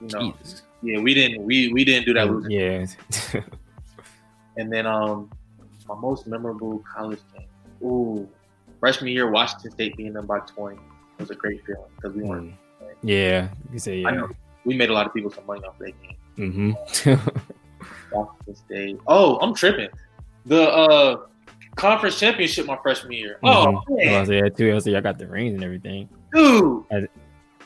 You 0.00 0.08
know, 0.08 0.32
Jesus. 0.40 0.62
yeah, 0.82 1.00
we 1.00 1.14
didn't 1.14 1.42
we 1.44 1.72
we 1.72 1.84
didn't 1.84 2.06
do 2.06 2.14
that. 2.14 2.30
losing. 2.30 2.50
yeah. 2.52 2.86
And 4.56 4.70
then 4.72 4.86
um, 4.86 5.30
my 5.94 6.00
most 6.00 6.26
memorable 6.26 6.82
college 6.94 7.20
game. 7.36 7.48
Ooh, 7.82 8.28
freshman 8.78 9.10
year, 9.12 9.30
Washington 9.30 9.70
State 9.72 9.96
being 9.96 10.12
them 10.12 10.26
by 10.26 10.40
20 10.40 10.78
was 11.18 11.30
a 11.30 11.34
great 11.34 11.64
feeling 11.66 11.90
because 11.96 12.14
we 12.16 12.22
weren't. 12.22 12.50
Mm. 12.50 12.54
yeah. 13.02 13.48
You 13.72 13.78
say 13.78 14.04
I 14.04 14.10
yeah. 14.10 14.16
know 14.16 14.28
we 14.64 14.76
made 14.76 14.90
a 14.90 14.92
lot 14.92 15.06
of 15.06 15.14
people 15.14 15.30
some 15.30 15.46
money 15.46 15.62
off 15.64 15.78
that 15.78 15.92
game. 16.02 16.16
Mm-hmm. 16.38 17.28
Washington 18.12 18.54
State. 18.54 18.98
Oh, 19.06 19.38
I'm 19.38 19.54
tripping. 19.54 19.88
The 20.46 20.62
uh 20.70 21.16
conference 21.76 22.18
championship 22.18 22.66
my 22.66 22.78
freshman 22.82 23.12
year. 23.12 23.38
Oh 23.42 23.82
Mm-hmm. 23.88 23.92
I 23.92 24.04
man, 24.04 24.20
was 24.20 24.30
yeah 24.30 24.48
too. 24.48 24.70
I 24.70 24.74
was 24.74 24.86
I 24.86 25.00
got 25.00 25.18
the 25.18 25.26
rings 25.26 25.54
and 25.54 25.64
everything. 25.64 26.08
dude, 26.32 26.84
I- 26.92 27.08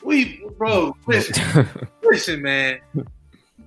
we 0.03 0.45
bro, 0.57 0.95
listen, 1.07 1.67
listen, 2.03 2.41
man. 2.41 2.79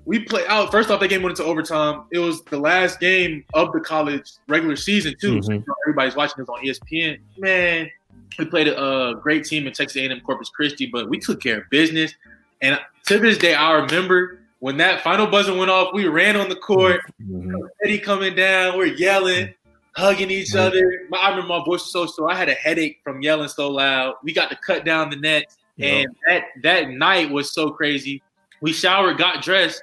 We 0.09 0.21
play 0.21 0.43
out. 0.49 0.71
First 0.71 0.91
off, 0.91 1.01
that 1.01 1.09
game 1.09 1.23
went 1.23 1.39
into 1.39 1.49
overtime. 1.49 2.05
It 2.11 2.19
was 2.19 2.43
the 2.45 2.59
last 2.59 2.99
game 2.99 3.45
of 3.53 3.73
the 3.73 3.81
college 3.81 4.25
regular 4.49 4.75
season 4.75 5.15
too. 5.21 5.43
So, 5.43 5.51
Mhm. 5.51 5.55
you 5.57 5.65
know, 5.69 5.75
everybody's 5.87 6.17
watching 6.17 6.37
this 6.39 6.49
on 6.49 6.65
ESPN. 6.65 7.19
Man, 7.37 7.91
we 8.39 8.47
played 8.47 8.69
a 8.69 8.79
uh, 8.79 9.13
great 9.13 9.45
team 9.45 9.67
in 9.67 9.75
Texas 9.75 9.99
A&M 10.01 10.19
Corpus 10.23 10.49
Christi, 10.49 10.87
but 10.87 11.11
we 11.11 11.19
took 11.19 11.43
care 11.43 11.59
of 11.59 11.65
business. 11.69 12.15
And 12.63 12.81
to 13.05 13.19
this 13.19 13.37
day, 13.37 13.53
I 13.53 13.73
remember 13.73 14.39
when 14.61 14.79
that 14.79 15.03
final 15.03 15.27
buzzer 15.27 15.55
went 15.55 15.71
off. 15.71 15.93
We 15.93 16.09
ran 16.09 16.37
on 16.37 16.49
the 16.49 16.57
court. 16.57 17.03
Mhm. 17.23 17.53
Eddie 17.85 17.99
coming 17.99 18.35
down. 18.35 18.79
We're 18.79 18.87
yelling, 18.87 19.53
hugging 19.95 20.31
each 20.31 20.53
Mhm. 20.53 20.59
other. 20.59 21.07
My- 21.11 21.19
I 21.19 21.31
remember 21.33 21.49
my 21.49 21.65
voice 21.67 21.83
was 21.83 21.93
so 21.93 22.07
sore. 22.07 22.33
I 22.33 22.35
had 22.35 22.49
a 22.49 22.55
headache 22.55 23.01
from 23.05 23.21
yelling 23.21 23.49
so 23.49 23.71
loud. 23.71 24.15
We 24.25 24.33
got 24.33 24.49
to 24.49 24.57
cut 24.57 24.87
down 24.87 25.11
the 25.11 25.17
net. 25.17 25.55
And 25.79 26.09
that 26.27 26.45
that 26.63 26.89
night 26.89 27.31
was 27.31 27.53
so 27.53 27.69
crazy. 27.71 28.23
We 28.61 28.73
showered, 28.73 29.19
got 29.19 29.45
dressed, 29.45 29.81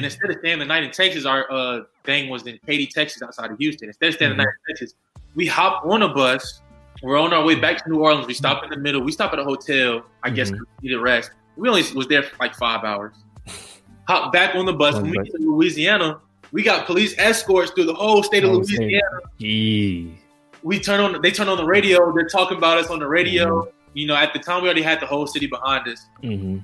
and 0.00 0.06
instead 0.06 0.30
of 0.30 0.38
staying 0.38 0.58
the 0.58 0.64
night 0.64 0.82
in 0.82 0.90
Texas, 0.90 1.26
our 1.26 1.44
uh, 1.52 1.82
thing 2.04 2.30
was 2.30 2.46
in 2.46 2.58
Katy, 2.66 2.86
Texas, 2.86 3.20
outside 3.20 3.50
of 3.50 3.58
Houston. 3.58 3.88
Instead 3.90 4.08
of 4.08 4.14
staying 4.14 4.30
the 4.30 4.36
night 4.38 4.46
in 4.46 4.74
Texas, 4.74 4.94
we 5.34 5.44
hop 5.46 5.84
on 5.84 6.00
a 6.00 6.08
bus. 6.08 6.62
We're 7.02 7.18
on 7.18 7.34
our 7.34 7.44
way 7.44 7.54
back 7.54 7.84
to 7.84 7.90
New 7.90 8.00
Orleans. 8.00 8.26
We 8.26 8.32
stop 8.32 8.64
in 8.64 8.70
the 8.70 8.78
middle. 8.78 9.02
We 9.02 9.12
stop 9.12 9.34
at 9.34 9.38
a 9.38 9.44
hotel. 9.44 10.02
I 10.22 10.30
guess 10.30 10.50
Mhm. 10.50 10.60
we 10.80 10.88
need 10.88 10.94
a 10.94 11.00
rest. 11.00 11.32
We 11.56 11.68
only 11.68 11.82
was 11.94 12.06
there 12.06 12.22
for 12.22 12.34
like 12.40 12.54
five 12.54 12.82
hours. 12.82 13.14
Hop 14.08 14.32
back 14.32 14.54
on 14.54 14.64
the 14.64 14.72
bus. 14.72 14.94
When 14.94 15.10
we 15.10 15.18
get 15.18 15.26
to 15.32 15.38
Louisiana, 15.38 16.18
we 16.50 16.62
got 16.62 16.86
police 16.86 17.14
escorts 17.18 17.72
through 17.72 17.84
the 17.84 17.94
whole 17.94 18.22
state 18.22 18.42
of 18.42 18.52
Louisiana 18.52 18.96
we 20.62 20.78
turn 20.78 21.00
on 21.00 21.22
they 21.22 21.30
turn 21.30 21.48
on 21.48 21.56
the 21.56 21.64
radio 21.64 22.12
they're 22.12 22.28
talking 22.28 22.58
about 22.58 22.76
us 22.76 22.88
on 22.90 22.98
the 22.98 23.06
radio 23.06 23.62
Mm-hmm. 23.62 23.70
you 23.94 24.06
know 24.06 24.14
at 24.14 24.32
the 24.34 24.38
time 24.38 24.62
we 24.62 24.68
already 24.68 24.82
had 24.82 25.00
the 25.00 25.06
whole 25.06 25.26
city 25.26 25.46
behind 25.46 25.88
us 25.88 26.06
hmm 26.22 26.58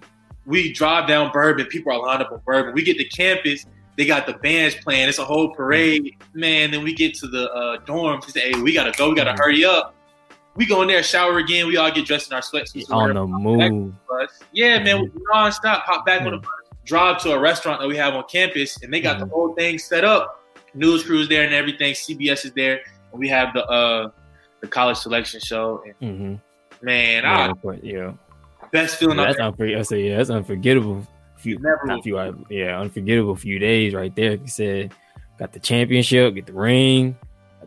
we 0.46 0.72
drive 0.72 1.06
down 1.08 1.30
bourbon 1.32 1.66
people 1.66 1.92
are 1.92 1.98
lined 2.00 2.22
up 2.22 2.30
on 2.32 2.40
bourbon 2.46 2.72
we 2.72 2.82
get 2.82 2.96
to 2.96 3.04
campus 3.08 3.66
they 3.98 4.06
got 4.06 4.26
the 4.26 4.34
bands 4.34 4.74
playing 4.76 5.08
it's 5.08 5.18
a 5.18 5.24
whole 5.24 5.54
parade 5.54 6.14
man 6.34 6.70
then 6.70 6.82
we 6.84 6.94
get 6.94 7.14
to 7.14 7.26
the 7.26 7.50
uh, 7.52 7.78
dorms 7.84 8.24
we 8.26 8.32
say 8.32 8.52
hey 8.52 8.60
we 8.60 8.72
gotta 8.72 8.92
go 8.96 9.10
we 9.10 9.14
gotta 9.16 9.32
hurry 9.32 9.64
up 9.64 9.94
we 10.54 10.64
go 10.64 10.80
in 10.82 10.88
there 10.88 11.02
shower 11.02 11.38
again 11.38 11.66
we 11.66 11.76
all 11.76 11.90
get 11.90 12.06
dressed 12.06 12.30
in 12.30 12.34
our 12.34 12.40
sweatsuits 12.40 12.90
On 12.90 13.12
the 13.12 13.26
move. 13.26 13.92
Yeah, 14.52 14.78
man, 14.82 15.02
we 15.02 15.10
non-stop 15.32 15.82
hop 15.84 16.06
back 16.06 16.22
on 16.22 16.30
the 16.30 16.38
Mhm. 16.38 16.42
bus, 16.42 16.50
drive 16.86 17.18
to 17.24 17.32
a 17.32 17.38
restaurant 17.38 17.80
that 17.80 17.86
we 17.88 17.96
have 17.98 18.14
on 18.14 18.24
campus, 18.30 18.82
and 18.82 18.90
they 18.92 19.00
got 19.02 19.18
the 19.18 19.26
Mhm. 19.26 19.30
whole 19.30 19.54
thing 19.54 19.78
set 19.78 20.02
up. 20.04 20.42
News 20.72 21.04
crews 21.04 21.28
there 21.28 21.44
and 21.44 21.52
everything. 21.52 21.92
CBS 21.94 22.46
is 22.46 22.52
there, 22.52 22.80
and 23.12 23.20
we 23.20 23.28
have 23.28 23.52
the 23.52 23.66
uh 23.66 24.08
the 24.62 24.66
college 24.66 24.96
selection 24.96 25.40
show. 25.40 25.82
And 26.00 26.16
hmm 26.18 26.34
man, 26.80 27.24
Yeah, 27.24 27.52
I 27.66 27.78
yeah. 27.82 28.12
Best 28.72 28.96
feeling 28.96 29.16
that's 29.16 29.38
I've. 29.38 29.60
I 29.60 29.82
say, 29.82 30.08
yeah, 30.08 30.18
that's 30.18 30.30
unforgettable. 30.30 31.06
Few, 31.36 31.58
Never 31.58 32.00
few, 32.02 32.46
yeah, 32.48 32.80
unforgettable 32.80 33.36
few 33.36 33.58
days 33.58 33.94
right 33.94 34.14
there. 34.14 34.32
You 34.32 34.48
said, 34.48 34.94
got 35.38 35.52
the 35.52 35.60
championship, 35.60 36.34
get 36.34 36.46
the 36.46 36.52
ring. 36.52 37.16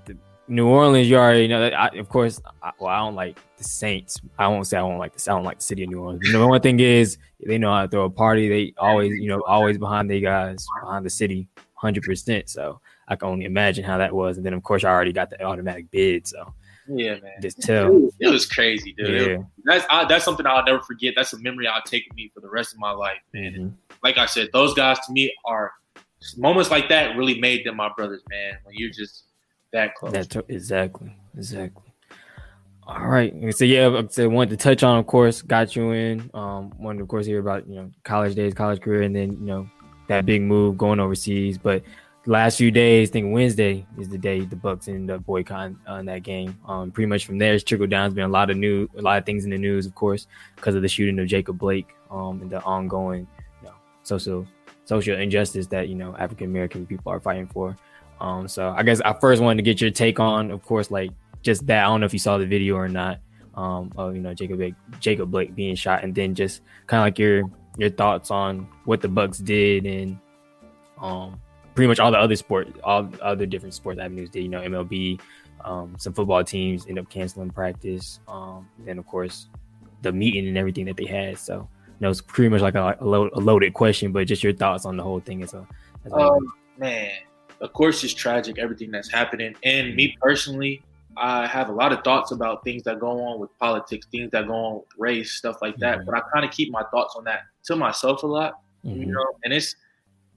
The 0.05 0.17
New 0.47 0.67
Orleans, 0.67 1.07
you 1.07 1.17
already 1.17 1.47
know 1.47 1.61
that. 1.61 1.73
I, 1.73 1.87
of 1.97 2.09
course, 2.09 2.41
I, 2.63 2.71
well, 2.79 2.89
I 2.89 2.97
don't 2.97 3.15
like 3.15 3.37
the 3.57 3.63
Saints. 3.63 4.19
I 4.37 4.47
won't 4.47 4.65
say 4.65 4.77
I 4.77 4.81
don't 4.81 4.97
like 4.97 5.15
the. 5.15 5.31
I 5.31 5.35
don't 5.35 5.43
like 5.43 5.59
the 5.59 5.63
city 5.63 5.83
of 5.83 5.89
New 5.89 5.99
Orleans. 5.99 6.25
You 6.25 6.33
know, 6.33 6.39
the 6.39 6.47
one 6.47 6.61
thing 6.61 6.79
is 6.79 7.17
they 7.45 7.57
know 7.59 7.71
how 7.71 7.83
to 7.83 7.87
throw 7.87 8.05
a 8.05 8.09
party. 8.09 8.49
They 8.49 8.73
always, 8.77 9.13
you 9.13 9.27
know, 9.27 9.41
always 9.43 9.77
behind 9.77 10.09
the 10.09 10.19
guys, 10.19 10.65
behind 10.81 11.05
the 11.05 11.09
city, 11.11 11.47
hundred 11.75 12.03
percent. 12.03 12.49
So 12.49 12.81
I 13.07 13.15
can 13.15 13.29
only 13.29 13.45
imagine 13.45 13.83
how 13.83 13.99
that 13.99 14.13
was. 14.13 14.37
And 14.37 14.45
then 14.45 14.53
of 14.53 14.63
course, 14.63 14.83
I 14.83 14.89
already 14.89 15.13
got 15.13 15.29
the 15.29 15.41
automatic 15.43 15.91
bid. 15.91 16.27
So 16.27 16.53
yeah, 16.89 17.15
man. 17.21 17.33
just 17.41 17.59
It 17.59 17.63
tell. 17.63 17.91
was, 17.91 18.13
it 18.19 18.29
was 18.29 18.45
crazy, 18.45 18.93
dude. 18.97 19.29
Yeah. 19.31 19.37
that's 19.63 19.85
I, 19.89 20.05
that's 20.05 20.25
something 20.25 20.45
I'll 20.45 20.63
never 20.65 20.81
forget. 20.81 21.13
That's 21.15 21.33
a 21.33 21.39
memory 21.39 21.67
I'll 21.67 21.81
take 21.83 22.03
with 22.09 22.15
me 22.15 22.31
for 22.33 22.39
the 22.41 22.49
rest 22.49 22.73
of 22.73 22.79
my 22.79 22.91
life, 22.91 23.19
man. 23.33 23.53
Mhm. 23.53 23.73
Like 24.03 24.17
I 24.17 24.25
said, 24.25 24.49
those 24.53 24.73
guys 24.73 24.97
to 25.05 25.11
me 25.13 25.33
are 25.45 25.71
moments 26.37 26.71
like 26.71 26.89
that 26.89 27.15
really 27.17 27.39
made 27.39 27.65
them 27.65 27.75
my 27.77 27.89
brothers, 27.95 28.21
man. 28.29 28.57
When 28.63 28.75
you're 28.77 28.91
just 28.91 29.25
that 29.71 29.95
close. 29.95 30.11
That's 30.13 30.35
exactly, 30.49 31.15
exactly. 31.37 31.83
All 32.87 33.05
right. 33.07 33.33
So 33.55 33.65
yeah, 33.65 33.87
like 33.87 34.05
I 34.05 34.07
said, 34.07 34.27
wanted 34.27 34.49
to 34.51 34.57
touch 34.57 34.81
on, 34.81 34.97
of 34.97 35.05
course, 35.05 35.43
got 35.43 35.75
you 35.75 35.91
in. 35.91 36.29
Um, 36.33 36.73
wanted 36.79 36.97
to, 36.97 37.03
of 37.03 37.09
course, 37.09 37.25
hear 37.27 37.39
about 37.39 37.67
you 37.67 37.75
know 37.75 37.91
college 38.03 38.33
days, 38.35 38.53
college 38.55 38.81
career, 38.81 39.03
and 39.03 39.15
then 39.15 39.33
you 39.33 39.45
know 39.45 39.69
that 40.07 40.25
big 40.25 40.41
move 40.41 40.77
going 40.77 40.99
overseas. 40.99 41.59
But 41.59 41.83
last 42.25 42.57
few 42.57 42.71
days, 42.71 43.09
I 43.09 43.13
think 43.13 43.33
Wednesday 43.33 43.85
is 43.97 44.09
the 44.09 44.17
day 44.17 44.41
the 44.41 44.55
Bucks 44.55 44.87
ended 44.87 45.15
up 45.15 45.25
boycotting 45.25 45.79
uh, 45.87 46.01
that 46.03 46.23
game. 46.23 46.57
Um, 46.67 46.91
pretty 46.91 47.07
much 47.07 47.25
from 47.25 47.37
there, 47.37 47.53
it's 47.53 47.63
trickled 47.63 47.89
down. 47.89 48.09
There's 48.09 48.15
been 48.15 48.25
a 48.25 48.27
lot 48.27 48.49
of 48.49 48.57
new, 48.57 48.87
a 48.97 49.01
lot 49.01 49.17
of 49.17 49.25
things 49.25 49.45
in 49.45 49.51
the 49.51 49.57
news, 49.57 49.85
of 49.85 49.95
course, 49.95 50.27
because 50.55 50.75
of 50.75 50.81
the 50.81 50.87
shooting 50.87 51.19
of 51.19 51.27
Jacob 51.27 51.57
Blake, 51.57 51.87
um, 52.11 52.41
and 52.41 52.49
the 52.49 52.61
ongoing, 52.63 53.27
you 53.61 53.67
know, 53.67 53.73
social 54.03 54.45
social 54.85 55.17
injustice 55.17 55.67
that 55.67 55.87
you 55.87 55.95
know 55.95 56.15
African 56.17 56.47
American 56.47 56.85
people 56.85 57.11
are 57.11 57.19
fighting 57.19 57.47
for. 57.47 57.75
Um, 58.19 58.47
so 58.47 58.73
I 58.75 58.83
guess 58.83 58.99
I 59.01 59.13
first 59.13 59.41
wanted 59.41 59.57
to 59.57 59.63
get 59.63 59.79
your 59.79 59.91
take 59.91 60.19
on, 60.19 60.51
of 60.51 60.63
course, 60.63 60.91
like 60.91 61.11
just 61.41 61.65
that. 61.67 61.83
I 61.83 61.87
don't 61.87 62.01
know 62.01 62.05
if 62.05 62.13
you 62.13 62.19
saw 62.19 62.37
the 62.37 62.45
video 62.45 62.75
or 62.75 62.87
not. 62.87 63.19
Um, 63.55 63.91
of 63.97 64.15
you 64.15 64.21
know 64.21 64.33
Jacob 64.33 64.57
Blake, 64.57 64.75
Jacob 64.99 65.31
Blake 65.31 65.55
being 65.55 65.75
shot, 65.75 66.03
and 66.03 66.13
then 66.13 66.35
just 66.35 66.61
kind 66.87 67.01
of 67.01 67.05
like 67.05 67.19
your 67.19 67.43
your 67.77 67.89
thoughts 67.89 68.31
on 68.31 68.67
what 68.85 69.01
the 69.01 69.07
Bucks 69.07 69.37
did 69.37 69.85
and 69.85 70.19
um 71.01 71.39
pretty 71.75 71.87
much 71.87 71.99
all 71.99 72.11
the 72.11 72.17
other 72.17 72.35
sport, 72.35 72.67
all 72.83 73.03
the 73.03 73.21
other 73.23 73.45
different 73.45 73.73
sports 73.73 73.99
avenues 73.99 74.29
did. 74.29 74.43
You 74.43 74.49
know 74.49 74.61
MLB, 74.61 75.19
um, 75.65 75.95
some 75.97 76.13
football 76.13 76.43
teams 76.43 76.87
end 76.87 76.99
up 76.99 77.09
canceling 77.09 77.49
practice. 77.49 78.19
Um, 78.27 78.67
then 78.85 78.97
of 78.97 79.05
course 79.07 79.47
the 80.01 80.11
meeting 80.11 80.47
and 80.47 80.57
everything 80.57 80.85
that 80.85 80.97
they 80.97 81.05
had. 81.05 81.37
So 81.37 81.67
you 81.87 81.95
know 81.99 82.09
it's 82.09 82.21
pretty 82.21 82.49
much 82.49 82.61
like 82.61 82.75
a, 82.75 82.95
a, 82.99 83.05
load, 83.05 83.31
a 83.33 83.39
loaded 83.39 83.73
question, 83.73 84.11
but 84.11 84.25
just 84.27 84.43
your 84.43 84.53
thoughts 84.53 84.85
on 84.85 84.97
the 84.97 85.03
whole 85.03 85.19
thing 85.19 85.43
as 85.43 85.53
a. 85.53 85.67
As 86.05 86.13
a 86.13 86.15
Um, 86.15 86.53
man, 86.77 87.11
of 87.59 87.73
course, 87.73 88.03
it's 88.03 88.13
tragic 88.13 88.57
everything 88.57 88.91
that's 88.91 89.11
happening. 89.11 89.53
And 89.65 89.95
me 89.95 90.15
personally, 90.21 90.81
I 91.17 91.45
have 91.47 91.67
a 91.67 91.73
lot 91.73 91.91
of 91.91 92.01
thoughts 92.05 92.31
about 92.31 92.63
things 92.63 92.83
that 92.83 92.99
go 92.99 93.09
on 93.21 93.41
with 93.41 93.49
politics, 93.59 94.07
things 94.09 94.31
that 94.31 94.47
go 94.47 94.53
on 94.53 94.75
with 94.75 94.85
race, 94.97 95.33
stuff 95.33 95.57
like 95.61 95.75
that. 95.79 95.99
Mhm. 95.99 96.05
But 96.05 96.15
I 96.15 96.21
kind 96.33 96.45
of 96.45 96.51
keep 96.51 96.71
my 96.71 96.83
thoughts 96.91 97.15
on 97.17 97.25
that 97.25 97.41
to 97.65 97.75
myself 97.75 98.23
a 98.23 98.27
lot, 98.27 98.61
you 98.83 99.07
Mhm. 99.07 99.07
know. 99.07 99.25
And 99.43 99.51
it's 99.51 99.75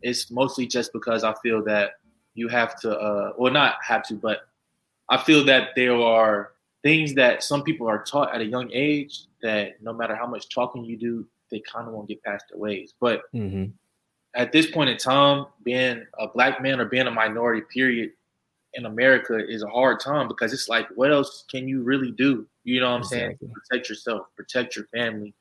it's 0.03 0.31
mostly 0.31 0.67
just 0.67 0.93
because 0.93 1.25
I 1.25 1.35
feel 1.43 1.62
that 1.65 1.93
you 2.35 2.49
have 2.49 2.79
to, 2.81 2.99
uh, 2.99 3.33
well, 3.38 3.53
not 3.53 3.77
have 3.87 4.03
to, 4.09 4.15
but 4.15 4.49
I 5.09 5.17
feel 5.17 5.45
that 5.45 5.71
there 5.77 5.97
are 5.97 6.53
things 6.83 7.15
that 7.15 7.43
some 7.43 7.62
people 7.62 7.88
are 7.88 8.03
taught 8.03 8.35
at 8.35 8.41
a 8.41 8.45
young 8.45 8.71
age 8.73 9.25
that 9.43 9.83
no 9.83 9.93
matter 9.93 10.17
how 10.17 10.27
much 10.27 10.49
talking 10.49 10.85
you 10.85 10.97
do, 10.97 11.27
they 11.51 11.61
kind 11.61 11.87
of 11.87 11.95
won't 11.95 12.09
get 12.09 12.23
past 12.23 12.47
their 12.51 12.59
ways. 12.59 12.95
But 12.99 13.23
Mhm. 13.35 13.73
at 14.35 14.53
this 14.53 14.71
point 14.71 14.91
in 14.91 14.97
time, 14.97 15.47
being 15.62 16.07
a 16.19 16.29
black 16.29 16.62
man 16.62 16.81
or 16.81 16.87
being 16.87 17.07
a 17.07 17.11
minority, 17.11 17.62
period, 17.73 18.12
in 18.75 18.87
America 18.87 19.37
is 19.37 19.62
a 19.62 19.69
hard 19.69 20.01
time 20.01 20.29
because 20.29 20.53
it's 20.53 20.69
like, 20.69 20.88
what 20.95 21.12
else 21.12 21.45
can 21.51 21.69
you 21.69 21.83
really 21.83 22.11
do? 22.11 22.47
You 22.65 22.81
know 22.81 22.91
what 22.91 22.97
I'm 22.97 23.03
Exactly. 23.03 23.49
saying? 23.49 23.55
Protect 23.69 23.88
yourself, 23.91 24.27
protect 24.35 24.77
your 24.77 24.87
family 24.87 25.35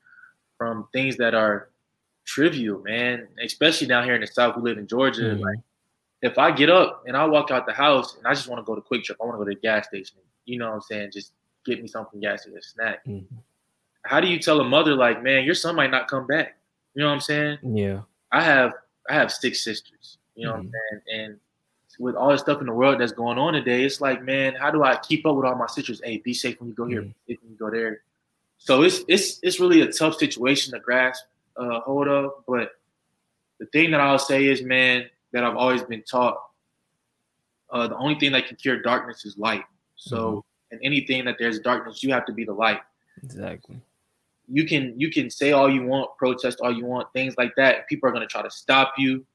from 0.57 0.87
things 0.91 1.15
that 1.17 1.33
are 1.33 1.69
trivial, 2.25 2.79
man. 2.79 3.27
Especially 3.41 3.87
down 3.87 4.03
here 4.03 4.15
in 4.15 4.21
the 4.21 4.27
South, 4.27 4.55
we 4.55 4.63
live 4.63 4.77
in 4.77 4.87
Georgia. 4.87 5.21
Mhm. 5.23 5.41
Like, 5.41 5.59
if 6.21 6.37
I 6.37 6.51
get 6.51 6.69
up 6.69 7.03
and 7.07 7.17
I 7.17 7.25
walk 7.25 7.51
out 7.51 7.65
the 7.65 7.73
house 7.73 8.17
and 8.17 8.27
I 8.27 8.33
just 8.33 8.47
want 8.47 8.59
to 8.59 8.63
go 8.63 8.75
to 8.75 8.81
QuikTrip, 8.81 9.15
I 9.21 9.25
want 9.25 9.35
to 9.35 9.37
go 9.39 9.49
to 9.49 9.55
the 9.55 9.61
gas 9.61 9.87
station. 9.87 10.17
You 10.45 10.59
know 10.59 10.67
what 10.69 10.75
I'm 10.75 10.81
saying? 10.81 11.11
Just 11.11 11.33
get 11.65 11.81
me 11.81 11.87
something 11.87 12.19
gas 12.19 12.45
and 12.45 12.55
a 12.57 12.61
snack. 12.61 13.03
Mhm. 13.05 13.25
How 14.03 14.19
do 14.19 14.27
you 14.27 14.39
tell 14.39 14.59
a 14.59 14.63
mother 14.63 14.95
like, 14.95 15.21
man, 15.21 15.43
your 15.43 15.55
son 15.55 15.75
might 15.75 15.91
not 15.91 16.07
come 16.07 16.25
back? 16.27 16.57
You 16.93 17.01
know 17.01 17.07
what 17.07 17.13
I'm 17.13 17.21
saying? 17.21 17.59
Yeah. 17.63 18.01
I 18.31 18.41
have 18.43 18.73
I 19.09 19.13
have 19.13 19.31
six 19.31 19.63
sisters. 19.63 20.17
You 20.35 20.45
know 20.45 20.51
what 20.53 20.59
I'm 20.61 20.71
saying? 20.71 21.21
And 21.21 21.39
with 21.99 22.15
all 22.15 22.29
the 22.29 22.37
stuff 22.37 22.61
in 22.61 22.67
the 22.67 22.73
world 22.73 22.99
that's 23.01 23.11
going 23.11 23.37
on 23.37 23.53
today, 23.53 23.83
it's 23.83 23.99
like, 23.99 24.23
man, 24.23 24.55
how 24.55 24.71
do 24.71 24.83
I 24.83 24.95
keep 24.97 25.25
up 25.25 25.35
with 25.35 25.45
all 25.45 25.55
my 25.55 25.67
sisters? 25.67 26.01
Hey, 26.03 26.17
be 26.17 26.33
safe 26.33 26.59
when 26.59 26.69
you 26.69 26.75
go 26.75 26.85
here, 26.85 27.01
Mhm. 27.01 27.13
be 27.27 27.33
safe 27.33 27.41
when 27.41 27.51
you 27.51 27.57
go 27.57 27.69
there. 27.69 28.03
So 28.57 28.83
it's 28.83 29.03
it's 29.07 29.39
it's 29.43 29.59
really 29.59 29.81
a 29.81 29.91
tough 29.91 30.15
situation 30.15 30.73
to 30.73 30.79
grasp 30.79 31.25
uh, 31.57 31.81
hold 31.81 32.07
of. 32.07 32.31
But 32.47 32.71
the 33.59 33.65
thing 33.67 33.91
that 33.91 34.01
I'll 34.01 34.19
say 34.19 34.47
is, 34.47 34.61
man, 34.63 35.05
that 35.33 35.43
I've 35.43 35.55
always 35.55 35.83
been 35.83 36.03
taught, 36.03 36.41
uh, 37.69 37.87
the 37.87 37.97
only 37.97 38.15
thing 38.15 38.31
that 38.33 38.47
can 38.47 38.57
cure 38.57 38.81
darkness 38.81 39.25
is 39.25 39.37
light. 39.37 39.63
So 39.95 40.43
in 40.71 40.79
anything 40.83 41.25
that 41.25 41.37
there's 41.39 41.59
darkness, 41.59 42.03
you 42.03 42.11
have 42.13 42.25
to 42.25 42.33
be 42.33 42.43
the 42.43 42.53
light 42.53 42.79
Exactly. 43.23 43.79
you 44.47 44.65
can 44.65 44.99
you 44.99 45.09
can 45.11 45.29
say 45.29 45.51
all 45.51 45.69
you 45.69 45.83
want, 45.83 46.09
protest 46.17 46.59
all 46.61 46.75
you 46.75 46.85
want, 46.85 47.11
things 47.13 47.35
like 47.37 47.53
that. 47.55 47.87
People 47.87 48.09
are 48.09 48.11
gonna 48.11 48.27
try 48.27 48.41
to 48.41 48.49
stop 48.51 48.93
you. 48.97 49.25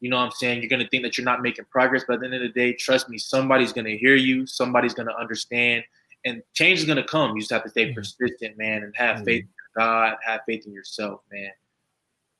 You 0.00 0.10
know 0.10 0.16
what 0.16 0.24
I'm 0.24 0.30
saying? 0.32 0.60
You're 0.60 0.68
gonna 0.68 0.88
think 0.88 1.02
that 1.04 1.16
you're 1.16 1.24
not 1.24 1.40
making 1.40 1.64
progress, 1.70 2.04
but 2.06 2.14
at 2.14 2.20
the 2.20 2.26
end 2.26 2.34
of 2.34 2.42
the 2.42 2.48
day, 2.48 2.72
trust 2.74 3.08
me, 3.08 3.16
somebody's 3.16 3.72
gonna 3.72 3.96
hear 3.96 4.16
you, 4.16 4.46
somebody's 4.46 4.94
gonna 4.94 5.14
understand, 5.18 5.84
and 6.24 6.42
change 6.52 6.80
is 6.80 6.84
gonna 6.84 7.06
come. 7.06 7.34
You 7.34 7.40
just 7.40 7.52
have 7.52 7.62
to 7.64 7.70
stay 7.70 7.90
Mhm. 7.90 7.94
persistent, 7.94 8.58
man, 8.58 8.82
and 8.82 8.94
have 8.96 9.18
Mhm. 9.18 9.24
faith 9.24 9.44
God, 9.76 10.16
have 10.24 10.40
faith 10.46 10.66
in 10.66 10.72
yourself, 10.72 11.20
man. 11.32 11.50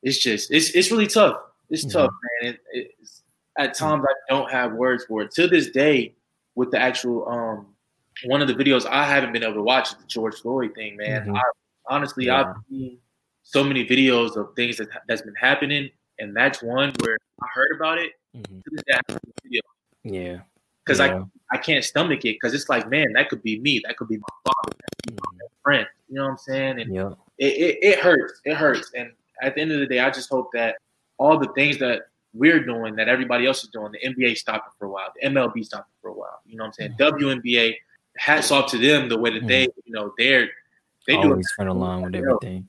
It's 0.02 0.18
just 0.18 0.50
it's 0.52 0.70
it's 0.70 0.90
really 0.90 1.06
tough. 1.06 1.40
It's 1.70 1.84
Mhm. 1.84 1.92
tough, 1.92 2.10
man. 2.42 2.58
It, 2.72 2.94
it's, 3.00 3.22
at 3.58 3.74
times 3.74 4.04
I 4.08 4.14
don't 4.32 4.50
have 4.50 4.72
words 4.72 5.04
for 5.04 5.22
it. 5.22 5.32
To 5.32 5.46
this 5.48 5.70
day, 5.70 6.14
with 6.54 6.70
the 6.70 6.78
actual 6.80 7.28
um 7.28 7.74
one 8.24 8.42
of 8.42 8.48
the 8.48 8.54
videos 8.54 8.86
I 8.86 9.04
haven't 9.04 9.32
been 9.32 9.42
able 9.44 9.54
to 9.54 9.62
watch 9.62 9.88
is 9.88 9.94
the 9.98 10.06
George 10.06 10.36
Floyd 10.40 10.74
thing, 10.74 10.96
man. 10.96 11.26
Mhm. 11.26 11.36
I, 11.36 11.42
honestly, 11.88 12.26
Yeah. 12.26 12.40
I've 12.50 12.56
seen 12.68 12.98
so 13.42 13.62
many 13.64 13.84
videos 13.86 14.36
of 14.36 14.54
things 14.56 14.76
that 14.78 14.88
that's 15.08 15.22
been 15.22 15.34
happening, 15.36 15.90
and 16.18 16.34
that's 16.36 16.62
one 16.62 16.92
where 17.02 17.16
I 17.42 17.46
heard 17.54 17.72
about 17.76 17.98
it. 17.98 18.12
Mhm. 18.36 18.62
To 18.64 18.70
this 18.70 18.82
day, 18.86 18.94
I 18.94 19.00
haven't 19.08 19.24
seen 19.24 19.32
the 19.36 19.42
video 19.42 19.60
Yeah. 20.04 20.40
because 20.84 20.98
yeah. 21.00 21.22
I 21.50 21.56
I 21.56 21.56
can't 21.58 21.82
stomach 21.84 22.24
it 22.26 22.34
because 22.34 22.52
it's 22.54 22.68
like, 22.68 22.88
man, 22.90 23.12
that 23.14 23.30
could 23.30 23.42
be 23.42 23.58
me, 23.60 23.80
that 23.86 23.96
could 23.96 24.08
be 24.08 24.18
my 24.18 24.26
father, 24.44 24.76
that 24.78 24.90
could 25.02 25.16
be 25.16 25.22
my 25.22 25.46
friend. 25.64 25.86
You 26.08 26.16
know 26.16 26.24
what 26.24 26.30
I'm 26.30 26.38
saying? 26.38 26.80
And 26.80 26.94
Yeah. 26.94 27.12
it, 27.38 27.46
it, 27.46 27.78
it 27.82 27.98
hurts. 27.98 28.40
It 28.44 28.54
hurts. 28.54 28.90
And 28.96 29.12
at 29.42 29.54
the 29.54 29.60
end 29.60 29.72
of 29.72 29.80
the 29.80 29.86
day, 29.86 30.00
I 30.00 30.10
just 30.10 30.30
hope 30.30 30.50
that 30.52 30.76
all 31.18 31.38
the 31.38 31.52
things 31.54 31.78
that 31.78 32.02
we're 32.34 32.64
doing, 32.64 32.96
that 32.96 33.08
everybody 33.08 33.46
else 33.46 33.62
is 33.62 33.70
doing, 33.70 33.92
the 33.92 34.08
NBA 34.08 34.36
stopped 34.36 34.68
it 34.68 34.72
for 34.78 34.86
a 34.86 34.90
while, 34.90 35.12
the 35.20 35.28
MLB 35.28 35.64
stopped 35.64 35.88
it 35.90 35.98
for 36.00 36.10
a 36.10 36.14
while. 36.14 36.40
You 36.46 36.56
know 36.56 36.64
what 36.64 36.68
I'm 36.68 36.72
saying? 36.74 36.94
Mm-hmm. 36.98 37.46
WNBA, 37.46 37.74
hats 38.16 38.50
off 38.50 38.70
to 38.70 38.78
them 38.78 39.08
the 39.08 39.18
way 39.18 39.30
that 39.38 39.46
they, 39.46 39.66
mm-hmm. 39.66 39.80
you 39.84 39.92
know, 39.92 40.12
they're 40.18 40.48
they 41.06 41.14
do 41.14 41.22
it 41.22 41.30
Always 41.30 41.50
front 41.56 41.70
along 41.70 42.02
with 42.02 42.14
everything. 42.14 42.68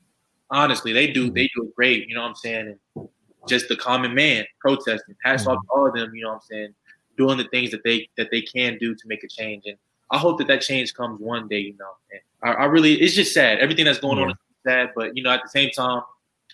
honestly, 0.50 0.94
they 0.94 1.12
do 1.12 1.30
they 1.30 1.46
mm-hmm. 1.46 1.62
do 1.62 1.68
it 1.68 1.76
great. 1.76 2.08
You 2.08 2.16
know 2.16 2.22
what 2.22 2.30
I'm 2.30 2.36
saying? 2.36 2.78
And 2.96 3.10
just 3.48 3.68
the 3.68 3.76
common 3.76 4.14
man 4.16 4.46
protesting. 4.60 5.16
Hats 5.24 5.46
off 5.46 5.58
to 5.58 5.68
all 5.70 5.88
of 5.88 5.94
them. 5.94 6.16
You 6.16 6.24
know 6.24 6.30
what 6.30 6.36
I'm 6.36 6.42
saying? 6.50 6.74
Doing 7.18 7.38
the 7.38 7.48
things 7.50 7.72
that 7.72 7.84
they 7.84 8.10
that 8.18 8.30
they 8.32 8.42
can 8.42 8.78
do 8.78 8.96
to 8.96 9.02
make 9.08 9.24
a 9.24 9.28
change. 9.28 9.64
And 9.66 9.78
I 10.12 10.18
hope 10.18 10.38
that 10.40 10.48
that 10.48 10.62
change 10.62 10.94
comes 10.94 11.20
one 11.20 11.48
day. 11.48 11.60
You 11.60 11.76
know, 11.78 11.92
and 12.12 12.22
I, 12.58 12.64
I 12.64 12.66
really 12.66 12.94
it's 12.96 13.14
just 13.14 13.34
sad. 13.34 13.60
Everything 13.60 13.86
that's 13.86 14.00
going 14.00 14.20
on 14.20 14.32
is 14.32 14.38
sad, 14.66 14.92
but 14.96 15.16
you 15.16 15.24
know, 15.24 15.32
at 15.32 15.42
the 15.44 15.50
same 15.50 15.72
time, 15.72 16.02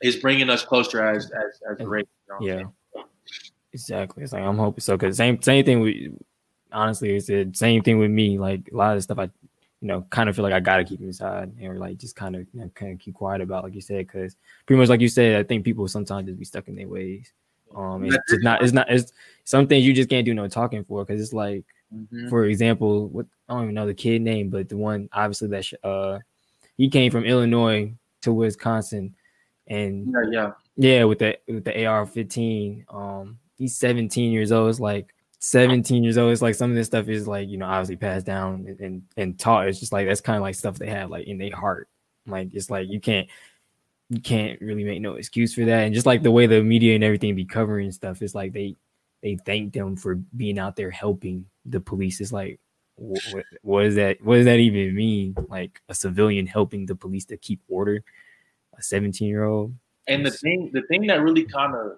it's 0.01 0.17
bringing 0.17 0.49
us 0.49 0.63
closer 0.63 1.05
as 1.05 1.25
as 1.31 1.61
as 1.71 1.79
a 1.79 1.87
race. 1.87 2.05
You 2.41 2.47
know 2.47 2.63
Yeah. 2.63 2.63
Exactly. 3.73 4.23
It's 4.23 4.31
like 4.31 4.43
I'm 4.43 4.57
hoping 4.57 4.79
so 4.79 4.95
because 4.95 5.17
same 5.17 5.41
same 5.41 5.65
thing 5.65 5.81
with 5.81 5.95
honestly 6.71 7.15
it's 7.15 7.27
the 7.27 7.49
same 7.53 7.83
thing 7.83 7.99
with 7.99 8.09
me. 8.09 8.39
Like 8.39 8.69
a 8.71 8.75
lot 8.75 8.91
of 8.91 8.97
the 8.97 9.01
stuff 9.01 9.19
I 9.19 9.23
you 9.23 9.87
know 9.89 10.05
kind 10.09 10.29
of 10.29 10.35
feel 10.35 10.43
like 10.43 10.53
I 10.53 10.61
gotta 10.61 10.85
keep 10.85 11.01
inside 11.01 11.51
or 11.61 11.75
like 11.75 11.97
just 11.97 12.15
kind 12.15 12.37
of 12.37 12.47
you 12.53 12.61
know, 12.61 12.71
kind 12.73 12.93
of 12.93 12.99
keep 12.99 13.15
quiet 13.15 13.41
about 13.41 13.65
like 13.65 13.75
you 13.75 13.81
said 13.81 14.07
because 14.07 14.37
pretty 14.65 14.79
much 14.79 14.87
like 14.87 15.01
you 15.01 15.09
said 15.09 15.35
I 15.37 15.43
think 15.43 15.65
people 15.65 15.87
sometimes 15.89 16.27
just 16.27 16.39
be 16.39 16.45
stuck 16.45 16.69
in 16.69 16.75
their 16.75 16.87
ways. 16.87 17.33
Um, 17.75 18.05
it's 18.05 18.17
just 18.29 18.43
not 18.43 18.63
it's 18.63 18.71
not 18.71 18.89
it's 18.89 19.11
some 19.43 19.67
things 19.67 19.85
you 19.85 19.93
just 19.93 20.09
can't 20.09 20.25
do 20.25 20.33
no 20.33 20.47
talking 20.47 20.85
for 20.85 21.03
because 21.03 21.21
it's 21.21 21.33
like 21.33 21.65
Mhm. 21.95 22.29
for 22.29 22.45
example 22.45 23.07
what 23.09 23.25
I 23.47 23.53
don't 23.53 23.63
even 23.63 23.75
know 23.75 23.85
the 23.87 23.93
kid 23.93 24.21
name 24.21 24.49
but 24.49 24.67
the 24.69 24.77
one 24.77 25.07
obviously 25.13 25.47
that 25.49 25.65
sh- 25.65 25.73
uh 25.83 26.19
he 26.77 26.89
came 26.89 27.11
from 27.11 27.23
Illinois 27.23 27.93
to 28.21 28.33
Wisconsin 28.33 29.15
and 29.67 30.07
Yeah, 30.11 30.29
yeah. 30.31 30.51
yeah, 30.77 31.03
with 31.05 31.19
the 31.19 31.37
with 31.47 31.63
the 31.63 31.85
AR-15, 31.85 32.85
um, 32.93 33.39
he's 33.57 33.77
17 33.77 34.31
years 34.31 34.51
old. 34.51 34.69
It's 34.69 34.79
like 34.79 35.13
17 35.39 36.03
years 36.03 36.17
old. 36.17 36.31
It's 36.33 36.41
like 36.41 36.55
some 36.55 36.69
of 36.69 36.75
this 36.75 36.87
stuff 36.87 37.07
is 37.07 37.27
like 37.27 37.47
you 37.49 37.57
know 37.57 37.65
obviously 37.65 37.95
passed 37.95 38.25
down 38.25 38.65
and 38.67 38.79
and, 38.79 39.03
and 39.17 39.39
taught. 39.39 39.67
It's 39.67 39.79
just 39.79 39.91
like 39.93 40.07
that's 40.07 40.21
kind 40.21 40.35
of 40.37 40.41
like 40.43 40.55
stuff 40.55 40.77
they 40.77 40.89
have 40.89 41.09
like 41.09 41.27
in 41.27 41.37
their 41.37 41.55
heart. 41.55 41.87
Like 42.27 42.49
it's 42.53 42.69
like 42.69 42.89
you 42.89 42.99
can't 42.99 43.27
you 44.09 44.19
can't 44.21 44.59
really 44.61 44.83
make 44.83 45.01
no 45.01 45.15
excuse 45.15 45.53
for 45.55 45.65
that. 45.65 45.83
And 45.85 45.93
just 45.95 46.05
like 46.05 46.21
the 46.23 46.31
way 46.31 46.45
the 46.45 46.61
media 46.61 46.93
and 46.95 47.03
everything 47.03 47.33
be 47.35 47.45
covering 47.45 47.91
stuff, 47.91 48.21
it's 48.21 48.35
like 48.35 48.53
they 48.53 48.75
they 49.25 49.35
thank 49.43 49.73
them 49.73 49.95
for 49.95 50.13
being 50.37 50.59
out 50.59 50.75
there 50.75 50.91
helping 50.91 51.47
the 51.65 51.79
police. 51.79 52.21
It's 52.21 52.31
like 52.31 52.59
what, 52.95 53.23
what, 53.25 53.45
what 53.63 53.83
does 53.83 53.95
that 53.95 54.23
what 54.23 54.35
does 54.35 54.45
that 54.45 54.59
even 54.59 54.95
mean? 54.95 55.35
Like 55.49 55.81
a 55.89 55.95
civilian 55.95 56.45
helping 56.45 56.85
the 56.85 56.95
police 56.95 57.25
to 57.25 57.37
keep 57.37 57.59
order. 57.67 58.03
A 58.77 58.83
17 58.83 59.27
year 59.27 59.45
old. 59.45 59.73
And 60.07 60.23
the 60.23 60.29
thing, 60.29 60.69
the 60.73 60.83
thing 60.83 61.07
that 61.07 61.21
really 61.21 61.45
kind 61.45 61.73
of 61.73 61.97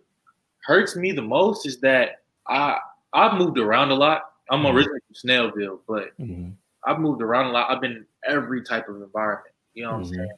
hurts 0.63 0.96
me 0.96 1.12
the 1.12 1.22
most 1.22 1.68
is 1.68 1.80
that 1.82 2.22
I 2.48 2.80
I've 3.12 3.38
moved 3.38 3.58
around 3.58 3.92
a 3.92 3.96
lot. 3.96 4.22
I'm 4.50 4.63
Mhm. 4.63 4.74
originally 4.74 5.00
from 5.08 5.30
Snellville, 5.30 5.80
but 5.86 6.18
Mhm. 6.18 6.54
I've 6.86 7.00
moved 7.00 7.22
around 7.22 7.48
a 7.48 7.52
lot. 7.52 7.70
I've 7.70 7.82
been 7.82 7.92
in 7.92 8.06
every 8.26 8.63
type 8.63 8.88
of 8.88 9.02
environment. 9.02 9.54
You 9.74 9.84
know 9.84 9.92
what 9.94 10.04
Mhm. 10.04 10.08
I'm 10.08 10.13
saying? 10.13 10.32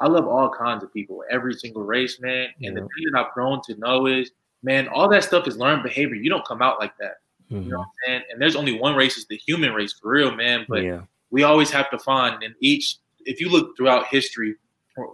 I 0.00 0.08
love 0.08 0.26
all 0.26 0.48
kinds 0.50 0.82
of 0.82 0.92
people, 0.94 1.22
every 1.30 1.52
single 1.52 1.82
race, 1.82 2.18
man. 2.20 2.48
And 2.62 2.76
the 2.76 2.80
thing 2.80 3.12
that 3.12 3.18
I've 3.18 3.34
grown 3.34 3.60
to 3.66 3.76
know 3.76 4.06
is, 4.06 4.30
man, 4.62 4.88
all 4.88 5.08
that 5.08 5.24
stuff 5.24 5.46
is 5.46 5.56
learned 5.56 5.82
behavior. 5.82 6.14
You 6.16 6.30
don't 6.30 6.46
come 6.46 6.62
out 6.62 6.78
like 6.78 6.96
that. 6.98 7.16
You 7.48 7.60
know 7.60 7.62
Mhm. 7.62 7.78
what 7.78 7.80
I'm 7.80 7.86
saying? 8.06 8.22
And 8.30 8.40
there's 8.40 8.56
only 8.56 8.78
one 8.78 8.94
race, 8.94 9.16
is 9.18 9.26
the 9.26 9.36
human 9.36 9.72
race 9.74 9.92
for 9.92 10.10
real, 10.10 10.34
man. 10.34 10.64
But 10.68 10.82
yeah. 10.84 11.02
we 11.30 11.42
always 11.42 11.70
have 11.70 11.90
to 11.90 11.98
find 11.98 12.42
in 12.42 12.54
each 12.60 12.96
if 13.24 13.40
you 13.40 13.48
look 13.48 13.76
throughout 13.76 14.06
history 14.06 14.56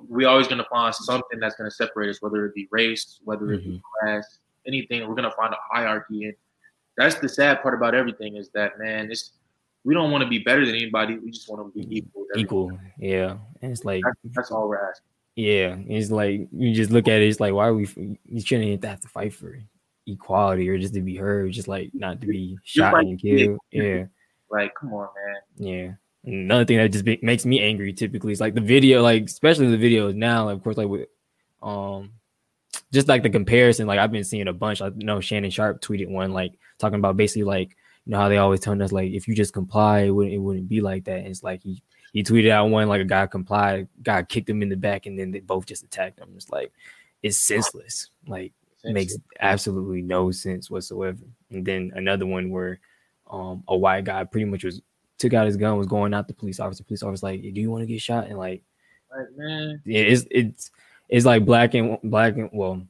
we 0.09 0.25
always 0.25 0.49
going 0.49 0.59
to 0.59 0.69
find 0.69 0.93
something 0.95 1.39
that's 1.39 1.55
going 1.55 1.71
to 1.71 1.75
separate 1.75 2.09
us 2.11 2.21
whether 2.21 2.45
it 2.47 2.55
be 2.55 2.67
race 2.73 3.21
whether 3.25 3.53
it 3.53 3.63
be 3.65 3.81
class 4.01 4.39
anything 4.67 5.07
we're 5.07 5.15
going 5.15 5.29
to 5.29 5.37
find 5.37 5.53
a 5.55 5.59
hierarchy 5.71 6.25
and 6.25 6.35
that's 6.97 7.17
the 7.17 7.29
sad 7.29 7.63
part 7.63 7.75
about 7.75 7.95
everything 7.95 8.37
is 8.37 8.49
that 8.51 8.79
man 8.79 9.09
it's 9.11 9.33
we 9.85 9.95
don't 9.95 10.11
want 10.11 10.23
to 10.25 10.29
be 10.29 10.39
better 10.39 10.67
than 10.67 10.75
anybody 10.75 11.19
we 11.19 11.31
just 11.31 11.49
want 11.49 11.63
to 11.63 11.79
be 11.79 11.99
equal 11.99 12.27
equal. 12.37 12.73
Yeah, 12.99 13.37
and 13.63 13.71
it's 13.71 13.85
like 13.85 14.03
that's, 14.05 14.35
that's 14.35 14.51
all 14.51 14.69
we're 14.69 14.79
asking 14.89 15.05
yeah, 15.39 15.77
it's 15.87 16.11
like 16.11 16.49
you 16.51 16.75
just 16.75 16.91
look 16.91 17.07
at 17.07 17.23
it. 17.23 17.29
It's 17.29 17.39
like 17.39 17.53
why 17.53 17.69
are 17.69 17.75
we? 17.75 17.87
You 18.29 18.41
shouldn't 18.41 18.85
have 18.85 19.01
to 19.01 19.09
fight 19.09 19.33
for 19.33 19.57
equality 20.05 20.69
or 20.69 20.77
just 20.79 20.95
to 20.95 21.01
be 21.01 21.15
heard, 21.15 21.53
just 21.53 21.69
like 21.69 21.91
not 21.95 22.21
to 22.21 22.27
be 22.27 22.59
shot 22.65 22.99
and 22.99 23.21
killed. 23.21 23.61
Yeah, 23.71 24.07
like 24.51 24.75
come 24.75 24.93
on 24.95 25.09
man 25.15 25.69
yeah. 25.69 25.93
Another 26.25 26.65
thing 26.65 26.79
that 26.79 26.91
just 26.91 27.05
be, 27.05 27.21
makes 27.23 27.47
me 27.47 27.63
angry 27.63 27.93
typically 27.93 28.33
is 28.33 28.41
like 28.41 28.57
the 28.57 28.61
video, 28.61 29.01
like 29.01 29.27
especially 29.27 29.75
the 29.77 29.77
videos 29.77 30.17
now. 30.17 30.47
Like, 30.47 30.57
of 30.57 30.65
course, 30.65 30.77
like 30.77 30.89
with 30.89 31.07
um, 31.63 32.15
just 32.93 33.07
like 33.07 33.23
the 33.23 33.31
comparison. 33.31 33.87
Like 33.87 34.01
I've 34.01 34.11
been 34.11 34.25
seeing 34.25 34.49
a 34.49 34.53
bunch. 34.53 34.83
I 34.83 34.91
know 34.97 35.21
Shannon 35.21 35.53
Sharpe 35.53 35.81
tweeted 35.81 36.09
one 36.09 36.33
like 36.33 36.59
talking 36.79 36.99
about 36.99 37.17
basically 37.17 37.45
like 37.45 37.77
you 38.07 38.11
know 38.11 38.19
how 38.19 38.29
they 38.29 38.39
always 38.39 38.59
telling 38.59 38.83
us 38.83 38.91
like 38.91 39.13
if 39.13 39.29
you 39.29 39.37
just 39.37 39.55
comply, 39.55 40.01
it 40.01 40.11
wouldn't 40.11 40.35
it 40.35 40.39
wouldn't 40.39 40.69
be 40.69 40.81
like 40.81 41.05
that. 41.05 41.19
And 41.19 41.29
it's 41.29 41.45
like 41.45 41.63
he 41.63 41.81
he 42.13 42.23
tweeted 42.23 42.51
out 42.51 42.71
one 42.71 42.89
like 42.89 43.01
a 43.01 43.05
guy 43.05 43.27
complied, 43.27 43.89
guy 44.03 44.23
kicked 44.23 44.49
him 44.49 44.63
in 44.63 44.69
the 44.69 44.77
back, 44.77 45.07
and 45.07 45.19
then 45.19 45.31
they 45.31 45.41
both 45.41 45.67
just 45.67 45.85
attacked 45.85 46.19
him. 46.19 46.33
It's 46.37 46.51
like 46.51 46.73
it's 47.23 47.39
senseless. 47.39 48.11
Like 48.27 48.53
it 48.85 48.93
makes 48.93 49.17
absolutely 49.41 50.03
no 50.03 50.31
sense 50.31 50.71
whatsoever. 50.71 51.25
And 51.51 51.65
then 51.65 51.93
another 51.95 52.27
one 52.27 52.51
where 52.51 52.81
um 53.31 53.63
a 53.69 53.77
white 53.77 54.05
guy 54.05 54.25
pretty 54.25 54.47
much 54.47 54.65
was 54.65 54.81
took 55.19 55.35
out 55.35 55.47
his 55.47 55.57
gun, 55.57 55.77
was 55.77 55.87
going 55.87 56.15
out 56.15 56.29
the 56.29 56.35
police 56.35 56.61
officer. 56.61 56.85
Police 56.85 57.03
officer 57.03 57.27
like, 57.27 57.43
do 57.43 57.61
you 57.61 57.71
want 57.71 57.83
to 57.83 57.87
get 57.87 58.01
shot? 58.01 58.27
And 58.29 58.39
like, 58.39 58.63
like 59.11 59.27
man 59.37 59.81
it's 59.85 60.27
it's 60.31 60.71
it's 61.09 61.27
like 61.27 61.45
black 61.45 61.75
and 61.75 61.99
black 62.05 62.37
and 62.37 62.51
well, 62.53 62.83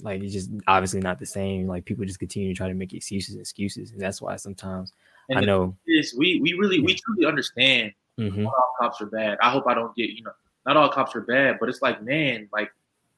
like 0.00 0.22
it's 0.22 0.32
just 0.32 0.50
obviously 0.66 1.00
not 1.00 1.18
the 1.18 1.26
same. 1.26 1.66
Like 1.66 1.84
people 1.84 2.04
just 2.04 2.18
continue 2.18 2.48
to 2.48 2.56
try 2.56 2.68
to 2.68 2.74
make 2.74 2.94
excuses 2.94 3.34
and 3.34 3.40
excuses, 3.40 3.90
and 3.90 4.00
that's 4.00 4.22
why 4.22 4.36
sometimes 4.36 4.92
and 5.28 5.38
I 5.38 5.42
know. 5.42 5.76
is 5.86 6.14
we 6.16 6.40
we 6.40 6.54
really 6.54 6.80
we 6.80 6.94
truly 6.94 7.26
understand 7.26 7.92
Mhm. 8.18 8.44
not 8.44 8.52
all 8.54 8.72
cops 8.80 9.00
are 9.00 9.06
bad 9.06 9.36
i 9.42 9.50
hope 9.50 9.66
i 9.66 9.74
don't 9.74 9.94
get 9.94 10.10
you 10.10 10.22
know 10.22 10.32
not 10.66 10.76
all 10.76 10.88
cops 10.88 11.14
are 11.14 11.20
bad 11.20 11.58
but 11.60 11.68
it's 11.68 11.82
like 11.82 12.02
man 12.02 12.48
like 12.52 12.70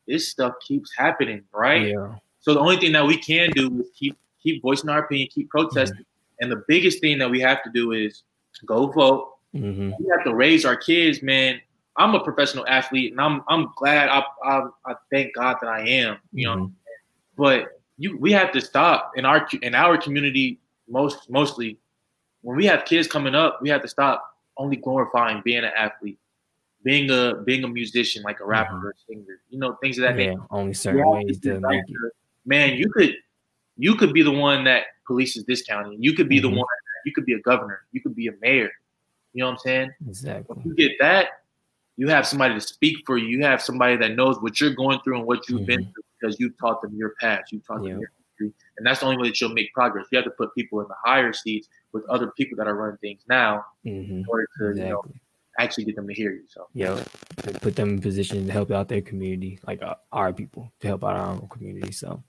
this 0.07 0.28
stuff 0.28 0.55
keeps 0.66 0.90
happening 0.96 1.42
right 1.53 1.88
Yeah, 1.88 2.14
So 2.40 2.55
the 2.55 2.61
only 2.61 2.76
thing 2.78 2.92
that 2.92 3.07
we 3.07 3.16
can 3.16 3.51
do 3.51 3.80
is 3.80 3.90
keep 3.94 4.16
keep 4.42 4.62
voicing 4.62 4.88
our 4.90 5.01
opinion, 5.01 5.28
keep 5.30 5.51
protesting. 5.51 6.05
And 6.40 6.51
the 6.51 6.62
biggest 6.68 7.01
thing 7.01 7.18
that 7.18 7.28
we 7.30 7.40
have 7.40 7.62
to 7.64 7.70
do 7.74 7.90
is 7.92 8.22
go 8.64 8.86
vote. 8.86 9.32
Mm-hmm. 9.55 9.90
We 9.99 10.09
have 10.11 10.24
to 10.24 10.32
raise 10.34 10.64
our 10.64 10.76
kids, 10.76 11.22
man. 11.22 11.61
I'm 11.96 12.14
a 12.14 12.22
professional 12.22 12.64
athlete, 12.68 13.11
and 13.12 13.20
I'm 13.20 13.42
I'm 13.49 13.68
glad. 13.76 14.09
I 14.09 14.22
I, 14.44 14.62
I 14.86 14.94
thank 15.11 15.34
God 15.34 15.57
that 15.61 15.68
I 15.68 15.80
am. 15.86 16.16
You 16.32 16.46
know, 16.46 16.57
Mhm. 16.57 16.72
but 17.36 17.80
you 17.99 18.16
we 18.18 18.30
have 18.32 18.53
to 18.53 18.61
stop 18.61 19.12
in 19.16 19.24
our 19.26 19.46
in 19.62 19.74
our 19.74 19.99
community 19.99 20.59
most 20.88 21.28
mostly 21.28 21.76
when 22.42 22.57
we 22.57 22.64
have 22.64 22.84
kids 22.86 23.07
coming 23.09 23.34
up 23.34 23.59
we 23.61 23.68
have 23.68 23.82
to 23.82 23.88
stop 23.88 24.38
only 24.59 24.76
glorifying 24.76 25.40
being 25.44 25.59
an 25.64 25.72
athlete 25.76 26.18
being 26.84 27.11
a 27.11 27.34
being 27.44 27.64
a 27.64 27.68
musician 27.68 28.22
like 28.22 28.40
a 28.40 28.44
rapper 28.44 28.76
or 28.86 28.90
a 28.90 28.94
singer 29.09 29.40
you 29.50 29.59
know 29.59 29.74
things 29.80 29.98
of 29.98 30.02
that 30.02 30.16
Yeah, 30.16 30.26
nature 30.30 30.42
only 30.50 30.74
certain 30.74 30.98
have 31.00 31.09
ways 31.09 31.40
to 31.40 31.61
make 31.61 31.82
it. 31.88 32.12
man 32.44 32.74
you 32.76 32.90
could 32.90 33.14
you 33.76 33.94
could 33.94 34.12
be 34.12 34.22
the 34.22 34.30
one 34.30 34.64
that 34.64 34.84
polices 35.09 35.44
this 35.46 35.62
county 35.62 35.96
you 35.98 36.12
could 36.12 36.28
be 36.28 36.38
the 36.40 36.48
Mhm. 36.48 36.56
one 36.59 36.66
you 37.04 37.12
could 37.12 37.24
be 37.24 37.32
a 37.34 37.40
governor 37.40 37.80
you 37.92 38.00
could 38.00 38.14
be 38.14 38.26
a 38.28 38.32
mayor 38.40 38.70
you 39.32 39.40
know 39.40 39.46
what 39.46 39.52
i'm 39.52 39.59
saying 39.59 39.90
Exactly. 40.06 40.56
you 40.64 40.74
get 40.74 40.92
that, 41.00 41.28
you 41.96 42.09
have 42.09 42.26
somebody 42.26 42.54
to 42.54 42.61
speak 42.61 42.96
for 43.06 43.18
you. 43.18 43.26
You 43.26 43.44
have 43.44 43.61
somebody 43.61 43.96
that 43.96 44.14
knows 44.14 44.40
what 44.40 44.61
you're 44.61 44.74
going 44.74 45.00
through 45.00 45.18
and 45.18 45.26
what 45.26 45.48
you've 45.48 45.66
been 45.66 45.82
through 45.82 46.02
because 46.20 46.38
you 46.40 46.50
taught 46.61 46.80
them 46.80 46.94
your 46.94 47.14
past, 47.20 47.50
you 47.52 47.61
taught 47.66 47.78
them 47.82 47.86
Mm-hmm. 47.86 48.00
Your 48.00 48.11
history, 48.38 48.52
and 48.76 48.86
that's 48.86 49.00
the 49.00 49.06
only 49.06 49.18
way 49.18 49.28
that 49.28 49.40
you'll 49.40 49.52
make 49.52 49.72
progress. 49.74 50.06
You 50.12 50.16
have 50.16 50.24
to 50.24 50.30
put 50.32 50.54
people 50.54 50.80
in 50.80 50.86
the 50.88 50.94
higher 51.04 51.32
seats 51.32 51.68
with 51.93 52.05
other 52.09 52.32
people 52.36 52.57
that 52.57 52.66
are 52.66 52.74
running 52.74 52.99
things 52.99 53.22
now 53.28 53.64
Mm-hmm. 53.86 54.18
in 54.20 54.24
order 54.28 54.47
to 54.59 54.64
you 54.78 54.89
know, 54.89 55.03
actually 55.59 55.84
get 55.84 55.97
them 55.97 56.07
to 56.07 56.14
hear 56.14 56.32
you. 56.32 56.43
So 56.49 56.66
Yeah, 56.74 57.03
put 57.62 57.76
them 57.76 57.91
in 57.91 58.01
position 58.01 58.47
to 58.47 58.53
help 58.53 58.70
out 58.70 58.89
their 58.89 59.01
community, 59.01 59.59
like 59.66 59.82
uh, 59.82 59.95
our 60.12 60.32
people, 60.32 60.70
to 60.80 60.86
help 60.86 61.05
out 61.05 61.16
our 61.16 61.26
own 61.26 61.49
community. 61.49 61.93
So, 61.93 62.22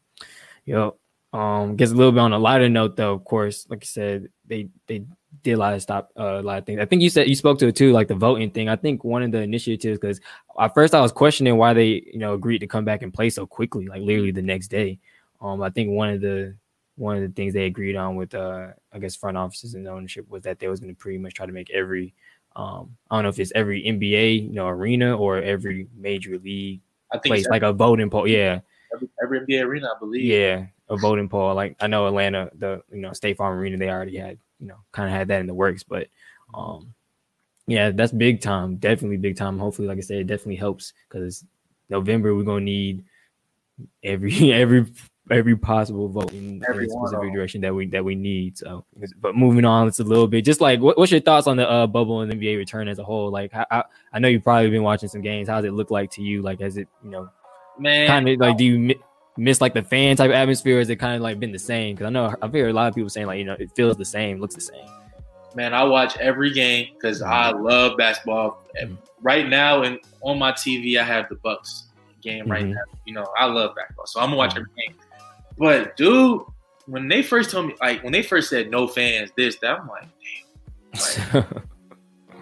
yo, 0.65 0.97
um, 1.33 1.75
gets 1.75 1.91
a 1.91 1.95
little 1.95 2.11
bit 2.11 2.21
on 2.21 2.33
a 2.33 2.39
lighter 2.39 2.69
note 2.69 2.95
though. 2.95 3.13
Of 3.13 3.23
course, 3.25 3.67
like 3.69 3.83
I 3.83 3.85
said, 3.85 4.29
they 4.47 4.69
they 4.87 5.05
did 5.43 5.53
a 5.53 5.57
lot 5.57 5.73
of 5.73 5.81
stop 5.81 6.11
uh, 6.17 6.39
a 6.39 6.41
lot 6.41 6.57
of 6.57 6.65
things. 6.65 6.79
I 6.79 6.85
think 6.85 7.01
you 7.01 7.09
said 7.09 7.27
you 7.27 7.35
spoke 7.35 7.59
to 7.59 7.67
it 7.67 7.75
too, 7.75 7.91
like 7.91 8.07
the 8.07 8.15
voting 8.15 8.49
thing. 8.51 8.67
I 8.69 8.75
think 8.75 9.03
one 9.03 9.21
of 9.21 9.31
the 9.31 9.41
initiatives 9.41 9.99
because 9.99 10.19
at 10.59 10.73
first 10.73 10.95
I 10.95 11.01
was 11.01 11.11
questioning 11.11 11.57
why 11.57 11.73
they 11.73 12.03
you 12.11 12.19
know 12.19 12.33
agreed 12.33 12.59
to 12.59 12.67
come 12.67 12.85
back 12.85 13.03
and 13.03 13.13
play 13.13 13.29
so 13.29 13.45
quickly, 13.45 13.87
like 13.87 14.01
literally 14.01 14.31
the 14.31 14.41
next 14.41 14.69
day. 14.69 14.99
Um, 15.41 15.61
I 15.61 15.69
think 15.69 15.91
one 15.91 16.09
of 16.09 16.21
the 16.21 16.55
one 16.99 17.15
of 17.15 17.21
the 17.21 17.29
things 17.29 17.53
they 17.53 17.65
agreed 17.65 17.95
on 17.95 18.15
with 18.15 18.35
uh 18.35 18.67
I 18.93 18.99
guess 18.99 19.15
front 19.15 19.37
offices 19.37 19.73
and 19.73 19.87
ownership 19.87 20.29
was 20.29 20.43
that 20.43 20.59
they 20.59 20.67
was 20.67 20.79
going 20.79 20.93
to 20.93 20.99
pretty 20.99 21.17
much 21.17 21.33
try 21.33 21.45
to 21.45 21.51
make 21.51 21.69
every 21.71 22.13
um 22.55 22.95
I 23.09 23.15
don't 23.15 23.23
know 23.23 23.29
if 23.29 23.39
it's 23.39 23.53
every 23.55 23.83
NBA 23.83 24.43
you 24.43 24.53
know 24.53 24.67
arena 24.67 25.17
or 25.17 25.37
every 25.37 25.87
major 25.97 26.37
league 26.37 26.81
I 27.11 27.17
think 27.17 27.31
place 27.31 27.41
it's 27.41 27.49
like 27.49 27.63
a 27.63 27.73
voting 27.73 28.09
poll. 28.09 28.27
Yeah, 28.27 28.59
every, 28.93 29.09
every 29.23 29.39
NBA 29.41 29.63
arena, 29.63 29.87
I 29.95 29.99
believe. 29.99 30.23
yeah, 30.23 30.65
a 30.89 30.97
voting 30.97 31.29
poll. 31.29 31.55
Like 31.55 31.75
I 31.79 31.87
know 31.87 32.07
Atlanta, 32.07 32.51
the 32.53 32.81
you 32.91 33.01
know 33.01 33.13
State 33.13 33.37
Farm 33.37 33.57
Arena, 33.57 33.77
they 33.77 33.89
already 33.89 34.17
had 34.17 34.37
you 34.59 34.67
know 34.67 34.77
kind 34.91 35.07
of 35.07 35.15
had 35.15 35.29
that 35.29 35.39
in 35.39 35.47
the 35.47 35.53
works, 35.53 35.83
but 35.83 36.07
um 36.53 36.93
yeah, 37.67 37.91
that's 37.91 38.11
big 38.11 38.41
time. 38.41 38.77
Definitely 38.77 39.17
big 39.17 39.37
time. 39.37 39.59
Hopefully, 39.59 39.87
like 39.87 39.99
I 39.99 40.01
said, 40.01 40.17
it 40.17 40.27
definitely 40.27 40.55
helps 40.55 40.93
because 41.07 41.45
November 41.87 42.35
we're 42.35 42.43
gonna 42.43 42.61
need 42.61 43.05
every 44.03 44.51
every 44.53 44.87
every 45.31 45.55
possible 45.57 46.07
vote 46.09 46.33
in 46.33 46.63
Every 46.67 46.85
every 46.85 46.87
one 46.95 47.03
of 47.05 47.09
specific 47.09 47.33
direction 47.33 47.61
that 47.61 47.73
we 47.73 47.87
that 47.87 48.03
we 48.03 48.15
need. 48.15 48.57
So, 48.57 48.85
but 49.21 49.35
moving 49.35 49.65
on, 49.65 49.87
it's 49.87 49.99
a 49.99 50.03
little 50.03 50.27
bit 50.27 50.43
just 50.45 50.61
like 50.61 50.79
what, 50.79 50.97
what's 50.97 51.11
your 51.11 51.21
thoughts 51.21 51.47
on 51.47 51.57
the 51.57 51.69
uh, 51.69 51.87
bubble 51.87 52.21
and 52.21 52.31
NBA 52.31 52.57
return 52.57 52.87
as 52.87 52.99
a 52.99 53.03
whole? 53.03 53.31
Like, 53.31 53.51
how, 53.51 53.65
I, 53.71 53.83
I 54.13 54.19
know 54.19 54.27
you've 54.27 54.43
probably 54.43 54.69
been 54.69 54.83
watching 54.83 55.09
some 55.09 55.21
games. 55.21 55.47
How 55.49 55.55
does 55.57 55.65
it 55.65 55.73
look 55.73 55.91
like 55.91 56.11
to 56.11 56.21
you? 56.21 56.41
Like, 56.41 56.59
has 56.61 56.77
it 56.77 56.87
you 57.03 57.09
know 57.11 57.29
Man, 57.77 58.07
kind 58.07 58.27
of 58.29 58.39
like 58.39 58.57
do 58.57 58.65
you 58.65 58.79
mi- 58.79 58.99
miss 59.37 59.61
like 59.61 59.73
the 59.73 59.83
fan 59.83 60.17
type 60.17 60.31
atmosphere? 60.31 60.79
Has 60.79 60.89
it 60.89 60.97
kind 60.97 61.15
of 61.15 61.21
like 61.21 61.39
been 61.39 61.51
the 61.51 61.59
same? 61.59 61.95
Because 61.95 62.07
I 62.07 62.09
know 62.09 62.33
I've 62.41 62.51
heard 62.51 62.69
a 62.69 62.73
lot 62.73 62.87
of 62.89 62.95
people 62.95 63.09
saying 63.09 63.27
like 63.27 63.39
you 63.39 63.45
know 63.45 63.55
it 63.59 63.71
feels 63.75 63.97
the 63.97 64.05
same, 64.05 64.39
looks 64.39 64.55
the 64.55 64.61
same. 64.61 64.85
man, 65.55 65.73
I 65.73 65.83
watch 65.83 66.15
every 66.17 66.51
game 66.53 66.87
because 66.93 67.21
I 67.21 67.51
love 67.51 67.97
basketball. 67.97 68.63
And 68.79 68.97
Right 69.21 69.49
now, 69.49 69.83
and 69.83 69.99
on 70.21 70.39
my 70.39 70.53
TV, 70.53 70.97
I 70.97 71.03
have 71.03 71.27
the 71.27 71.35
Bucks 71.35 71.87
game 72.21 72.47
right 72.49 72.63
Mhm. 72.63 72.69
now. 72.73 72.81
You 73.05 73.13
know, 73.15 73.27
I 73.37 73.45
love 73.47 73.75
basketball, 73.75 74.05
so 74.07 74.21
I'm 74.21 74.27
gonna 74.27 74.37
watch 74.37 74.51
every 74.55 74.69
game. 74.77 74.95
But 75.59 75.95
dude, 75.97 76.41
when 76.87 77.07
they 77.07 77.21
first 77.21 77.51
told 77.51 77.67
me, 77.67 77.75
like 77.81 78.01
when 78.03 78.11
they 78.13 78.23
first 78.23 78.49
said 78.49 78.71
no 78.71 78.87
fans, 78.87 79.29
this, 79.37 79.57
that, 79.59 79.79
I'm 79.81 79.87
like, 79.87 80.07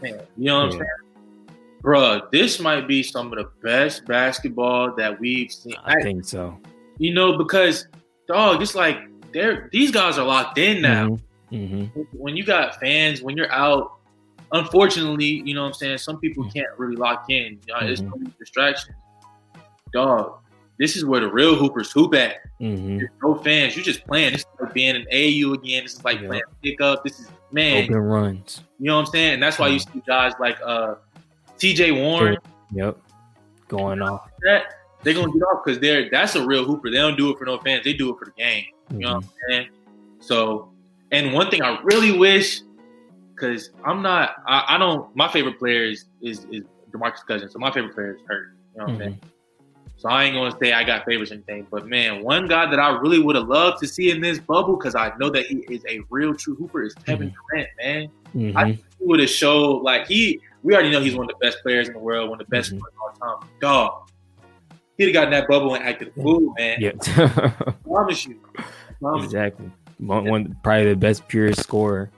man, 0.01 0.21
you 0.37 0.45
know 0.45 0.57
what 0.59 0.65
I'm 0.65 0.71
saying? 0.71 0.83
Bruh, 1.83 2.31
this 2.31 2.59
might 2.59 2.87
be 2.87 3.01
some 3.03 3.31
of 3.31 3.37
the 3.39 3.49
best 3.63 4.05
basketball 4.07 4.93
that 4.95 5.19
we've 5.19 5.51
seen. 5.51 5.75
I 5.83 6.01
think 6.01 6.25
so. 6.25 6.57
you 6.97 7.13
know, 7.13 7.37
because 7.37 7.87
dog, 8.27 8.61
it's 8.61 8.75
like 8.75 8.99
they're 9.33 9.69
these 9.71 9.91
guys 9.91 10.17
are 10.17 10.25
locked 10.25 10.57
in 10.57 10.81
now. 10.81 11.17
hmm 11.49 11.85
When 12.13 12.35
you 12.37 12.43
got 12.45 12.79
fans, 12.79 13.21
when 13.21 13.35
you're 13.37 13.51
out, 13.51 13.93
unfortunately, 14.51 15.41
you 15.45 15.53
know 15.53 15.61
what 15.61 15.67
I'm 15.67 15.73
saying, 15.73 15.97
some 15.99 16.19
people 16.19 16.43
Mm-hmm. 16.43 16.57
can't 16.59 16.67
really 16.77 16.95
lock 16.95 17.25
in. 17.29 17.59
You 17.67 17.73
know, 17.73 17.79
It's 17.87 18.01
so 18.01 18.11
many 18.15 18.31
distractions. 18.39 18.95
Dog, 19.93 20.39
this 20.79 20.95
is 20.95 21.05
where 21.05 21.19
the 21.19 21.31
real 21.31 21.55
hoopers 21.55 21.91
hoop 21.91 22.13
at. 22.15 22.37
hmm 22.59 22.99
no 23.23 23.35
fans. 23.35 23.75
You 23.75 23.83
just 23.83 24.05
playing. 24.05 24.31
This 24.33 24.41
is 24.41 24.47
like 24.59 24.73
being 24.73 24.95
an 24.95 25.05
AU 25.11 25.53
again. 25.53 25.83
This 25.83 25.95
is 25.95 26.03
like 26.03 26.21
Yeah. 26.21 26.27
playing 26.27 26.43
pickup. 26.63 27.03
This 27.03 27.19
is 27.19 27.29
man, 27.51 27.83
Open 27.83 27.95
runs. 27.95 28.61
you 28.79 28.87
know 28.87 28.95
what 28.95 29.07
I'm 29.07 29.11
saying? 29.11 29.33
And 29.35 29.43
that's 29.43 29.59
why 29.59 29.67
you 29.67 29.79
see 29.79 30.01
guys 30.07 30.33
like 30.39 30.57
uh 30.65 30.95
TJ 31.59 31.91
Warren 32.01 32.37
Yep. 32.71 32.97
Going 33.67 34.01
off. 34.01 34.21
that 34.43 34.65
they're 35.03 35.13
gonna 35.13 35.31
get 35.31 35.41
off 35.43 35.63
because 35.63 35.79
they're 35.79 36.09
that's 36.09 36.35
a 36.35 36.45
real 36.45 36.65
hooper. 36.65 36.89
They 36.89 36.97
don't 36.97 37.17
do 37.17 37.29
it 37.31 37.37
for 37.37 37.45
no 37.45 37.59
fans. 37.59 37.83
They 37.83 37.93
do 37.93 38.09
it 38.13 38.17
for 38.19 38.25
the 38.25 38.31
game. 38.31 38.65
You 38.91 38.99
know 38.99 39.07
what 39.15 39.23
I'm 39.23 39.29
saying? 39.49 39.67
So, 40.19 40.71
and 41.11 41.33
one 41.33 41.49
thing 41.51 41.61
I 41.61 41.79
really 41.83 42.17
wish, 42.17 42.61
because 43.35 43.69
I'm 43.85 44.01
not, 44.01 44.35
I, 44.47 44.63
I 44.69 44.77
don't. 44.77 45.13
My 45.15 45.27
favorite 45.27 45.59
player 45.59 45.83
is 45.83 46.05
is, 46.21 46.45
is 46.51 46.63
DeMarcus 46.91 47.25
Cousins. 47.27 47.53
So 47.53 47.59
my 47.59 47.71
favorite 47.71 47.93
player 47.93 48.15
is 48.15 48.21
hurt. 48.27 48.47
You 48.73 48.79
know 48.79 48.85
what 48.85 48.93
I'm 48.93 48.99
saying? 48.99 49.21
So 49.99 50.09
I 50.09 50.25
ain't 50.25 50.35
gonna 50.35 50.55
say 50.61 50.73
I 50.73 50.83
got 50.83 51.05
favorites 51.05 51.31
or 51.31 51.35
anything, 51.35 51.65
but 51.71 51.87
man, 51.87 52.23
one 52.23 52.47
guy 52.47 52.69
that 52.69 52.79
I 52.79 52.89
really 52.99 53.19
would 53.19 53.35
have 53.35 53.47
loved 53.47 53.79
to 53.81 53.87
see 53.87 54.11
in 54.11 54.21
this 54.21 54.37
bubble 54.39 54.75
because 54.77 54.93
I 54.95 55.11
know 55.19 55.29
that 55.31 55.47
he 55.47 55.57
is 55.69 55.83
a 55.89 56.01
real 56.11 56.35
true 56.35 56.53
hooper 56.55 56.83
is 56.83 56.93
Kevin 56.93 57.33
Durant. 57.51 57.69
Man, 57.81 58.07
Mhm. 58.35 58.55
I 58.55 58.63
think 58.65 58.83
he 58.99 59.05
would 59.05 59.19
have 59.19 59.29
showed 59.29 59.81
like 59.81 60.05
he. 60.07 60.39
We 60.61 60.73
already 60.75 60.91
know 60.91 61.01
he's 61.01 61.15
one 61.15 61.25
of 61.29 61.35
the 61.39 61.45
best 61.45 61.63
players 61.63 61.87
in 61.87 61.93
the 61.93 61.99
world, 61.99 62.29
one 62.29 62.39
of 62.39 62.45
the 62.47 62.51
best 62.51 62.71
Mm-hmm. 62.71 62.79
players 62.79 63.17
all 63.21 63.39
time. 63.39 63.49
Dog, 63.59 64.09
he'd 64.99 65.05
have 65.05 65.13
gotten 65.13 65.31
that 65.31 65.47
bubble 65.47 65.73
and 65.73 65.83
acted 65.83 66.09
a 66.09 66.21
fool, 66.21 66.53
man. 66.59 66.77
Yep. 66.79 66.95
I 67.07 67.73
promise 67.83 68.25
you. 68.27 68.39
I 68.59 68.63
promise 69.01 69.23
exactly. 69.25 69.71
One, 69.97 70.25
one 70.25 70.55
probably 70.63 70.89
the 70.89 70.95
best 70.95 71.27
pure 71.27 71.53
scorer 71.53 72.11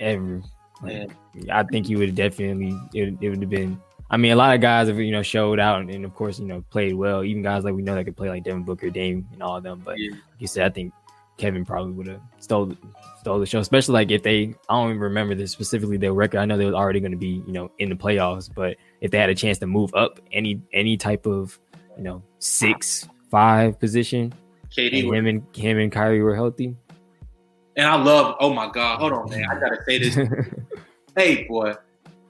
ever. 0.00 0.42
Like, 0.82 1.10
I 1.50 1.62
think 1.62 1.86
he 1.86 1.96
would 1.96 2.08
have 2.08 2.16
definitely. 2.16 2.78
It, 2.92 3.16
it 3.22 3.30
would 3.30 3.40
have 3.40 3.48
been. 3.50 3.80
I 4.12 4.18
mean, 4.18 4.30
a 4.30 4.36
lot 4.36 4.54
of 4.54 4.60
guys 4.60 4.88
have 4.88 5.00
you 5.00 5.10
know 5.10 5.22
showed 5.22 5.58
out 5.58 5.80
and, 5.80 5.90
and 5.90 6.04
of 6.04 6.14
course 6.14 6.38
you 6.38 6.44
know 6.44 6.62
played 6.68 6.94
well. 6.94 7.24
Even 7.24 7.42
guys 7.42 7.64
like 7.64 7.74
we 7.74 7.82
know 7.82 7.94
that 7.94 8.04
could 8.04 8.16
play 8.16 8.28
like 8.28 8.44
Devin 8.44 8.62
Booker, 8.62 8.90
Dame, 8.90 9.26
and 9.32 9.42
all 9.42 9.56
of 9.56 9.62
them. 9.62 9.80
But 9.82 9.98
like 9.98 10.20
you 10.38 10.46
said, 10.46 10.66
I 10.66 10.70
think 10.70 10.92
Kevin 11.38 11.64
probably 11.64 11.92
would 11.92 12.08
have 12.08 12.20
stole 12.38 12.76
stole 13.20 13.40
the 13.40 13.46
show, 13.46 13.58
especially 13.58 13.94
like 13.94 14.10
if 14.10 14.22
they. 14.22 14.54
I 14.68 14.74
don't 14.74 14.90
even 14.90 15.00
remember 15.00 15.34
this 15.34 15.50
specifically 15.50 15.96
their 15.96 16.12
record. 16.12 16.38
I 16.38 16.44
know 16.44 16.58
they 16.58 16.66
were 16.66 16.74
already 16.74 17.00
going 17.00 17.12
to 17.12 17.18
be 17.18 17.42
you 17.46 17.52
know 17.52 17.70
in 17.78 17.88
the 17.88 17.94
playoffs, 17.94 18.50
but 18.54 18.76
if 19.00 19.10
they 19.10 19.18
had 19.18 19.30
a 19.30 19.34
chance 19.34 19.56
to 19.58 19.66
move 19.66 19.94
up 19.94 20.20
any 20.30 20.60
any 20.74 20.98
type 20.98 21.24
of 21.24 21.58
you 21.96 22.02
know 22.02 22.22
six 22.38 23.08
five 23.30 23.80
position, 23.80 24.34
KD 24.76 25.04
and 25.04 25.14
him 25.14 25.26
and 25.26 25.56
him 25.56 25.78
and 25.78 25.90
Kyrie 25.90 26.20
were 26.20 26.36
healthy. 26.36 26.76
And 27.76 27.86
I 27.86 27.96
love. 27.96 28.36
Oh 28.40 28.52
my 28.52 28.70
God! 28.70 29.00
Hold 29.00 29.12
on, 29.14 29.30
man. 29.30 29.46
I 29.50 29.58
gotta 29.58 29.78
say 29.86 29.98
this. 29.98 30.14
hey, 31.16 31.44
boy, 31.48 31.72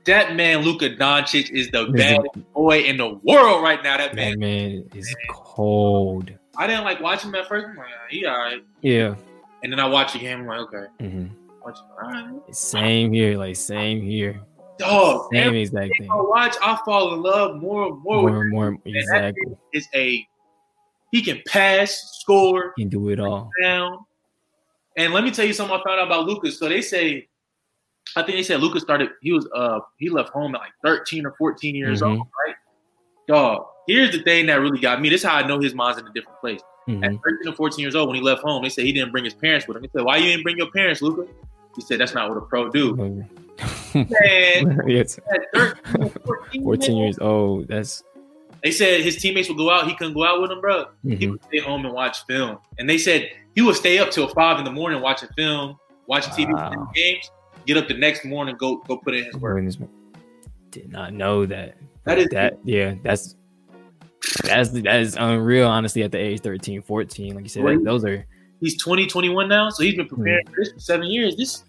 that 0.07 0.34
man 0.34 0.59
Luka 0.62 0.90
Doncic 0.96 1.50
is 1.50 1.70
the 1.70 1.86
best 1.86 2.20
boy 2.55 2.80
in 2.80 2.96
the 2.96 3.09
world 3.22 3.62
right 3.62 3.82
now. 3.82 3.96
That 3.98 4.14
man. 4.14 4.30
That 4.32 4.38
man 4.38 4.84
is 4.94 5.14
cold. 5.30 6.32
I 6.57 6.66
didn't 6.66 6.84
like 6.84 7.00
watching 7.00 7.30
him 7.30 7.36
at 7.36 7.48
first. 7.48 7.66
I'm 7.68 7.76
like, 7.76 7.86
"Ah, 7.94 8.07
he 8.11 8.26
all 8.26 8.36
right. 8.36 8.62
Yeah. 8.82 9.14
And 9.62 9.72
then 9.72 9.78
I 9.80 9.86
watch 9.86 10.12
the 10.12 10.18
game. 10.18 10.40
I'm 10.40 10.46
like, 10.46 10.61
okay. 10.61 10.86
Mm-hmm. 11.00 11.26
Watch, 11.64 11.78
all 12.03 12.11
right. 12.11 12.55
Same 12.55 13.12
here, 13.12 13.38
like 13.38 13.57
same 13.57 14.03
here. 14.03 14.40
Dog, 14.78 15.28
Same 15.32 15.55
exact 15.55 15.92
thing. 15.98 16.11
I 16.11 16.14
watch, 16.16 16.57
I 16.61 16.76
fall 16.84 17.14
in 17.14 17.22
love 17.22 17.57
more 17.61 17.86
and 17.88 18.03
more, 18.03 18.24
with 18.24 18.32
More 18.32 18.42
and 18.42 18.50
more 18.53 18.70
that 18.84 18.90
exactly. 18.96 19.57
is 19.72 19.86
a 19.94 20.26
he 21.12 21.22
can 21.22 21.40
pass, 21.46 22.18
score, 22.20 22.72
Can 22.78 22.88
do 22.88 23.11
it 23.11 23.20
all. 23.20 23.50
down. 23.62 23.98
And 24.96 25.12
let 25.12 25.24
me 25.24 25.30
tell 25.30 25.44
you 25.44 25.53
something 25.53 25.74
I 25.78 25.82
found 25.86 26.00
out 26.00 26.07
about 26.07 26.26
Lucas. 26.26 26.59
So 26.59 26.68
they 26.68 26.80
say, 26.80 27.28
I 28.16 28.22
think 28.22 28.36
they 28.36 28.42
said 28.42 28.61
Lucas 28.61 28.82
started. 28.82 29.11
He 29.22 29.32
was 29.32 29.48
uh 29.55 29.80
he 29.98 30.09
left 30.11 30.30
home 30.30 30.55
at 30.55 30.61
like 30.61 30.72
13 30.84 31.24
or 31.26 31.32
14 31.38 31.74
years 31.74 32.03
Mhm. 32.03 32.18
old, 32.18 32.28
right? 32.46 32.57
Dog. 33.28 33.66
Here's 33.86 34.12
the 34.12 34.22
thing 34.22 34.46
that 34.46 34.61
really 34.61 34.80
got 34.80 35.00
me. 35.00 35.09
This 35.09 35.22
is 35.22 35.26
how 35.28 35.36
I 35.36 35.46
know 35.46 35.59
his 35.61 35.74
mind's 35.74 35.98
in 36.00 36.07
a 36.07 36.12
different 36.12 36.38
place. 36.40 36.61
Mhm. 36.88 37.05
At 37.05 37.12
13 37.22 37.48
or 37.53 37.55
14 37.55 37.82
years 37.82 37.94
old, 37.94 38.09
when 38.09 38.16
he 38.16 38.22
left 38.22 38.42
home, 38.42 38.62
they 38.62 38.68
said 38.68 38.84
he 38.84 38.92
didn't 38.92 39.12
bring 39.12 39.24
his 39.24 39.34
parents 39.34 39.66
with 39.66 39.76
him. 39.76 39.82
They 39.82 39.88
said, 39.98 40.05
"Why 40.05 40.16
you 40.18 40.24
didn't 40.26 40.42
bring 40.42 40.57
your 40.59 40.70
parents, 40.70 41.00
Luka?" 41.03 41.26
He 41.74 41.80
said, 41.80 42.00
"That's 42.00 42.14
not 42.14 42.28
what 42.28 42.36
a 42.38 42.42
pro 42.42 42.68
do." 42.70 42.94
Man, 43.94 44.82
yes. 44.86 45.18
at 45.18 45.53
13 45.55 46.09
14, 46.24 46.62
14 46.64 46.96
years 46.96 47.18
old. 47.18 47.68
That's 47.68 48.03
They 48.62 48.70
said 48.70 49.00
his 49.00 49.16
teammates 49.16 49.48
would 49.48 49.59
go 49.59 49.70
out, 49.70 49.86
he 49.88 49.94
couldn't 49.96 50.14
go 50.14 50.24
out 50.24 50.40
with 50.40 50.50
them, 50.50 50.61
bro. 50.61 50.86
He 51.03 51.16
Mhm. 51.16 51.30
would 51.32 51.44
stay 51.44 51.59
home 51.59 51.84
and 51.84 51.92
watch 51.94 52.24
film. 52.26 52.59
And 52.78 52.88
they 52.88 52.98
said 52.98 53.28
he 53.55 53.62
would 53.62 53.74
stay 53.76 53.98
up 53.98 54.11
till 54.11 54.28
five 54.28 54.59
in 54.59 54.64
the 54.64 54.70
morning 54.70 55.00
watching 55.03 55.28
film, 55.36 55.78
watching 56.07 56.32
TV 56.32 56.53
Wow. 56.53 56.90
games. 56.94 57.30
Get 57.66 57.76
up 57.76 57.88
the 57.88 57.94
next 57.94 58.24
morning, 58.24 58.56
go 58.58 58.76
go 58.78 58.96
put 58.96 59.14
in 59.14 59.24
his 59.24 59.36
work. 59.36 59.62
Did 60.70 60.90
not 60.90 61.12
know 61.12 61.46
that. 61.46 61.76
That 62.04 62.18
is- 62.18 62.28
that. 62.30 62.58
Yeah, 62.64 62.94
that's 63.02 63.36
that's 64.44 64.70
that 64.70 65.00
is 65.00 65.16
unreal. 65.18 65.68
Honestly, 65.68 66.02
at 66.02 66.12
the 66.12 66.18
age 66.18 66.40
13, 66.40 66.82
14, 66.82 67.34
like 67.34 67.44
you 67.44 67.48
said, 67.48 67.64
that, 67.64 67.82
those 67.84 68.04
are 68.04 68.24
He's 68.60 68.80
20, 68.80 69.06
21 69.08 69.48
now, 69.48 69.70
so 69.70 69.82
he's 69.82 69.96
been 69.96 70.06
preparing 70.06 70.46
for 70.46 70.54
this 70.56 70.72
for 70.72 70.78
seven 70.78 71.06
years. 71.08 71.36
This 71.36 71.58
this 71.58 71.64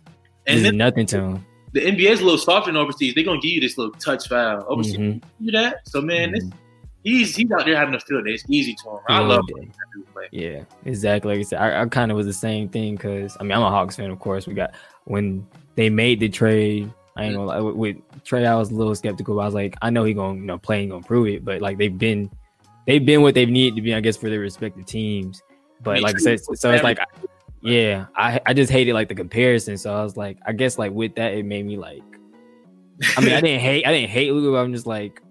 and 0.45 0.57
is 0.57 0.63
then 0.63 0.77
nothing 0.77 1.05
to 1.07 1.19
him. 1.19 1.45
the 1.73 1.81
NBA's 1.81 2.21
a 2.21 2.23
little 2.23 2.37
softer 2.37 2.71
than 2.71 2.77
overseas. 2.79 3.15
They're 3.15 3.23
gonna 3.23 3.39
give 3.41 3.51
you 3.51 3.61
this 3.61 3.77
little 3.79 3.93
touch 3.93 4.27
foul. 4.27 4.63
Overseas, 4.67 4.97
Mhm. 4.97 5.23
you 5.39 5.51
that. 5.53 5.87
So 5.87 6.01
man, 6.01 6.33
this, 6.33 6.43
Mhm. 6.45 6.53
he's 7.03 7.35
he's 7.35 7.51
out 7.51 7.65
there 7.65 7.75
having 7.75 7.95
a 7.95 7.99
field 7.99 8.25
day. 8.25 8.33
It's 8.33 8.43
easy 8.47 8.75
to 8.83 8.89
him. 8.91 8.97
I 9.09 9.17
Field 9.17 9.29
love 9.29 9.47
day. 9.47 9.53
watching 9.55 9.69
that 9.69 9.95
dude 9.95 10.13
play. 10.13 10.27
Yeah, 10.31 10.63
exactly. 10.85 11.31
Like 11.31 11.39
I 11.39 11.43
said, 11.43 11.59
I, 11.59 11.81
I 11.81 11.85
kind 11.87 12.11
of 12.11 12.17
was 12.17 12.27
the 12.27 12.33
same 12.33 12.69
thing 12.69 12.95
because 12.95 13.35
I 13.39 13.43
mean 13.43 13.53
I'm 13.53 13.63
a 13.63 13.69
Hawks 13.71 13.95
fan, 13.95 14.11
of 14.11 14.19
course. 14.19 14.45
We 14.45 14.53
got 14.53 14.75
when 15.05 15.47
they 15.76 15.89
made 15.89 16.19
the 16.19 16.30
trade. 16.30 16.91
I 17.15 17.26
ain't 17.26 17.36
gonna 17.36 17.45
lie, 17.45 17.59
with, 17.59 17.76
with 17.76 18.24
Trae, 18.24 18.45
I 18.45 18.55
was 18.55 18.71
a 18.71 18.76
little 18.76 18.95
skeptical. 18.95 19.39
I 19.39 19.45
was 19.45 19.53
like, 19.53 19.76
I 19.82 19.89
know 19.89 20.03
he 20.03 20.13
gonna 20.13 20.39
you 20.39 20.45
know 20.45 20.57
play 20.57 20.82
and 20.82 20.91
gonna 20.91 21.03
prove 21.03 21.28
it, 21.28 21.45
but 21.45 21.61
like 21.61 21.78
they've 21.78 21.95
been 21.95 22.32
they've 22.88 23.05
been 23.05 23.21
what 23.21 23.36
they've 23.36 23.49
needed 23.49 23.76
to 23.76 23.82
be, 23.82 23.93
I 23.93 23.99
guess, 23.99 24.17
for 24.17 24.30
their 24.30 24.39
respective 24.39 24.86
teams. 24.86 25.41
But 25.82 25.95
Me 25.95 26.01
like 26.01 26.15
I 26.15 26.19
said, 26.19 26.39
so 26.55 26.71
it's 26.71 26.84
like 26.84 26.99
yeah, 27.63 28.07
I 28.15 28.41
I 28.45 28.53
just 28.53 28.71
hated 28.71 28.93
like 28.93 29.07
the 29.07 29.15
comparison. 29.15 29.78
So 29.78 29.93
I 29.95 30.03
was 30.03 30.17
like, 30.17 30.38
I 30.45 30.51
guess 30.51 30.78
like 30.78 30.91
with 30.91 31.15
that, 31.15 31.34
it 31.34 31.45
made 31.45 31.65
me 31.65 31.78
like. 31.78 32.03
I 33.17 33.21
mean, 33.21 33.34
I 33.34 33.41
didn't 33.41 33.61
hate 33.67 33.86
I 33.86 33.91
didn't 33.91 34.09
hate 34.09 34.34
Luka. 34.34 34.51
But 34.51 34.57
I'm 34.57 34.74
just 34.74 34.86
like, 34.86 35.21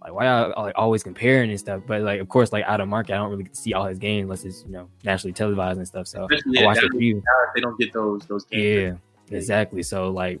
like 0.00 0.12
why 0.12 0.26
y'all 0.26 0.52
like 0.56 0.74
always 0.76 1.02
comparing 1.02 1.50
and 1.50 1.58
stuff. 1.58 1.82
But 1.86 2.02
like, 2.02 2.20
of 2.20 2.28
course, 2.28 2.52
like 2.52 2.64
out 2.64 2.80
of 2.80 2.88
market, 2.88 3.14
I 3.14 3.16
don't 3.16 3.30
really 3.30 3.42
get 3.42 3.54
to 3.54 3.60
see 3.60 3.74
all 3.74 3.86
his 3.86 3.98
games 3.98 4.24
unless 4.24 4.44
it's 4.44 4.62
you 4.66 4.72
know 4.72 4.88
nationally 5.02 5.32
televised 5.32 5.78
and 5.78 5.86
stuff. 5.86 6.06
So 6.06 6.28
Especially 6.30 6.58
I 6.58 6.62
at 6.62 6.66
watched 6.66 6.82
a 6.84 6.90
few. 6.90 7.22
they 7.54 7.60
don't 7.60 7.78
get 7.78 7.92
those 7.92 8.22
those 8.26 8.44
games. 8.44 8.62
Yeah, 8.62 9.09
exactly. 9.30 9.82
So 9.82 10.10
like 10.10 10.40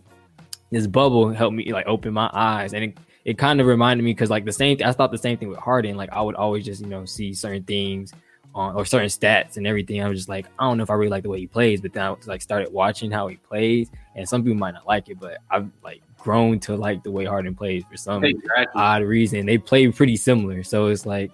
this 0.70 0.86
bubble 0.86 1.30
helped 1.30 1.54
me 1.56 1.72
like 1.72 1.86
open 1.86 2.12
my 2.12 2.30
eyes, 2.32 2.74
and 2.74 2.84
it, 2.84 2.98
it 3.24 3.38
kind 3.38 3.60
of 3.60 3.66
reminded 3.66 4.02
me 4.02 4.12
because 4.12 4.30
like 4.30 4.44
the 4.44 4.52
same. 4.52 4.78
I 4.84 4.92
thought 4.92 5.10
the 5.10 5.18
same 5.18 5.36
thing 5.38 5.48
with 5.48 5.58
Harden. 5.58 5.96
Like 5.96 6.10
I 6.12 6.20
would 6.20 6.34
always 6.34 6.64
just 6.64 6.80
you 6.80 6.86
know 6.88 7.04
see 7.04 7.34
certain 7.34 7.64
things 7.64 8.12
on 8.54 8.74
or 8.74 8.84
certain 8.84 9.08
stats 9.08 9.56
and 9.56 9.66
everything. 9.66 10.02
I 10.02 10.08
was 10.08 10.18
just 10.18 10.28
like, 10.28 10.46
I 10.58 10.64
don't 10.64 10.76
know 10.76 10.82
if 10.82 10.90
I 10.90 10.94
really 10.94 11.10
like 11.10 11.22
the 11.22 11.28
way 11.28 11.38
he 11.40 11.46
plays, 11.46 11.80
but 11.80 11.92
then 11.92 12.04
I 12.04 12.14
like 12.26 12.42
started 12.42 12.72
watching 12.72 13.10
how 13.10 13.28
he 13.28 13.36
plays, 13.36 13.90
and 14.16 14.28
some 14.28 14.42
people 14.42 14.58
might 14.58 14.74
not 14.74 14.86
like 14.86 15.08
it, 15.08 15.18
but 15.20 15.38
I've 15.50 15.70
like 15.82 16.02
grown 16.18 16.60
to 16.60 16.76
like 16.76 17.02
the 17.02 17.10
way 17.10 17.24
Harden 17.24 17.54
plays 17.54 17.84
for 17.90 17.96
some 17.96 18.24
Exactly. 18.24 18.66
odd 18.74 19.02
reason. 19.02 19.46
They 19.46 19.58
play 19.58 19.88
pretty 19.88 20.16
similar, 20.16 20.62
so 20.62 20.86
it's 20.86 21.06
like 21.06 21.32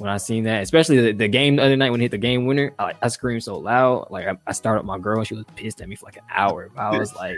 when 0.00 0.10
I 0.10 0.16
seen 0.16 0.44
that, 0.44 0.62
especially 0.62 1.00
the, 1.00 1.12
the 1.12 1.28
game 1.28 1.56
the 1.56 1.62
other 1.62 1.76
night 1.76 1.90
when 1.90 2.00
he 2.00 2.04
hit 2.04 2.10
the 2.10 2.18
game 2.18 2.46
winner, 2.46 2.72
I, 2.78 2.94
I 3.02 3.08
screamed 3.08 3.44
so 3.44 3.58
loud. 3.58 4.08
Like 4.10 4.26
I, 4.26 4.36
I 4.46 4.52
started 4.52 4.84
my 4.84 4.98
girl, 4.98 5.18
and 5.18 5.26
she 5.26 5.34
was 5.34 5.44
pissed 5.56 5.80
at 5.80 5.88
me 5.88 5.96
for 5.96 6.06
like 6.06 6.16
an 6.16 6.24
hour. 6.34 6.70
But 6.74 6.80
I 6.82 6.98
was 6.98 7.14
like, 7.14 7.36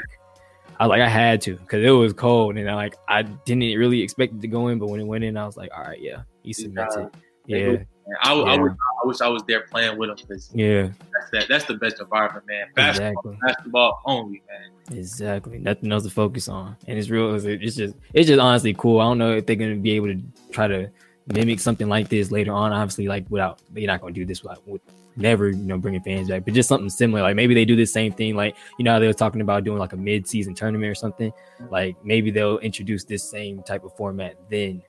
I 0.78 0.86
was 0.86 0.90
like, 0.90 1.02
I 1.02 1.08
had 1.08 1.40
to 1.42 1.56
because 1.56 1.84
it 1.84 1.90
was 1.90 2.12
cold, 2.12 2.56
and 2.56 2.70
I 2.70 2.74
like 2.74 2.96
I 3.08 3.22
didn't 3.22 3.78
really 3.78 4.00
expect 4.02 4.34
it 4.34 4.40
to 4.40 4.48
go 4.48 4.68
in, 4.68 4.78
but 4.78 4.86
when 4.86 5.00
it 5.00 5.04
went 5.06 5.24
in, 5.24 5.36
I 5.36 5.44
was 5.46 5.56
like, 5.56 5.70
all 5.76 5.82
right, 5.82 6.00
yeah, 6.00 6.22
he 6.42 6.52
cemented. 6.52 7.10
Yeah, 7.46 7.58
Man, 7.72 7.86
I, 8.22 8.32
I, 8.34 8.54
Yeah. 8.54 8.62
would, 8.62 8.72
I 8.72 9.06
wish 9.06 9.20
I 9.20 9.28
was 9.28 9.42
there 9.48 9.62
playing 9.62 9.98
with 9.98 10.10
him 10.10 10.16
because 10.16 10.50
yeah, 10.54 10.82
that's 11.12 11.30
that, 11.32 11.48
that's 11.48 11.64
the 11.64 11.74
best 11.74 12.00
environment, 12.00 12.46
man. 12.46 12.66
Basketball, 12.76 13.10
Exactly. 13.32 13.38
basketball 13.46 14.00
only, 14.04 14.42
man. 14.48 14.96
exactly. 14.98 15.58
Nothing 15.58 15.90
else 15.90 16.04
to 16.04 16.10
focus 16.10 16.48
on, 16.48 16.76
and 16.86 16.98
it's 16.98 17.10
real. 17.10 17.34
It's 17.34 17.44
it's 17.44 17.76
just 17.76 17.96
it's 18.14 18.28
just 18.28 18.40
honestly 18.40 18.74
cool. 18.74 19.00
I 19.00 19.04
don't 19.04 19.18
know 19.18 19.32
if 19.32 19.46
they're 19.46 19.56
gonna 19.56 19.74
be 19.76 19.92
able 19.92 20.06
to 20.08 20.22
try 20.52 20.68
to 20.68 20.88
mimic 21.32 21.60
something 21.60 21.88
like 21.88 22.08
this 22.08 22.30
later 22.30 22.52
on. 22.52 22.72
Obviously, 22.72 23.08
like 23.08 23.24
without 23.28 23.60
you're 23.74 23.86
not 23.86 24.00
gonna 24.00 24.12
do 24.12 24.24
this 24.24 24.42
without 24.42 24.66
with 24.66 24.82
never 25.16 25.50
you 25.50 25.56
know 25.56 25.78
bringing 25.78 26.02
fans 26.02 26.28
back, 26.28 26.44
but 26.44 26.54
just 26.54 26.68
something 26.68 26.90
similar. 26.90 27.22
Like 27.22 27.36
maybe 27.36 27.54
they 27.54 27.64
do 27.64 27.76
the 27.76 27.86
same 27.86 28.12
thing. 28.12 28.36
Like 28.36 28.56
you 28.78 28.84
know 28.84 28.92
how 28.92 28.98
they 28.98 29.06
were 29.06 29.12
talking 29.12 29.40
about 29.40 29.64
doing 29.64 29.78
like 29.78 29.92
a 29.92 29.96
mid 29.96 30.28
season 30.28 30.54
tournament 30.54 30.90
or 30.90 30.94
something. 30.94 31.32
Like 31.70 31.96
maybe 32.04 32.30
they'll 32.30 32.58
introduce 32.58 33.04
this 33.04 33.28
same 33.28 33.62
type 33.62 33.84
of 33.84 33.96
format 33.96 34.36
then. 34.50 34.82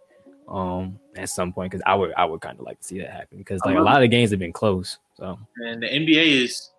Um, 0.50 1.00
at 1.16 1.30
some 1.30 1.54
point, 1.54 1.72
because 1.72 1.82
I 1.86 1.96
would, 1.96 2.14
I 2.18 2.26
would 2.26 2.42
kind 2.42 2.60
of 2.60 2.66
like 2.66 2.78
to 2.82 2.84
see 2.84 3.00
that 3.00 3.10
happen 3.10 3.38
because 3.38 3.62
like 3.66 3.78
a 3.78 3.82
lot 3.82 3.96
of 3.96 4.02
the 4.02 4.10
games 4.10 4.30
have 4.32 4.40
been 4.40 4.52
close. 4.52 5.00
So 5.16 5.40
And 5.66 5.82
the 5.82 5.88
NBA 5.88 6.44
is 6.44 6.72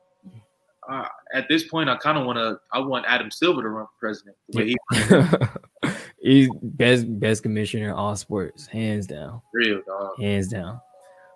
uh, 0.88 1.08
at 1.32 1.48
this 1.48 1.64
point. 1.64 1.88
I 1.88 1.96
kind 1.96 2.18
of 2.18 2.26
want 2.26 2.36
to. 2.36 2.60
I 2.72 2.78
want 2.80 3.04
Adam 3.08 3.30
Silver 3.30 3.62
to 3.62 3.68
run 3.68 3.86
for 3.86 3.92
president. 3.98 4.36
He 4.52 4.76
he's 6.24 6.48
best 6.62 7.20
best 7.20 7.42
commissioner 7.42 7.88
in 7.88 7.94
all 7.94 8.16
sports, 8.16 8.66
hands 8.66 9.06
down, 9.06 9.40
real 9.52 9.80
dog. 9.86 10.20
hands 10.20 10.48
down. 10.48 10.80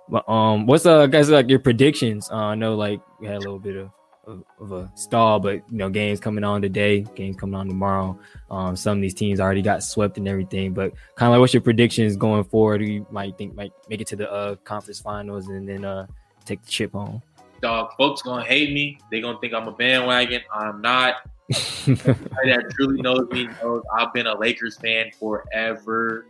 But 0.09 0.29
um, 0.29 0.67
what's 0.67 0.87
uh 0.87 1.07
guys 1.07 1.29
like 1.31 1.49
your 1.49 1.59
predictions? 1.59 2.31
Uh, 2.31 2.37
I 2.37 2.55
know 2.55 2.75
like 2.75 3.01
we 3.21 3.27
had 3.27 3.37
a 3.37 3.41
little 3.41 3.59
bit 3.59 3.77
of, 3.77 3.91
of 4.27 4.43
of 4.59 4.73
a 4.73 4.91
stall, 4.95 5.39
but 5.39 5.57
you 5.71 5.77
know 5.77 5.91
games 5.91 6.19
coming 6.19 6.45
on 6.45 6.63
today, 6.63 7.03
games 7.15 7.37
coming 7.37 7.55
on 7.55 7.69
tomorrow. 7.69 8.19
Um, 8.51 8.75
some 8.75 8.99
of 8.99 9.03
these 9.03 9.15
teams 9.15 9.39
already 9.39 9.63
got 9.63 9.83
swept 9.83 10.17
and 10.17 10.27
everything, 10.27 10.73
but 10.73 10.93
kind 11.15 11.29
of 11.29 11.33
like 11.35 11.41
what's 11.41 11.53
your 11.53 11.61
predictions 11.61 12.17
going 12.17 12.45
forward? 12.45 12.81
Who 12.81 12.87
you 12.87 13.07
might 13.11 13.37
think 13.37 13.55
might 13.55 13.73
make 13.89 14.01
it 14.01 14.07
to 14.09 14.17
the 14.17 14.31
uh 14.33 14.57
conference 14.57 14.99
finals 14.99 15.49
and 15.49 15.69
then 15.69 15.85
uh 15.85 16.07
take 16.47 16.63
the 16.63 16.71
chip 16.71 16.93
home? 16.93 17.23
Dog, 17.61 17.91
folks 17.99 18.23
gonna 18.23 18.45
hate 18.45 18.73
me. 18.73 18.99
They 19.11 19.21
gonna 19.21 19.39
think 19.41 19.53
I'm 19.53 19.69
a 19.69 19.73
bandwagon. 19.73 20.41
I'm 20.53 20.81
not. 20.81 21.17
That 21.49 22.67
truly 22.75 23.01
knows 23.01 23.29
me 23.31 23.49
knows 23.63 23.83
I've 23.97 24.13
been 24.13 24.27
a 24.27 24.39
Lakers 24.39 24.77
fan 24.77 25.11
forever, 25.19 26.27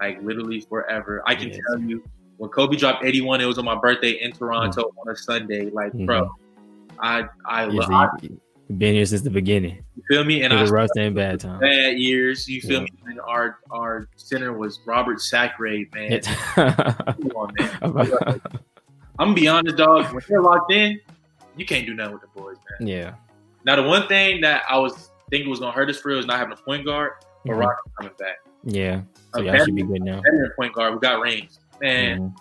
like 0.00 0.22
literally 0.22 0.60
forever. 0.60 1.22
I 1.26 1.34
can 1.34 1.48
Yes. 1.48 1.58
tell 1.70 1.80
you 1.80 2.02
when 2.36 2.50
Kobe 2.50 2.76
dropped 2.76 3.04
81, 3.04 3.40
it 3.40 3.46
was 3.46 3.58
on 3.58 3.64
my 3.64 3.74
birthday 3.76 4.10
in 4.12 4.32
Toronto 4.32 4.82
mm-hmm. 4.82 4.98
on 5.08 5.12
a 5.12 5.16
Sunday. 5.16 5.70
Like, 5.70 5.92
mm-hmm. 5.92 6.06
bro, 6.06 6.30
I 7.00 7.24
I, 7.46 7.66
Yes, 7.68 7.88
love. 7.88 8.10
been 8.78 8.94
here 8.94 9.04
since 9.06 9.22
the 9.22 9.30
beginning. 9.30 9.84
you 9.96 10.02
feel 10.08 10.24
me? 10.24 10.42
And 10.42 10.52
Through 10.52 10.60
I 10.60 10.64
the 10.66 10.72
rough 10.72 10.90
and 10.96 11.14
bad 11.14 11.40
time. 11.40 11.60
bad 11.60 11.98
years. 11.98 12.48
You 12.48 12.60
feel 12.60 12.80
Yeah. 12.80 12.84
me? 12.84 12.88
And 13.06 13.20
our 13.20 13.58
our 13.70 14.08
center 14.16 14.52
was 14.52 14.80
Robert 14.86 15.20
Sacre, 15.20 15.78
man. 15.94 16.20
Come 16.54 17.32
on, 17.36 17.52
man. 17.58 17.78
I'm 19.18 19.28
gonna 19.28 19.34
be 19.34 19.48
honest, 19.48 19.76
dog. 19.76 20.12
When 20.12 20.22
they're 20.28 20.40
locked 20.42 20.72
in, 20.72 21.00
you 21.56 21.64
can't 21.64 21.86
do 21.86 21.94
nothing 21.94 22.14
with 22.14 22.22
the 22.22 22.28
boys, 22.40 22.56
man. 22.80 22.88
yeah. 22.88 23.14
Now, 23.64 23.76
the 23.76 23.82
one 23.82 24.06
thing 24.08 24.40
that 24.42 24.62
I 24.68 24.78
was 24.78 25.10
thinking 25.30 25.48
was 25.50 25.60
gonna 25.60 25.72
hurt 25.72 25.88
us 25.90 25.98
for 25.98 26.08
real 26.10 26.18
is 26.18 26.26
not 26.26 26.38
having 26.38 26.52
a 26.52 26.56
point 26.56 26.84
guard, 26.84 27.12
but 27.44 27.52
Mhm. 27.54 27.58
Rock's 27.60 27.82
coming 27.98 28.12
back. 28.18 28.36
Yeah. 28.64 29.02
So 29.34 29.40
y'all 29.42 29.52
better- 29.52 29.64
should 29.64 29.74
be 29.74 29.82
good 29.82 30.02
now. 30.02 30.20
Point 30.56 30.72
guard. 30.74 30.94
We 30.94 31.00
got 31.00 31.20
rings, 31.20 31.58
man. 31.80 32.18
Mhm. 32.20 32.34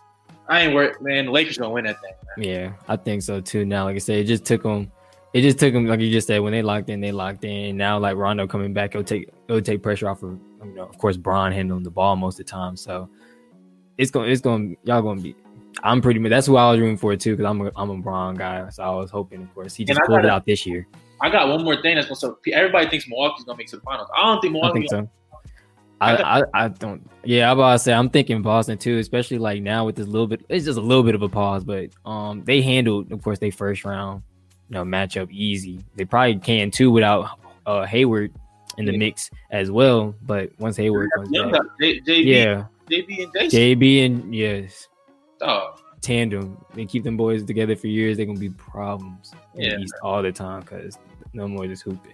I 0.49 0.61
ain't 0.61 0.74
worried, 0.76 0.99
man. 1.01 1.26
The 1.26 1.32
Lakers 1.32 1.57
gonna 1.57 1.71
win 1.74 1.86
that 1.86 2.01
thing, 2.01 2.11
man. 2.38 2.45
Yeah, 2.47 2.71
I 2.88 2.97
think 2.97 3.21
so 3.24 3.39
too. 3.41 3.65
Now, 3.65 3.86
like 3.86 3.95
I 3.95 3.99
said, 3.99 4.17
it 4.19 4.26
just 4.26 4.45
took 4.45 4.63
them. 4.63 4.91
It 5.34 5.41
just 5.41 5.57
took 5.57 5.74
them, 5.74 5.88
like 5.88 5.99
you 5.99 6.11
just 6.11 6.28
said, 6.28 6.41
when 6.41 6.51
they 6.51 6.61
locked 6.61 6.89
in, 6.89 7.01
they 7.01 7.11
locked 7.11 7.43
in. 7.43 7.76
Now, 7.78 7.97
like 7.97 8.17
Rondo 8.17 8.45
coming 8.45 8.74
back, 8.74 8.91
it'll 8.93 9.03
take 9.03 9.30
it'll 9.47 9.61
take 9.61 9.82
pressure 9.82 10.07
off 10.09 10.21
of, 10.21 10.38
you 10.63 10.76
know, 10.76 10.84
of 10.84 10.97
course, 10.97 11.17
Bron 11.17 11.51
handling 11.51 11.84
the 11.84 11.89
ball 11.89 12.15
most 12.15 12.39
of 12.39 12.45
the 12.45 12.51
time. 12.51 12.76
So 12.76 13.09
it's 13.97 14.11
going, 14.11 14.30
it's 14.30 14.41
going, 14.41 14.78
y'all 14.84 15.01
going 15.01 15.17
to 15.17 15.24
be. 15.24 15.36
I'm 15.82 16.01
pretty 16.01 16.19
much 16.19 16.30
that's 16.30 16.45
who 16.47 16.55
I 16.55 16.69
was 16.71 16.80
rooting 16.80 16.97
for 16.97 17.15
too, 17.15 17.36
because 17.36 17.49
I'm 17.49 17.61
a 17.61 17.71
I'm 17.76 17.89
a 17.89 17.97
Bron 17.97 18.36
guy. 18.36 18.69
So 18.69 18.84
I 18.84 18.89
was 18.91 19.09
hoping, 19.09 19.41
of 19.41 19.53
course, 19.55 19.74
he 19.74 19.86
just 19.86 19.99
pulled 20.05 20.19
it 20.19 20.24
gotta- 20.24 20.34
out 20.36 20.45
this 20.45 20.65
year. 20.67 20.86
I 21.24 21.30
got 21.30 21.47
one 21.47 21.63
more 21.63 21.82
thing 21.82 21.95
that's 21.95 22.07
gonna. 22.07 22.17
So 22.17 22.38
everybody 22.51 22.89
thinks 22.89 23.07
Milwaukee's 23.07 23.45
gonna 23.45 23.57
make 23.57 23.67
it 23.67 23.69
to 23.71 23.78
the 23.78 23.82
finals. 23.84 24.09
I 24.13 24.24
don't 24.24 24.41
think 24.41 24.51
I 24.51 24.53
Milwaukee. 24.53 24.80
think 24.80 24.89
so. 24.89 25.09
I, 26.01 26.41
I, 26.41 26.43
I 26.53 26.67
don't. 26.67 27.09
Yeah, 27.24 27.49
I'm 27.49 27.57
about 27.57 27.71
to 27.74 27.80
say 27.80 27.93
I'm 27.93 28.09
thinking 28.09 28.41
Boston 28.41 28.78
too, 28.78 28.97
especially 28.97 29.38
like 29.38 29.61
now 29.61 29.86
with 29.86 29.95
this 29.95 30.05
little 30.05 30.28
bit. 30.28 30.43
It's 30.49 30.65
just 30.65 30.78
a 30.78 30.82
little 30.82 31.01
bit 31.03 31.15
of 31.15 31.21
a 31.21 31.30
pause, 31.30 31.63
but 31.63 31.91
um, 32.05 32.43
they 32.43 32.61
handled, 32.61 33.09
of 33.13 33.24
course, 33.24 33.39
they 33.39 33.51
first 33.51 33.86
round, 33.86 34.21
you 34.67 34.74
know, 34.74 34.84
matchup 34.84 35.32
easy. 35.32 35.80
They 35.95 36.03
probably 36.03 36.39
can 36.39 36.71
too 36.71 36.91
without 36.91 37.39
uh 37.65 37.86
Hayward 37.86 38.34
in 38.78 38.84
the 38.84 38.97
mix 38.97 39.32
as 39.51 39.71
well. 39.71 40.13
But 40.24 40.49
once 40.59 40.76
Hayward 40.76 41.09
comes 41.15 41.30
back, 41.30 41.61
J- 41.80 42.01
JB, 42.01 42.26
yeah, 42.26 42.65
JB 42.89 43.24
and 43.24 43.34
Jason. 43.34 43.59
JB 43.59 44.05
and 44.05 44.36
yes, 44.36 44.89
Dog. 45.39 45.80
Tandem. 46.03 46.57
They 46.75 46.85
keep 46.85 47.03
them 47.03 47.17
boys 47.17 47.43
together 47.43 47.75
for 47.75 47.87
years. 47.87 48.17
They're 48.17 48.25
gonna 48.25 48.39
be 48.39 48.49
problems 48.49 49.31
Yeah. 49.55 49.77
all 50.03 50.21
the 50.21 50.31
time 50.31 50.61
because 50.61 50.97
no 51.33 51.47
more 51.47 51.65
just 51.65 51.83
hooping, 51.83 52.13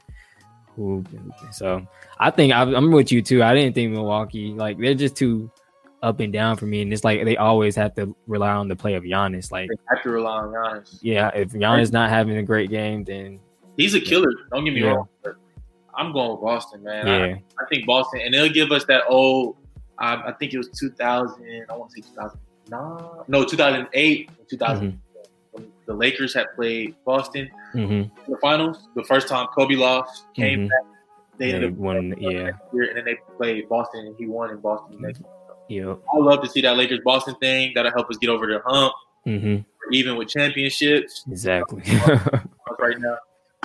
hooping, 0.76 1.20
hooping. 1.20 1.52
So 1.52 1.86
I 2.20 2.30
think 2.32 2.54
I, 2.54 2.62
I'm 2.62 2.92
with 2.92 3.12
you 3.12 3.22
too. 3.22 3.44
I 3.44 3.54
didn't 3.54 3.76
think 3.76 3.92
Milwaukee 3.92 4.54
like 4.54 4.78
they're 4.78 4.94
just 4.94 5.16
too 5.16 5.52
up 6.02 6.22
and 6.22 6.32
down 6.32 6.56
for 6.56 6.66
me, 6.66 6.82
and 6.82 6.94
it's 6.94 7.04
like 7.04 7.26
they 7.26 7.36
always 7.36 7.76
have 7.76 7.94
to 7.96 8.16
rely 8.28 8.52
on 8.54 8.68
the 8.70 8.76
play 8.76 8.94
of 8.94 9.04
Giannis. 9.04 9.52
Like, 9.52 9.68
They 9.70 9.76
have 9.94 10.02
to 10.04 10.10
rely 10.12 10.38
on 10.38 10.48
Giannis. 10.50 10.98
yeah, 11.02 11.28
if 11.36 11.52
Giannis 11.52 11.92
not 11.92 12.10
having 12.10 12.38
a 12.38 12.44
great 12.44 12.70
game, 12.70 13.04
then 13.04 13.40
He's 13.76 13.96
a 13.96 14.00
killer. 14.00 14.32
Don't 14.52 14.64
get 14.66 14.74
me 14.74 14.82
Yeah. 14.82 14.92
wrong. 14.92 15.08
I'm 15.96 16.14
going 16.14 16.32
with 16.32 16.42
Boston, 16.42 16.84
man. 16.84 17.06
yeah, 17.08 17.36
I, 17.60 17.64
I 17.64 17.68
think 17.70 17.86
Boston, 17.86 18.22
and 18.24 18.34
they'll 18.34 18.48
give 18.52 18.72
us 18.72 18.86
that 18.86 19.04
old. 19.10 19.58
I, 19.98 20.16
I 20.28 20.32
think 20.40 20.54
it 20.54 20.58
was 20.58 20.70
2000. 20.80 21.66
I 21.70 21.76
want 21.76 21.92
to 21.92 22.02
say 22.02 22.10
2009. 22.70 23.24
No, 23.28 23.44
2008, 23.46 24.30
2000. 24.50 25.02
When 25.52 25.68
the 25.88 25.94
Lakers 25.94 26.34
had 26.34 26.48
played 26.56 26.96
Boston 27.06 27.50
hmm 27.74 27.80
in 27.82 28.12
the 28.28 28.38
finals. 28.42 28.88
The 28.96 29.04
first 29.04 29.28
time 29.28 29.48
Kobe 29.56 29.76
lost, 29.76 30.26
came 30.36 30.60
Mhm. 30.62 30.70
back. 30.70 30.80
They 31.38 31.48
They 31.48 31.54
ended 31.56 31.72
up 31.74 31.78
won, 31.78 32.14
yeah. 32.20 32.52
year, 32.74 32.90
and 32.90 32.98
then 32.98 33.06
they 33.06 33.18
played 33.38 33.70
Boston, 33.70 34.08
and 34.08 34.16
he 34.18 34.26
won 34.26 34.50
in 34.52 34.58
Boston 34.58 34.98
the 35.02 35.08
next. 35.08 35.22
year. 35.70 35.88
Yep. 35.90 36.00
I 36.14 36.18
love 36.18 36.42
to 36.44 36.50
see 36.50 36.62
that 36.62 36.76
Lakers 36.78 37.00
Boston 37.06 37.36
thing. 37.36 37.72
That'll 37.76 37.92
help 37.92 38.10
us 38.10 38.18
get 38.18 38.30
over 38.30 38.46
the 38.48 38.60
hump, 38.66 38.94
hmm 39.26 39.58
even 39.92 40.16
with 40.18 40.28
championships 40.28 41.24
Exactly. 41.32 41.82
right 42.80 43.00
now. 43.00 43.18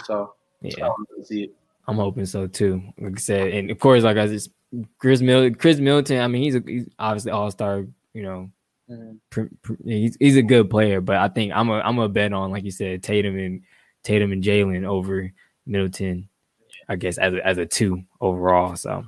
So 0.04 0.32
yeah. 0.62 0.84
I 0.84 0.88
love 0.88 0.96
to 1.18 1.24
see 1.24 1.42
it. 1.44 1.54
I'm 1.86 1.96
hoping 1.96 2.24
so 2.24 2.46
too. 2.46 2.82
Like 2.98 3.16
I 3.16 3.20
said, 3.20 3.48
and 3.52 3.70
of 3.70 3.78
course, 3.78 4.02
like 4.04 4.16
I 4.16 4.26
just 4.26 4.50
Chris 4.98 5.20
Mil- 5.20 5.54
Khris 5.54 5.78
Middleton. 5.80 6.20
I 6.20 6.28
mean, 6.28 6.42
he's 6.42 6.54
a 6.54 6.62
he's 6.66 6.88
obviously 6.98 7.30
all 7.32 7.50
star. 7.50 7.84
You 8.14 8.22
know, 8.22 8.50
Mhm. 8.90 9.18
pr- 9.30 9.46
he's 9.84 10.16
he's 10.20 10.36
a 10.36 10.42
good 10.42 10.68
player, 10.68 11.00
but 11.00 11.16
I 11.16 11.28
think 11.28 11.52
I'm 11.54 11.70
a 11.70 11.80
I'm 11.80 11.98
a 11.98 12.08
bet 12.08 12.32
on 12.32 12.50
like 12.50 12.64
you 12.64 12.70
said 12.70 13.02
Tatum 13.02 13.38
and 13.38 13.62
Tatum 14.02 14.32
and 14.32 14.42
Jaylen 14.44 14.84
over 14.84 15.32
Middleton. 15.66 16.28
I 16.88 16.96
guess 16.96 17.18
as 17.18 17.34
a, 17.34 17.46
as 17.46 17.58
a 17.58 17.66
two 17.66 18.02
overall. 18.20 18.76
So 18.76 19.04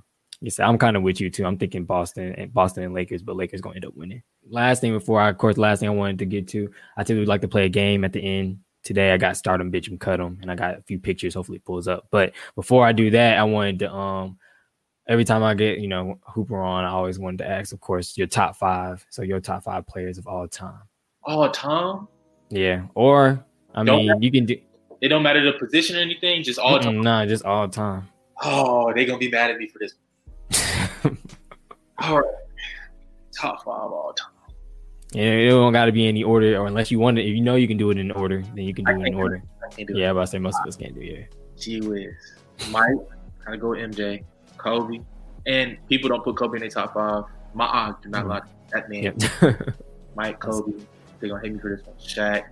said 0.49 0.67
I'm 0.67 0.79
kind 0.79 0.97
of 0.97 1.03
with 1.03 1.21
you 1.21 1.31
too. 1.31 1.45
I'm 1.47 1.59
thinking 1.59 1.85
Boston 1.85 2.35
and 2.35 2.53
Boston 2.55 2.85
and 2.85 2.95
Lakers, 2.95 3.23
but 3.23 3.37
Lakers 3.37 3.61
going 3.61 3.75
to 3.75 3.79
end 3.79 3.87
up 3.87 3.97
winning. 3.97 4.23
Last 4.51 4.81
thing 4.81 4.93
before 4.93 5.21
I, 5.21 5.31
of 5.31 5.39
course, 5.39 5.59
last 5.59 5.81
thing 5.81 5.89
I 5.89 5.93
wanted 5.93 6.19
to 6.21 6.27
get 6.27 6.49
to, 6.49 6.71
I 6.97 7.05
typically 7.05 7.27
like 7.27 7.43
to 7.43 7.49
play 7.49 7.67
a 7.67 7.71
game 7.71 8.05
at 8.05 8.13
the 8.13 8.21
end. 8.21 8.59
Today 8.85 9.13
I 9.13 9.19
got 9.19 9.37
start 9.37 9.61
'em, 9.61 9.73
bitch 9.73 9.91
'em, 9.91 9.99
cut 9.99 10.21
'em, 10.21 10.39
and 10.43 10.51
I 10.51 10.55
got 10.57 10.79
a 10.79 10.83
few 10.83 10.99
pictures. 10.99 11.35
Hopefully 11.35 11.59
it 11.59 11.65
pulls 11.67 11.89
up. 11.89 12.07
But 12.11 12.35
before 12.55 12.87
I 12.87 12.93
do 12.93 13.11
that, 13.11 13.39
I 13.39 13.45
wanted 13.45 13.81
to 13.81 13.93
um 13.93 14.39
every 15.09 15.25
time 15.25 15.43
I 15.43 15.55
get 15.55 15.79
you 15.79 15.89
know 15.89 16.19
Hooper 16.23 16.61
on, 16.61 16.85
I 16.85 16.91
always 16.91 17.19
wanted 17.19 17.39
to 17.39 17.49
ask, 17.49 17.73
of 17.73 17.81
course, 17.81 18.17
your 18.17 18.27
top 18.27 18.57
five. 18.57 19.05
So 19.11 19.23
your 19.23 19.41
top 19.41 19.65
five 19.65 19.87
players 19.87 20.19
of 20.19 20.27
all 20.27 20.47
time. 20.49 20.81
All 21.25 21.51
time? 21.51 22.09
Yeah, 22.51 22.87
or 22.95 23.45
I 23.75 23.85
Don't 23.85 24.07
mean, 24.07 24.23
you 24.23 24.31
can 24.31 24.47
do 24.47 24.57
It 25.01 25.09
don't 25.09 25.23
matter 25.23 25.43
the 25.45 25.59
position 25.59 25.97
or 25.97 26.01
anything. 26.01 26.43
Just 26.43 26.59
all 26.59 26.79
time. 26.79 27.01
Nah, 27.01 27.27
just 27.27 27.45
all 27.45 27.69
time. 27.69 28.09
Oh, 28.43 28.93
they 28.93 29.05
gonna 29.05 29.19
be 29.19 29.31
mad 29.31 29.51
at 29.51 29.57
me 29.59 29.67
for 29.69 29.79
this. 29.79 29.95
All 31.99 32.21
right, 32.21 32.35
top 33.35 33.65
five 33.65 33.91
all 33.91 34.13
time. 34.13 34.31
Yeah, 35.13 35.23
it 35.31 35.49
don't 35.49 35.73
got 35.73 35.87
to 35.87 35.93
be 35.93 36.07
any 36.07 36.23
order, 36.23 36.59
or 36.59 36.67
unless 36.67 36.91
you 36.91 36.99
want 36.99 37.19
it. 37.19 37.23
If 37.23 37.35
you 37.35 37.41
know 37.41 37.55
you 37.55 37.67
can 37.67 37.79
do 37.79 37.91
it 37.91 37.97
in 37.97 38.11
order, 38.11 38.43
then 38.55 38.65
you 38.65 38.75
can 38.75 38.87
I 38.87 38.93
do 38.93 39.01
it 39.01 39.07
in 39.07 39.15
order. 39.15 39.43
I 39.79 39.83
do 39.83 39.95
Yeah, 39.97 40.11
it. 40.11 40.15
but 40.15 40.21
I 40.21 40.25
say 40.27 40.39
most 40.39 40.59
of 40.61 40.67
us 40.69 40.77
can't 40.77 40.95
do 40.95 41.01
it. 41.01 41.35
Gee 41.59 41.81
whiz. 41.81 42.13
Mike, 42.71 42.97
gotta 43.45 43.57
go 43.57 43.71
with 43.71 43.79
MJ, 43.81 44.23
Kobe, 44.59 45.01
and 45.47 45.79
people 45.89 46.09
don't 46.09 46.25
put 46.25 46.37
Kobe 46.37 46.57
in 46.57 46.61
their 46.61 46.71
top 46.71 46.95
five. 46.95 47.25
My 47.55 47.67
eyes 47.67 47.95
do 48.03 48.09
not 48.09 48.27
like 48.27 48.43
that 48.73 48.89
man. 48.91 49.03
Yep. 49.03 49.77
Mike, 50.17 50.41
Kobe. 50.41 50.73
They're 51.21 51.31
gonna 51.31 51.43
hate 51.43 51.55
me 51.55 51.59
for 51.59 51.77
this 51.77 51.87
one. 51.87 51.97
Shaq, 51.97 52.45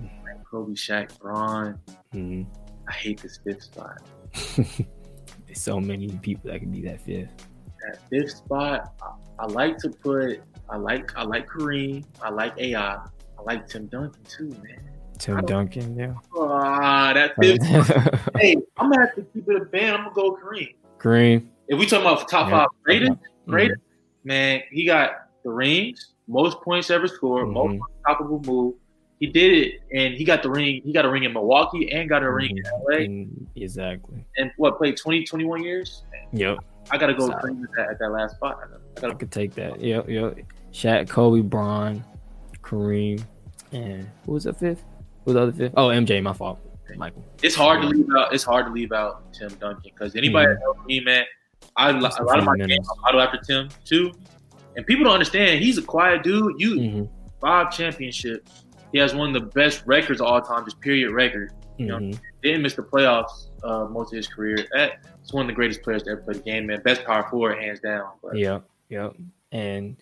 Mike, 0.00 0.44
Kobe, 0.50 0.72
Shaq, 0.72 1.18
Bron. 1.18 1.78
Mhm. 2.14 2.46
I 2.88 2.92
hate 2.92 3.20
this 3.20 3.38
fifth 3.44 3.62
spot. 3.64 4.02
There's 4.56 5.60
so 5.60 5.80
many 5.80 6.08
people 6.22 6.50
that 6.50 6.60
can 6.60 6.70
be 6.70 6.82
that 6.82 7.00
fifth. 7.00 7.30
That 7.86 7.98
fifth 8.10 8.30
spot, 8.30 8.92
I, 9.02 9.44
I 9.44 9.46
like 9.46 9.78
to 9.78 9.90
put. 9.90 10.40
I 10.68 10.76
like. 10.76 11.16
I 11.16 11.22
like 11.22 11.48
Kareem. 11.48 12.04
I 12.22 12.30
like 12.30 12.54
AI. 12.58 12.94
I 12.94 13.42
like 13.42 13.68
Tim 13.68 13.86
Duncan 13.86 14.22
too, 14.24 14.48
man. 14.62 14.80
Tim 15.18 15.40
Duncan, 15.46 15.96
yeah. 15.96 16.14
Ah, 16.36 17.12
that 17.12 17.34
fifth. 17.40 17.62
hey, 18.36 18.56
I'm 18.76 18.90
gonna 18.90 19.06
have 19.06 19.14
to 19.16 19.22
keep 19.22 19.48
it 19.48 19.62
a 19.62 19.64
band. 19.64 19.96
I'm 19.96 20.12
gonna 20.12 20.14
go 20.14 20.36
Kareem. 20.36 20.74
Kareem. 20.98 21.46
If 21.68 21.78
we 21.78 21.86
talking 21.86 22.06
about 22.06 22.28
top 22.28 22.48
Yeah. 22.48 22.58
five 22.60 22.68
greatest, 22.82 23.12
Mhm. 23.46 23.70
man, 24.24 24.62
he 24.70 24.84
got 24.86 25.10
the 25.44 25.50
rings, 25.50 26.14
most 26.26 26.60
points 26.62 26.90
ever 26.90 27.06
scored, 27.06 27.48
most 27.48 27.72
Mhm. 27.74 27.80
unstoppable 27.96 28.42
move. 28.46 28.74
He 29.20 29.26
did 29.26 29.52
it, 29.52 29.80
and 29.92 30.14
he 30.14 30.24
got 30.24 30.42
the 30.44 30.50
ring. 30.50 30.80
He 30.84 30.92
got 30.92 31.04
a 31.04 31.10
ring 31.10 31.24
in 31.24 31.32
Milwaukee 31.32 31.90
and 31.90 32.08
got 32.08 32.22
a 32.22 32.30
ring 32.30 32.56
in 32.56 32.62
LA, 32.88 33.28
Exactly. 33.56 34.24
and 34.36 34.50
what 34.58 34.78
played 34.78 34.96
20, 34.96 35.24
21 35.24 35.62
years. 35.62 36.04
Yep. 36.32 36.58
I 36.90 36.98
gotta 36.98 37.14
go 37.14 37.30
at 37.30 37.42
that, 37.42 37.88
at 37.90 37.98
that 37.98 38.10
last 38.10 38.36
spot. 38.36 38.58
I 38.62 38.66
I 38.66 39.00
gotta, 39.00 39.14
could 39.16 39.30
take 39.32 39.54
that. 39.54 39.80
Yep, 39.80 40.08
yep. 40.08 40.36
Shaq, 40.72 41.08
Kobe, 41.08 41.40
Bron, 41.42 42.04
Kareem, 42.62 43.22
and 43.72 44.08
who 44.24 44.32
was 44.32 44.44
the 44.44 44.52
fifth? 44.52 44.84
Who 45.24 45.32
was 45.32 45.34
the 45.34 45.42
other 45.42 45.52
fifth? 45.52 45.74
Oh, 45.76 45.88
MJ, 45.88 46.20
my 46.22 46.32
fault. 46.32 46.60
Michael. 46.96 47.24
it's 47.42 47.54
hard 47.54 47.82
to 47.82 47.88
leave 47.88 48.06
out. 48.16 48.32
It's 48.32 48.44
hard 48.44 48.66
to 48.66 48.72
leave 48.72 48.92
out 48.92 49.32
Tim 49.32 49.48
Duncan 49.60 49.82
because 49.82 50.16
anybody 50.16 50.46
that 50.54 50.60
knows 50.60 50.76
me, 50.86 51.00
man, 51.00 51.24
I 51.76 51.90
a 51.90 52.00
Just 52.00 52.18
a 52.20 52.24
lot 52.24 52.38
of 52.38 52.44
my 52.44 52.54
few 52.54 52.66
games 52.66 52.70
minutes. 52.70 52.90
I 53.04 53.08
auto 53.08 53.18
after 53.18 53.38
Tim 53.38 53.68
too, 53.84 54.12
and 54.76 54.86
people 54.86 55.04
don't 55.04 55.14
understand. 55.14 55.62
He's 55.62 55.78
a 55.78 55.82
quiet 55.82 56.22
dude. 56.22 56.60
You 56.60 56.74
Mhm, 56.76 57.08
five 57.40 57.70
championships. 57.70 58.64
He 58.92 58.98
has 58.98 59.14
one 59.14 59.34
of 59.34 59.42
the 59.42 59.48
best 59.50 59.82
records 59.86 60.20
of 60.20 60.26
all 60.26 60.40
time, 60.40 60.64
just 60.64 60.80
period 60.80 61.12
record. 61.12 61.52
You 61.76 61.86
know, 61.86 61.98
mhm. 61.98 62.18
didn't 62.42 62.62
miss 62.62 62.74
the 62.74 62.82
playoffs 62.82 63.48
uh, 63.62 63.84
most 63.84 64.12
of 64.12 64.16
his 64.16 64.26
career. 64.26 64.66
That's 64.72 65.32
one 65.32 65.42
of 65.42 65.46
the 65.48 65.54
greatest 65.54 65.82
players 65.82 66.02
to 66.04 66.10
ever 66.10 66.22
play 66.22 66.34
the 66.34 66.40
game, 66.40 66.66
man. 66.66 66.80
Best 66.82 67.04
power 67.04 67.28
forward, 67.30 67.62
hands 67.62 67.80
down. 67.80 68.08
But 68.22 68.36
Yep, 68.36 68.64
yep. 68.88 69.14
And 69.52 69.96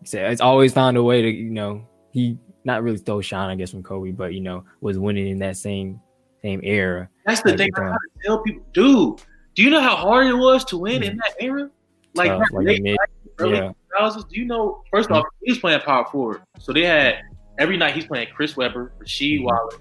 he 0.00 0.06
said 0.06 0.32
it's 0.32 0.40
always 0.40 0.72
found 0.72 0.96
a 0.96 1.02
way 1.02 1.22
to, 1.22 1.28
you 1.30 1.50
know, 1.50 1.86
he 2.10 2.36
not 2.64 2.82
really 2.82 2.96
stole 2.96 3.20
shine, 3.20 3.48
I 3.50 3.54
guess, 3.54 3.70
from 3.70 3.82
Kobe, 3.82 4.10
but 4.10 4.34
you 4.34 4.40
know, 4.40 4.64
was 4.80 4.98
winning 4.98 5.28
in 5.28 5.38
that 5.40 5.56
same 5.56 6.00
same 6.42 6.60
era. 6.62 7.08
that's 7.26 7.42
the 7.42 7.50
Like, 7.50 7.58
thing 7.58 7.70
I 7.76 7.80
uh, 7.80 7.88
gotta 7.88 7.98
tell 8.24 8.42
people, 8.42 8.62
dude. 8.72 9.20
Do 9.54 9.62
you 9.62 9.70
know 9.70 9.80
how 9.80 9.96
hard 9.96 10.26
it 10.26 10.34
was 10.34 10.64
to 10.66 10.78
win 10.78 11.02
in 11.02 11.16
that 11.16 11.34
era? 11.40 11.68
Like, 12.14 12.30
back 12.38 12.50
like 12.52 12.66
late 12.66 12.82
mid- 12.82 12.96
early 13.38 13.56
yeah. 13.56 13.72
2000s, 14.00 14.28
Do 14.28 14.38
you 14.40 14.46
know? 14.46 14.82
First 14.92 15.10
off, 15.10 15.24
he 15.42 15.50
was 15.52 15.58
playing 15.58 15.80
power 15.80 16.04
forward, 16.06 16.42
so 16.58 16.72
they 16.72 16.84
had 16.84 17.16
every 17.58 17.76
night 17.76 17.94
he's 17.94 18.06
playing 18.06 18.28
Chris 18.34 18.56
Webber, 18.56 18.92
Rasheed 19.00 19.40
Mhm. 19.40 19.44
Wallace. 19.44 19.78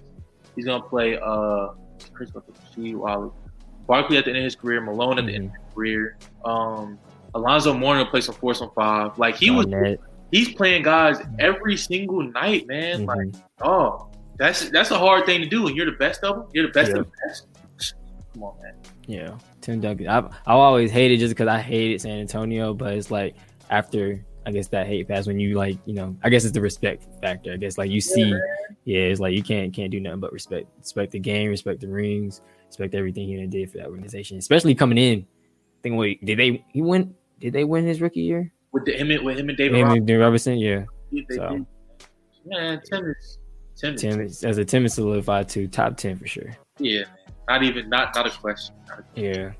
He's 0.55 0.65
gonna 0.65 0.83
play 0.83 1.17
uh 1.21 1.69
Chris 2.13 2.33
Webber, 2.33 2.51
Rasheed 2.51 2.95
Wallace, 2.95 3.33
Barkley 3.87 4.17
at 4.17 4.25
the 4.25 4.31
end 4.31 4.39
of 4.39 4.43
his 4.43 4.55
career, 4.55 4.81
Malone 4.81 5.19
at 5.19 5.25
the 5.27 5.35
end 5.35 5.45
of 5.45 5.51
his 5.51 5.73
career. 5.73 6.17
Um, 6.45 6.97
Alonzo 7.35 7.73
Mourning 7.73 8.03
will 8.05 8.11
play 8.11 8.21
some 8.21 8.35
four, 8.35 8.53
some 8.55 8.71
five. 8.75 9.17
Like 9.19 9.35
he 9.35 9.51
was, 9.51 9.67
Garnett. 9.67 9.99
he's 10.31 10.53
playing 10.53 10.81
guys 10.83 11.21
every 11.37 11.77
single 11.77 12.23
night, 12.23 12.67
man. 12.67 13.05
Like, 13.05 13.29
oh, 13.61 14.09
that's 14.39 14.69
that's 14.69 14.89
a 14.91 14.97
hard 14.97 15.25
thing 15.25 15.41
to 15.41 15.47
do, 15.47 15.67
and 15.67 15.75
you're 15.75 15.85
the 15.85 15.97
best 15.97 16.23
of 16.23 16.35
them. 16.35 16.45
You're 16.53 16.67
the 16.67 16.73
best 16.73 16.91
of 16.91 17.05
the 17.05 17.11
best. 17.27 17.45
Come 18.33 18.43
on, 18.43 18.61
man. 18.61 18.73
Yeah, 19.05 19.37
Tim 19.61 19.81
Duncan. 19.81 20.07
I 20.07 20.19
I 20.19 20.53
always 20.53 20.91
hated 20.91 21.19
just 21.19 21.31
because 21.35 21.47
I 21.47 21.59
hated 21.59 22.01
San 22.01 22.19
Antonio, 22.19 22.73
but 22.73 22.93
it's 22.93 23.11
like 23.11 23.35
after 23.69 24.23
I 24.45 24.51
guess 24.51 24.67
that 24.69 24.87
hate 24.87 25.07
pass 25.07 25.27
when 25.27 25.39
you 25.39 25.55
like 25.55 25.77
you 25.85 25.93
know 25.93 26.15
I 26.23 26.29
guess 26.29 26.45
it's 26.45 26.53
the 26.53 26.61
respect 26.61 27.05
factor. 27.21 27.53
I 27.53 27.57
guess 27.57 27.77
like 27.77 27.91
you 27.91 28.01
see, 28.01 28.33
yeah, 28.85 29.01
it's 29.01 29.19
like 29.19 29.33
you 29.33 29.43
can't 29.43 29.73
can't 29.73 29.91
do 29.91 29.99
nothing 29.99 30.19
but 30.21 30.31
respect 30.31 30.67
respect 30.77 31.11
the 31.11 31.19
game, 31.19 31.49
respect 31.49 31.81
the 31.81 31.87
rings, 31.87 32.41
respect 32.67 32.95
everything 32.95 33.27
he 33.27 33.45
did 33.47 33.71
for 33.71 33.79
that 33.79 33.87
organization, 33.87 34.37
especially 34.37 34.73
coming 34.73 34.97
in. 34.97 35.19
I 35.19 35.81
think 35.83 35.97
wait, 35.97 36.23
did 36.25 36.39
they 36.39 36.63
he 36.71 36.81
win? 36.81 37.13
Did 37.39 37.53
they 37.53 37.63
win 37.63 37.85
his 37.85 37.99
rookie 37.99 38.21
year? 38.21 38.51
With 38.71 38.85
the 38.85 38.93
him, 38.93 39.11
and- 39.11 39.25
with 39.25 39.37
him 39.39 39.49
and 39.49 39.57
David 39.57 39.77
Him 39.79 39.87
Robinson, 39.87 39.97
and 39.97 40.07
David 40.07 40.19
Robertson, 40.21 40.57
yeah. 40.59 40.83
they 41.11 41.35
So 41.35 41.65
man, 42.45 42.81
Tim 42.89 43.05
is 43.05 43.38
Tim. 43.79 43.95
Tim 43.95 44.21
is- 44.21 44.43
as 44.43 44.57
a 44.57 44.65
Tim 44.65 44.85
is 44.85 44.93
solidified 44.93 45.47
to 45.49 45.67
top 45.67 45.97
ten 45.97 46.17
for 46.17 46.27
sure. 46.27 46.55
Yeah, 46.79 47.03
not 47.47 47.63
even 47.63 47.89
not 47.89 48.13
not 48.15 48.27
a 48.27 48.31
question. 48.31 48.75
Not 48.87 48.99
a- 48.99 49.21
Yeah. 49.21 49.51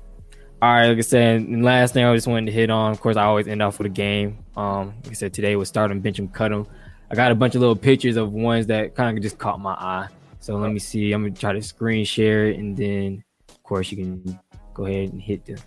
All 0.62 0.70
right, 0.70 0.88
like 0.88 0.98
I 0.98 1.00
said, 1.00 1.40
and 1.40 1.64
last 1.64 1.94
thing 1.94 2.04
I 2.04 2.14
just 2.14 2.26
wanted 2.26 2.46
to 2.46 2.52
hit 2.52 2.68
on, 2.68 2.90
of 2.90 3.00
course, 3.00 3.16
I 3.16 3.24
always 3.24 3.48
end 3.48 3.62
off 3.62 3.78
with 3.78 3.86
a 3.86 3.90
game. 3.90 4.38
Um, 4.58 4.88
like 5.04 5.12
I 5.12 5.14
said, 5.14 5.32
today 5.32 5.56
was 5.56 5.68
start 5.68 5.90
'em, 5.90 6.00
bench 6.00 6.20
'em, 6.20 6.28
cut 6.28 6.52
'em. 6.52 6.66
I 7.10 7.14
got 7.14 7.32
a 7.32 7.34
bunch 7.34 7.54
of 7.54 7.60
little 7.62 7.74
pictures 7.76 8.16
of 8.16 8.32
ones 8.32 8.66
that 8.66 8.94
kind 8.94 9.16
of 9.16 9.22
just 9.22 9.38
caught 9.38 9.58
my 9.58 9.72
eye. 9.72 10.08
So 10.40 10.56
let 10.56 10.70
me 10.70 10.78
see. 10.78 11.12
I'm 11.12 11.22
gonna 11.22 11.34
try 11.34 11.52
to 11.54 11.62
screen 11.62 12.04
share 12.04 12.46
it, 12.48 12.58
and 12.58 12.76
then, 12.76 13.24
of 13.48 13.62
course, 13.62 13.90
you 13.90 13.96
can 13.96 14.38
go 14.74 14.84
ahead 14.84 15.12
and 15.12 15.20
hit 15.22 15.46
the 15.46 15.58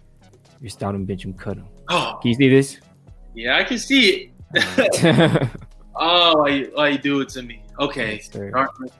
your 0.62 0.70
start 0.70 0.94
'em, 0.94 1.06
bench 1.06 1.26
'em, 1.26 1.34
cut 1.34 1.58
'em. 1.58 1.66
Oh, 1.90 2.20
Can 2.22 2.30
you 2.30 2.36
see 2.36 2.50
this? 2.50 2.80
yeah, 3.34 3.58
I 3.58 3.64
can 3.64 3.80
see 3.80 4.32
it. 4.54 5.50
oh, 5.96 6.38
why 6.38 6.50
you, 6.50 6.72
why 6.76 6.90
you 6.90 6.98
do 7.00 7.20
it 7.22 7.30
to 7.30 7.42
me? 7.42 7.63
Okay, 7.80 8.20
sir. 8.20 8.52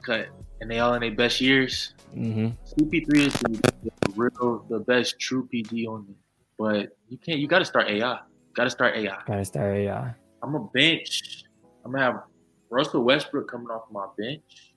Cut, 0.04 0.28
and 0.60 0.70
they 0.70 0.78
all 0.80 0.94
in 0.94 1.00
their 1.00 1.14
best 1.14 1.40
years. 1.40 1.94
hmm 2.12 2.48
CP3 2.78 3.16
is 3.16 3.32
the, 3.34 3.60
the 3.82 3.90
real, 4.16 4.64
the 4.68 4.80
best 4.80 5.18
true 5.20 5.46
PG 5.50 5.86
on 5.86 6.06
me. 6.06 6.14
But 6.58 6.96
you 7.08 7.18
can't. 7.18 7.38
You 7.38 7.46
got 7.48 7.60
to 7.60 7.64
start 7.64 7.88
AI. 7.88 8.18
Got 8.54 8.64
to 8.64 8.70
start 8.70 8.96
AI. 8.96 9.18
Gotta 9.26 9.44
start 9.44 9.76
AI. 9.76 10.14
I'm 10.42 10.54
a 10.54 10.60
bench. 10.72 11.42
I'm 11.84 11.92
gonna 11.92 12.04
have 12.04 12.22
Russell 12.70 13.02
Westbrook 13.02 13.50
coming 13.50 13.68
off 13.68 13.82
my 13.90 14.06
bench. 14.18 14.74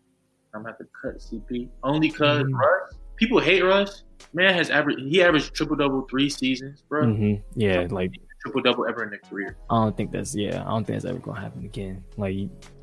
I'm 0.53 0.61
gonna 0.63 0.69
have 0.69 0.77
to 0.79 0.85
cut 1.01 1.21
CP 1.21 1.69
only 1.83 2.09
because 2.09 2.43
Mhm. 2.43 2.53
Russ. 2.53 2.95
People 3.17 3.39
hate 3.39 3.61
Russ. 3.63 4.03
Man 4.33 4.53
has 4.53 4.69
averaged. 4.69 5.01
He 5.01 5.21
averaged 5.21 5.53
triple 5.53 5.75
double 5.75 6.07
three 6.09 6.29
seasons, 6.29 6.83
bro. 6.89 7.13
hmm 7.13 7.33
Yeah, 7.55 7.87
like 7.89 8.11
Triple 8.47 8.61
double 8.61 8.87
ever 8.87 9.03
in 9.03 9.09
their 9.09 9.19
career. 9.19 9.57
I 9.69 9.75
don't 9.75 9.97
think 9.97 10.11
that's 10.11 10.33
yeah. 10.33 10.61
I 10.61 10.69
don't 10.69 10.85
think 10.85 11.01
that's 11.01 11.05
ever 11.05 11.19
gonna 11.19 11.39
happen 11.39 11.65
again. 11.65 12.03
Like 12.15 12.35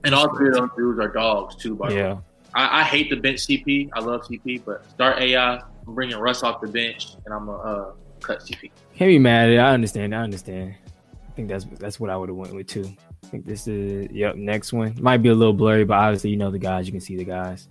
And 0.04 0.14
all 0.14 0.34
three 0.36 0.48
of 0.48 0.54
those 0.54 0.70
dudes 0.76 1.00
are 1.00 1.08
dogs 1.08 1.56
too. 1.56 1.74
By 1.74 1.90
yeah, 1.90 2.18
I, 2.54 2.80
I 2.80 2.82
hate 2.84 3.08
the 3.08 3.16
bench 3.16 3.46
CP. 3.46 3.90
I 3.94 4.00
love 4.00 4.22
CP, 4.22 4.64
but 4.64 4.88
start 4.90 5.20
AI. 5.20 5.56
I'm 5.56 5.94
bringing 5.94 6.18
Russ 6.18 6.42
off 6.42 6.60
the 6.60 6.68
bench, 6.68 7.14
and 7.24 7.34
I'm 7.34 7.46
gonna 7.46 7.58
uh, 7.58 7.92
cut 8.20 8.40
CP. 8.40 8.70
Can't 8.94 9.08
be 9.08 9.18
mad 9.18 9.48
at 9.48 9.54
it. 9.54 9.58
I 9.58 9.72
understand. 9.72 10.14
I 10.14 10.18
understand. 10.18 10.74
I 11.28 11.32
think 11.32 11.48
that's 11.48 11.64
that's 11.78 11.98
what 11.98 12.10
I 12.10 12.16
would 12.16 12.28
have 12.28 12.36
went 12.36 12.54
with 12.54 12.66
too. 12.66 12.84
I 13.24 13.26
think 13.28 13.46
this 13.46 13.66
is 13.66 14.10
yep. 14.12 14.36
Next 14.36 14.72
one 14.72 14.94
might 15.00 15.18
be 15.18 15.30
a 15.30 15.34
little 15.34 15.54
blurry, 15.54 15.84
but 15.84 15.94
obviously 15.94 16.30
you 16.30 16.36
know 16.36 16.50
the 16.50 16.58
guys. 16.58 16.86
You 16.86 16.92
can 16.92 17.00
see 17.00 17.16
the 17.16 17.24
guys. 17.24 17.68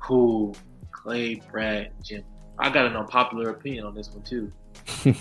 Cool. 0.00 0.56
Clay, 0.90 1.42
Brad, 1.50 1.92
Jim. 2.02 2.24
I 2.58 2.70
got 2.70 2.86
an 2.86 2.96
unpopular 2.96 3.50
opinion 3.50 3.84
on 3.84 3.94
this 3.94 4.08
one 4.10 4.22
too. 4.22 4.50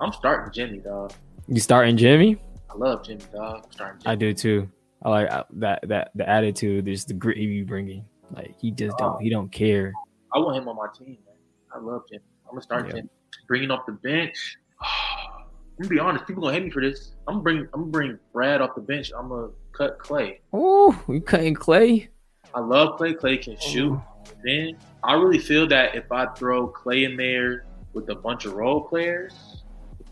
I'm 0.00 0.12
starting 0.12 0.52
Jimmy, 0.52 0.78
dog. 0.78 1.12
You 1.48 1.60
starting 1.60 1.96
Jimmy? 1.96 2.36
I 2.70 2.74
love 2.74 3.04
Jimmy 3.04 3.22
dog. 3.32 3.62
I'm 3.64 3.72
starting 3.72 4.02
I 4.04 4.14
do 4.14 4.34
too. 4.34 4.68
I 5.02 5.08
like 5.08 5.30
uh, 5.30 5.44
that 5.52 5.80
that 5.88 6.10
the 6.14 6.28
attitude, 6.28 6.84
just 6.84 7.08
the 7.08 7.14
grit 7.14 7.38
he 7.38 7.46
be 7.46 7.62
bringing. 7.62 8.04
Like 8.30 8.54
he 8.60 8.70
just 8.70 8.98
don't 8.98 9.20
he 9.22 9.30
don't 9.30 9.50
care. 9.50 9.92
I 10.34 10.38
want 10.38 10.58
him 10.58 10.68
on 10.68 10.76
my 10.76 10.88
team, 10.96 11.16
man. 11.26 11.36
I 11.74 11.78
love 11.78 12.02
Jimmy. 12.10 12.22
I'm 12.44 12.50
gonna 12.50 12.62
start 12.62 12.86
Yeah. 12.86 12.92
Jimmy. 12.96 13.08
Bringing 13.46 13.70
off 13.70 13.86
the 13.86 13.92
bench. 13.92 14.58
I'm 14.82 15.84
gonna 15.84 15.88
be 15.88 15.98
honest. 15.98 16.26
People 16.26 16.42
gonna 16.42 16.54
hate 16.54 16.64
me 16.64 16.70
for 16.70 16.82
this. 16.82 17.12
I'm 17.26 17.34
gonna 17.36 17.42
bring. 17.42 17.58
I'm 17.72 17.80
gonna 17.80 17.84
bring 17.86 18.18
Brad 18.34 18.60
off 18.60 18.74
the 18.74 18.82
bench. 18.82 19.10
I'm 19.16 19.30
gonna 19.30 19.48
cut 19.72 19.98
Clay. 19.98 20.40
Oh, 20.52 21.02
we 21.06 21.20
cutting 21.20 21.54
Clay. 21.54 22.10
I 22.52 22.60
love 22.60 22.98
Clay. 22.98 23.14
Clay 23.14 23.38
can 23.38 23.56
shoot. 23.58 23.98
Then 24.44 24.76
I 25.02 25.14
really 25.14 25.38
feel 25.38 25.66
that 25.68 25.94
if 25.94 26.12
I 26.12 26.26
throw 26.26 26.66
Clay 26.66 27.04
in 27.04 27.16
there 27.16 27.64
with 27.94 28.10
a 28.10 28.14
bunch 28.14 28.44
of 28.44 28.52
role 28.52 28.82
players, 28.82 29.57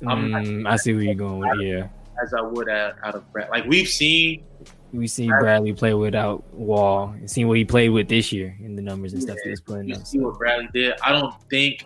Mm, 0.03 0.69
I 0.69 0.77
see 0.77 0.93
where 0.93 1.03
you're 1.03 1.15
going. 1.15 1.39
With, 1.41 1.61
yeah, 1.61 1.89
as 2.23 2.35
I 2.35 2.41
would 2.43 2.69
out, 2.69 2.95
out 3.03 3.15
of 3.15 3.31
Brad. 3.33 3.49
Like 3.51 3.65
we've 3.67 3.89
seen, 3.89 4.45
we 4.93 5.07
seen 5.07 5.29
Bradley 5.31 5.73
play 5.73 5.95
without 5.95 6.45
Wall 6.55 7.11
and 7.11 7.31
seen 7.31 7.49
what 7.49 7.57
he 7.57 7.65
played 7.65 7.91
with 7.91 8.09
this 8.09 8.33
year 8.33 8.57
in 8.61 8.77
the 8.77 8.83
numbers 8.83 9.13
and 9.13 9.23
stuff 9.23 9.37
he 9.43 9.51
was 9.51 9.61
putting 9.61 9.89
you 9.89 9.95
see 10.05 10.19
what 10.21 10.39
Bradley 10.39 10.69
did. 10.73 10.95
I 11.03 11.13
don't 11.13 11.35
think 11.51 11.85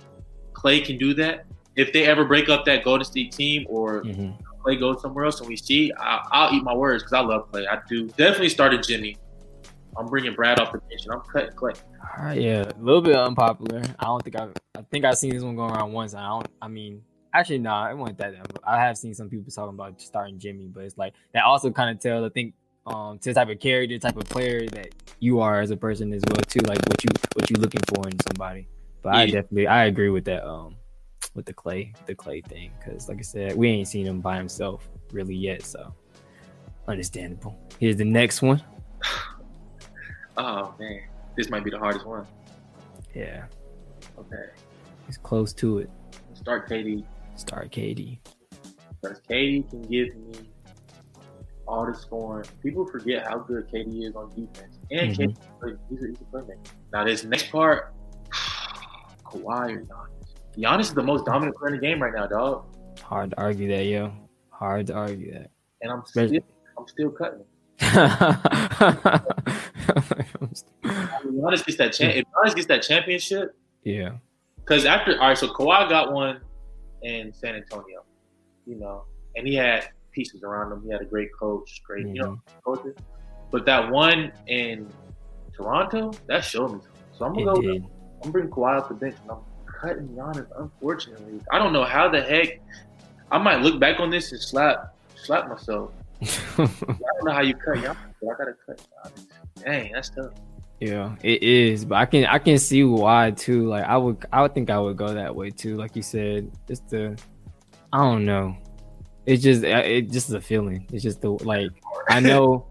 Clay 0.52 0.80
can 0.80 0.98
do 0.98 1.14
that. 1.14 1.46
If 1.76 1.92
they 1.92 2.04
ever 2.06 2.24
break 2.24 2.48
up 2.48 2.64
that 2.66 2.84
Golden 2.84 3.04
State 3.04 3.32
team 3.32 3.66
or 3.68 4.02
Mhm. 4.02 4.34
Clay 4.62 4.76
goes 4.76 5.00
somewhere 5.00 5.24
else 5.24 5.40
and 5.40 5.48
we 5.48 5.56
see, 5.56 5.90
I, 5.98 6.20
I'll 6.32 6.54
eat 6.54 6.62
my 6.62 6.74
words 6.74 7.02
because 7.02 7.14
I 7.14 7.20
love 7.20 7.50
Clay. 7.50 7.66
I 7.66 7.78
do. 7.88 8.08
Definitely 8.08 8.50
started 8.50 8.82
Jimmy. 8.82 9.16
I'm 9.96 10.06
bringing 10.06 10.34
Brad 10.34 10.60
off 10.60 10.72
the 10.72 10.78
bench 10.78 11.04
and 11.04 11.14
I'm 11.14 11.20
cutting 11.32 11.52
Clay. 11.52 11.72
All 12.18 12.24
right, 12.26 12.40
yeah, 12.40 12.64
a 12.64 12.78
little 12.82 13.00
bit 13.00 13.14
unpopular. 13.16 13.82
I 13.98 14.04
don't 14.04 14.22
think 14.22 14.36
I. 14.36 14.48
I 14.76 14.82
think 14.90 15.04
I've 15.04 15.16
seen 15.16 15.30
this 15.30 15.42
one 15.42 15.56
going 15.56 15.72
around 15.72 15.92
once. 15.92 16.14
I 16.14 16.26
don't. 16.26 16.46
I 16.60 16.68
mean, 16.68 17.02
actually, 17.34 17.58
nah, 17.58 17.90
it 17.90 17.96
wasn't 17.96 18.18
that. 18.18 18.34
I 18.64 18.78
have 18.78 18.96
seen 18.98 19.14
some 19.14 19.28
people 19.28 19.50
talking 19.52 19.74
about 19.74 20.00
starting 20.00 20.38
Jimmy, 20.38 20.66
but 20.68 20.84
it's 20.84 20.98
like 20.98 21.14
that 21.32 21.44
also 21.44 21.70
kind 21.70 21.90
of 21.90 22.00
tells. 22.02 22.24
I 22.24 22.28
think 22.32 22.54
um 22.86 23.18
to 23.18 23.30
the 23.30 23.34
type 23.34 23.48
of 23.50 23.60
character, 23.60 23.98
type 23.98 24.16
of 24.16 24.24
player 24.24 24.66
that 24.68 24.88
you 25.20 25.40
are 25.40 25.60
as 25.60 25.70
a 25.70 25.76
person 25.76 26.12
as 26.12 26.22
well 26.28 26.42
too. 26.46 26.60
Like 26.60 26.78
what 26.88 27.02
you 27.04 27.10
what 27.34 27.50
you 27.50 27.56
looking 27.56 27.82
for 27.94 28.08
in 28.08 28.18
somebody. 28.20 28.66
But 29.02 29.14
I 29.14 29.26
definitely 29.26 29.66
I 29.66 29.84
agree 29.84 30.10
with 30.10 30.24
that. 30.26 30.46
Um, 30.46 30.76
with 31.34 31.46
the 31.46 31.52
clay, 31.54 31.92
the 32.06 32.14
clay 32.14 32.40
thing, 32.40 32.72
because 32.78 33.08
like 33.08 33.18
I 33.18 33.22
said, 33.22 33.54
we 33.56 33.68
ain't 33.68 33.86
seen 33.86 34.04
him 34.06 34.20
by 34.20 34.36
himself 34.36 34.88
really 35.12 35.34
yet. 35.36 35.62
So 35.62 35.94
understandable. 36.88 37.56
Here's 37.78 37.96
the 37.96 38.04
next 38.04 38.42
one. 38.42 38.62
Oh 40.36 40.74
man, 40.78 41.02
this 41.36 41.50
might 41.50 41.64
be 41.64 41.70
the 41.70 41.78
hardest 41.78 42.06
one. 42.06 42.26
Yeah, 43.14 43.44
Okay, 44.18 44.44
it's 45.08 45.18
close 45.18 45.52
to 45.54 45.78
it. 45.78 45.90
start 46.34 46.68
KD 46.68 47.04
Start 47.40 47.70
KD. 47.72 48.18
because 49.00 49.18
KD 49.28 49.68
can 49.70 49.80
give 49.82 50.14
me 50.14 50.34
all 51.66 51.86
the 51.86 51.94
scoring. 51.94 52.44
People 52.62 52.84
forget 52.86 53.26
how 53.26 53.38
good 53.38 53.66
KD 53.72 54.04
is 54.08 54.14
on 54.14 54.28
defense, 54.30 54.78
and 54.90 55.16
Mhm. 55.16 55.36
KD, 55.62 55.78
he's 55.88 56.02
a, 56.02 56.06
he's 56.08 56.20
a 56.20 56.24
playmaker. 56.24 56.58
Now 56.92 57.04
this 57.04 57.24
next 57.24 57.50
part, 57.50 57.94
Kawhi 59.24 59.76
or 59.76 59.82
Giannis. 59.84 60.34
Giannis 60.56 60.80
is 60.82 60.94
the 60.94 61.02
most 61.02 61.24
dominant 61.24 61.56
player 61.56 61.74
in 61.74 61.80
the 61.80 61.86
game 61.86 62.02
right 62.02 62.12
now, 62.14 62.26
dog. 62.26 62.66
Hard 63.00 63.30
to 63.30 63.38
argue 63.40 63.68
that, 63.68 63.84
yo. 63.86 64.12
Hard 64.50 64.86
to 64.88 64.94
argue 64.94 65.32
that. 65.32 65.50
And 65.80 65.90
I'm 65.92 66.04
still, 66.04 66.30
I'm 66.76 66.86
still 66.88 67.10
cutting. 67.10 67.44
Giannis 70.84 71.64
gets 71.64 71.78
that 71.78 71.92
champ, 71.94 72.16
if 72.16 72.24
Giannis 72.26 72.54
gets 72.54 72.66
that 72.66 72.82
championship, 72.82 73.56
yeah. 73.84 74.12
because 74.56 74.84
after 74.84 75.12
all 75.20 75.28
right, 75.28 75.38
so 75.38 75.48
Kawhi 75.48 75.88
got 75.88 76.12
one 76.12 76.40
in 77.02 77.32
San 77.32 77.54
Antonio, 77.54 78.04
you 78.66 78.76
know, 78.76 79.04
and 79.36 79.46
he 79.46 79.54
had 79.54 79.88
pieces 80.12 80.42
around 80.42 80.72
him. 80.72 80.82
He 80.84 80.92
had 80.92 81.00
a 81.00 81.04
great 81.04 81.30
coach, 81.38 81.82
great, 81.86 82.06
you 82.06 82.14
know, 82.14 82.30
mm-hmm. 82.32 82.58
coaches. 82.64 82.96
But 83.50 83.66
that 83.66 83.90
one 83.90 84.32
in 84.46 84.88
Toronto, 85.54 86.12
that 86.26 86.44
showed 86.44 86.72
me. 86.72 86.80
something. 86.80 86.90
So 87.18 87.24
I'm 87.24 87.32
gonna 87.34 87.54
go. 87.54 87.60
did. 87.60 87.84
I'm 88.24 88.30
bringing 88.30 88.50
Kawhi 88.50 88.80
off 88.80 88.88
the 88.88 88.94
bench, 88.94 89.16
and 89.22 89.30
I'm 89.30 89.38
cutting 89.66 90.08
Giannis. 90.08 90.46
Unfortunately, 90.58 91.40
I 91.50 91.58
don't 91.58 91.72
know 91.72 91.84
how 91.84 92.08
the 92.08 92.22
heck. 92.22 92.60
I 93.32 93.38
might 93.38 93.60
look 93.60 93.80
back 93.80 94.00
on 94.00 94.10
this 94.10 94.32
and 94.32 94.40
slap 94.40 94.94
slap 95.16 95.48
myself. 95.48 95.92
I 96.22 96.26
don't 96.56 97.24
know 97.24 97.32
how 97.32 97.42
you 97.42 97.54
cut 97.54 97.76
Giannis, 97.76 97.96
but 98.22 98.30
I 98.30 98.38
gotta 98.38 98.54
cut 98.66 98.86
Giannis. 99.04 99.26
Dang, 99.64 99.92
that's 99.92 100.10
tough. 100.10 100.32
Yeah, 100.80 101.14
it 101.22 101.42
is. 101.42 101.84
But 101.84 101.96
I 101.96 102.06
can 102.06 102.24
I 102.24 102.38
can 102.38 102.58
see 102.58 102.84
why 102.84 103.32
too. 103.32 103.68
Like 103.68 103.84
I 103.84 103.96
would 103.98 104.24
I 104.32 104.42
would 104.42 104.54
think 104.54 104.70
I 104.70 104.78
would 104.78 104.96
go 104.96 105.12
that 105.12 105.34
way 105.34 105.50
too. 105.50 105.76
Like 105.76 105.94
you 105.94 106.02
said, 106.02 106.50
it's 106.68 106.80
the 106.80 107.18
I 107.92 107.98
don't 107.98 108.24
know. 108.24 108.56
It's 109.26 109.42
just 109.42 109.62
it 109.62 110.10
just 110.10 110.28
is 110.28 110.34
a 110.34 110.40
feeling. 110.40 110.86
It's 110.90 111.02
just 111.02 111.20
the 111.20 111.32
like 111.32 111.70
I 112.08 112.20
know 112.20 112.66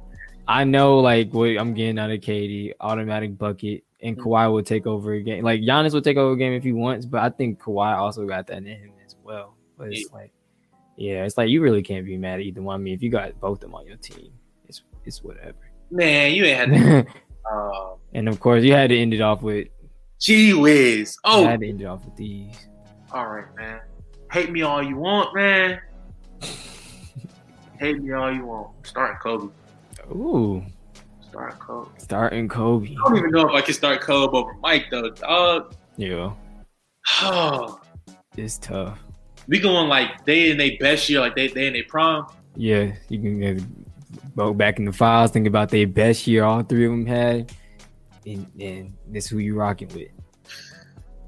I 0.47 0.63
know 0.63 0.99
like 0.99 1.31
what 1.33 1.49
I'm 1.59 1.75
getting 1.75 1.99
out 1.99 2.09
of 2.09 2.19
KD, 2.21 2.73
automatic 2.81 3.37
bucket, 3.37 3.83
and 4.01 4.17
mm-hmm. 4.17 4.27
Kawhi 4.27 4.51
will 4.51 4.63
take 4.63 4.87
over 4.87 5.13
a 5.13 5.21
game. 5.21 5.43
Like 5.43 5.61
Giannis 5.61 5.93
will 5.93 6.01
take 6.01 6.17
over 6.17 6.33
a 6.33 6.37
game 6.37 6.53
if 6.53 6.63
he 6.63 6.71
wants, 6.71 7.05
but 7.05 7.21
I 7.21 7.29
think 7.29 7.61
Kawhi 7.61 7.95
also 7.95 8.25
got 8.25 8.47
that 8.47 8.57
in 8.57 8.65
him 8.65 8.91
as 9.05 9.15
well. 9.23 9.55
But 9.77 9.89
it's 9.93 10.11
like, 10.11 10.31
yeah, 10.97 11.25
it's 11.25 11.37
like 11.37 11.49
you 11.49 11.61
really 11.61 11.83
can't 11.83 12.05
be 12.05 12.17
mad 12.17 12.39
at 12.39 12.45
either 12.45 12.63
one. 12.63 12.81
I 12.81 12.83
mean, 12.83 12.95
if 12.95 13.03
you 13.03 13.11
got 13.11 13.39
both 13.39 13.57
of 13.57 13.69
them 13.69 13.75
on 13.75 13.85
your 13.85 13.97
team, 13.97 14.31
it's 14.67 14.81
it's 15.05 15.23
whatever. 15.23 15.71
Man, 15.91 16.33
you 16.33 16.45
ain't 16.45 16.73
had. 16.73 17.07
Um, 17.51 17.95
and 18.13 18.27
of 18.29 18.39
course, 18.39 18.63
you 18.63 18.73
had 18.73 18.89
to 18.89 18.97
end 18.97 19.13
it 19.13 19.21
off 19.21 19.41
with. 19.41 19.67
Gee 20.19 20.53
whiz! 20.53 21.17
Oh, 21.23 21.45
I 21.45 21.51
had 21.51 21.59
to 21.61 21.69
end 21.69 21.81
it 21.81 21.85
off 21.85 22.03
with 22.05 22.15
these. 22.17 22.55
all 23.11 23.27
right, 23.27 23.45
man. 23.57 23.79
Hate 24.31 24.51
me 24.51 24.61
all 24.63 24.83
you 24.83 24.95
want, 24.97 25.33
man. 25.35 25.79
Hate 27.79 28.01
me 28.01 28.11
all 28.13 28.33
you 28.33 28.45
want. 28.45 28.69
Starting 28.85 29.17
Kobe. 29.21 29.53
Ooh, 30.11 30.63
Starting 31.21 31.57
Kobe. 31.59 31.89
starting 31.97 32.47
Kobe. 32.49 32.89
I 32.91 33.09
don't 33.09 33.17
even 33.17 33.31
know 33.31 33.47
if 33.47 33.53
I 33.55 33.61
can 33.61 33.73
start 33.73 34.01
Kobe 34.01 34.35
over 34.37 34.53
Mike 34.61 34.85
though. 34.91 35.09
Dog. 35.09 35.73
Yeah, 35.97 36.33
Oh, 37.21 37.79
it's 38.37 38.57
tough. 38.57 38.99
we 39.47 39.59
going 39.59 39.87
like 39.87 40.25
they 40.25 40.49
in 40.51 40.57
their 40.57 40.71
best 40.79 41.09
year, 41.09 41.21
like 41.21 41.35
they 41.35 41.47
they 41.47 41.67
in 41.67 41.73
their 41.73 41.83
prime. 41.87 42.25
Yeah, 42.55 42.93
you 43.07 43.19
can 43.19 43.43
uh, 43.43 43.61
go 44.35 44.53
back 44.53 44.79
in 44.79 44.85
the 44.85 44.93
files, 44.93 45.31
think 45.31 45.47
about 45.47 45.69
their 45.69 45.87
best 45.87 46.27
year 46.27 46.43
all 46.43 46.61
three 46.63 46.85
of 46.85 46.91
them 46.91 47.05
had, 47.05 47.51
and, 48.25 48.45
and 48.59 48.93
this 49.07 49.27
who 49.27 49.37
you 49.39 49.55
rocking 49.55 49.87
with. 49.89 50.09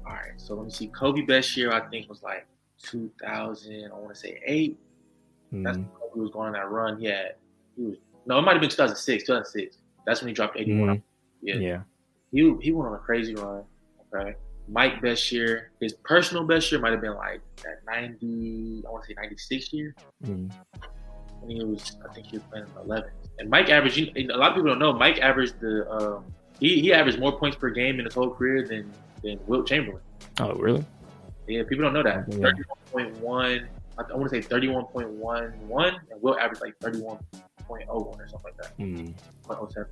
All 0.06 0.12
right, 0.12 0.32
so 0.36 0.54
let 0.54 0.64
me 0.66 0.70
see. 0.70 0.88
Kobe 0.88 1.22
best 1.22 1.56
year 1.56 1.72
I 1.72 1.80
think 1.88 2.08
was 2.08 2.22
like 2.22 2.46
2000. 2.82 3.90
I 3.92 3.98
want 3.98 4.14
to 4.14 4.20
say 4.20 4.40
eight. 4.46 4.78
That's 5.52 5.76
Mm, 5.76 5.80
when 5.80 5.88
Kobe 6.00 6.20
was 6.20 6.30
going 6.30 6.46
on 6.48 6.52
that 6.54 6.70
run. 6.70 6.98
He 6.98 7.06
had 7.06 7.34
he 7.76 7.82
was 7.84 7.96
no, 8.24 8.38
it 8.38 8.42
might 8.42 8.52
have 8.52 8.60
been 8.60 8.70
2006. 8.70 9.24
2006. 9.24 9.78
That's 10.06 10.20
when 10.20 10.28
he 10.28 10.34
dropped 10.34 10.56
81. 10.58 10.96
mm, 10.96 11.02
Yeah. 11.42 11.54
yeah. 11.56 11.80
he 12.30 12.54
he 12.60 12.72
went 12.72 12.88
on 12.88 12.94
a 12.94 12.98
crazy 12.98 13.34
run. 13.34 13.64
Okay. 14.14 14.34
Mike 14.68 15.02
best 15.02 15.30
year, 15.32 15.72
his 15.80 15.92
personal 16.04 16.44
best 16.44 16.70
year 16.70 16.80
might 16.80 16.92
have 16.92 17.00
been 17.00 17.14
like 17.16 17.40
that 17.64 17.80
90, 17.86 18.84
I 18.86 18.90
want 18.90 19.02
to 19.04 19.08
say 19.08 19.14
96 19.16 19.72
year. 19.72 19.94
Mm. 20.24 20.52
When 21.42 21.56
he 21.56 21.64
was, 21.64 21.96
I 22.08 22.12
think 22.14 22.26
he 22.26 22.36
was 22.36 22.44
playing 22.46 22.66
in 22.66 22.74
the 22.74 22.80
11. 22.80 23.10
And 23.38 23.50
Mike 23.50 23.68
averaged, 23.68 23.96
you, 23.96 24.12
a 24.16 24.36
lot 24.36 24.50
of 24.50 24.56
people 24.56 24.70
don't 24.70 24.78
know, 24.78 24.92
Mike 24.92 25.18
averaged 25.20 25.60
the, 25.60 25.90
um, 25.90 26.24
he, 26.60 26.80
he 26.80 26.92
averaged 26.92 27.18
more 27.18 27.38
points 27.38 27.56
per 27.56 27.70
game 27.70 27.98
in 27.98 28.04
his 28.04 28.14
whole 28.14 28.30
career 28.30 28.66
than, 28.66 28.90
than 29.22 29.38
Wilt 29.46 29.66
Chamberlain. 29.66 30.02
Oh, 30.40 30.52
really? 30.54 30.84
Yeah, 31.48 31.62
people 31.64 31.84
don't 31.84 31.92
know 31.92 32.02
that. 32.02 32.24
Yeah. 32.28 32.50
31.1, 32.94 33.66
I, 33.98 34.02
I 34.02 34.16
want 34.16 34.30
to 34.30 34.42
say 34.42 34.48
31.11, 34.48 36.00
and 36.10 36.22
Wilt 36.22 36.38
averaged 36.38 36.62
like 36.62 36.78
31.01 36.80 37.88
or 37.88 38.28
something 38.28 38.40
like 38.44 38.56
that. 38.58 38.78
Mm. 38.78 39.14
0.07. 39.46 39.86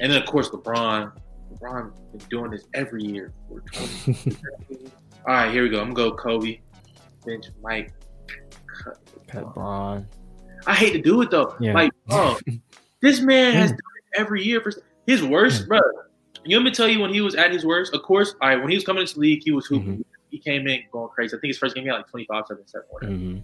And 0.00 0.12
then 0.12 0.22
of 0.22 0.28
course 0.28 0.48
LeBron. 0.50 1.12
LeBron 1.54 1.92
been 2.12 2.28
doing 2.28 2.50
this 2.50 2.64
every 2.74 3.02
year 3.02 3.32
for 3.48 3.60
20. 3.72 4.46
All 5.26 5.34
right, 5.34 5.50
here 5.52 5.62
we 5.62 5.68
go. 5.70 5.80
I'm 5.80 5.92
gonna 5.92 6.10
go 6.10 6.16
Kobe, 6.16 6.60
bench 7.26 7.46
Mike. 7.62 7.92
Cut. 8.84 8.98
Cut 9.26 9.54
Bron. 9.54 10.06
I 10.68 10.74
hate 10.74 10.92
to 10.92 11.00
do 11.02 11.20
it 11.22 11.30
though. 11.30 11.56
Yeah. 11.58 11.72
Like, 11.72 11.90
oh, 12.10 12.38
this 13.02 13.20
man 13.20 13.54
has 13.54 13.70
done 13.70 13.78
it 13.78 14.20
every 14.20 14.42
year 14.44 14.60
for 14.60 14.70
his 15.06 15.22
worst, 15.24 15.66
bro. 15.66 15.80
You 16.44 16.56
want 16.56 16.66
me 16.66 16.70
to 16.70 16.76
tell 16.76 16.88
you 16.88 17.00
when 17.00 17.12
he 17.12 17.20
was 17.20 17.34
at 17.34 17.50
his 17.50 17.64
worst? 17.64 17.92
Of 17.94 18.02
course, 18.02 18.34
all 18.40 18.48
right, 18.48 18.58
when 18.60 18.68
he 18.68 18.76
was 18.76 18.84
coming 18.84 19.00
into 19.02 19.14
the 19.14 19.20
league, 19.20 19.42
he 19.44 19.50
was 19.50 19.66
hooping. 19.66 20.04
He 20.30 20.38
came 20.38 20.68
in 20.68 20.82
going 20.92 21.08
crazy. 21.08 21.36
I 21.36 21.40
think 21.40 21.50
his 21.50 21.58
first 21.58 21.74
game 21.74 21.84
he 21.84 21.88
had 21.90 21.96
like 21.96 22.08
25, 22.08 22.44
7, 22.48 22.66
7, 22.68 22.86
whatever. 22.90 23.12
hmm 23.14 23.38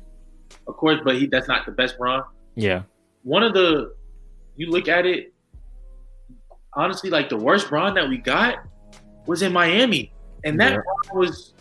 Of 0.68 0.76
course, 0.76 1.00
but 1.02 1.16
he 1.16 1.26
that's 1.26 1.48
not 1.48 1.64
the 1.66 1.72
best 1.72 1.96
Bron. 1.98 2.22
Yeah. 2.56 2.82
one 3.22 3.42
of 3.42 3.52
the 3.54 3.94
you 4.56 4.70
look 4.70 4.86
at 4.88 5.04
it 5.06 5.32
honestly 6.74 7.10
like 7.10 7.28
the 7.28 7.36
worst 7.36 7.68
Bron 7.68 7.94
that 7.94 8.08
we 8.08 8.18
got 8.18 8.58
was 9.26 9.42
in 9.42 9.52
Miami 9.52 10.12
and 10.44 10.60
that 10.60 10.74
Yeah. 10.74 11.12
Was 11.14 11.54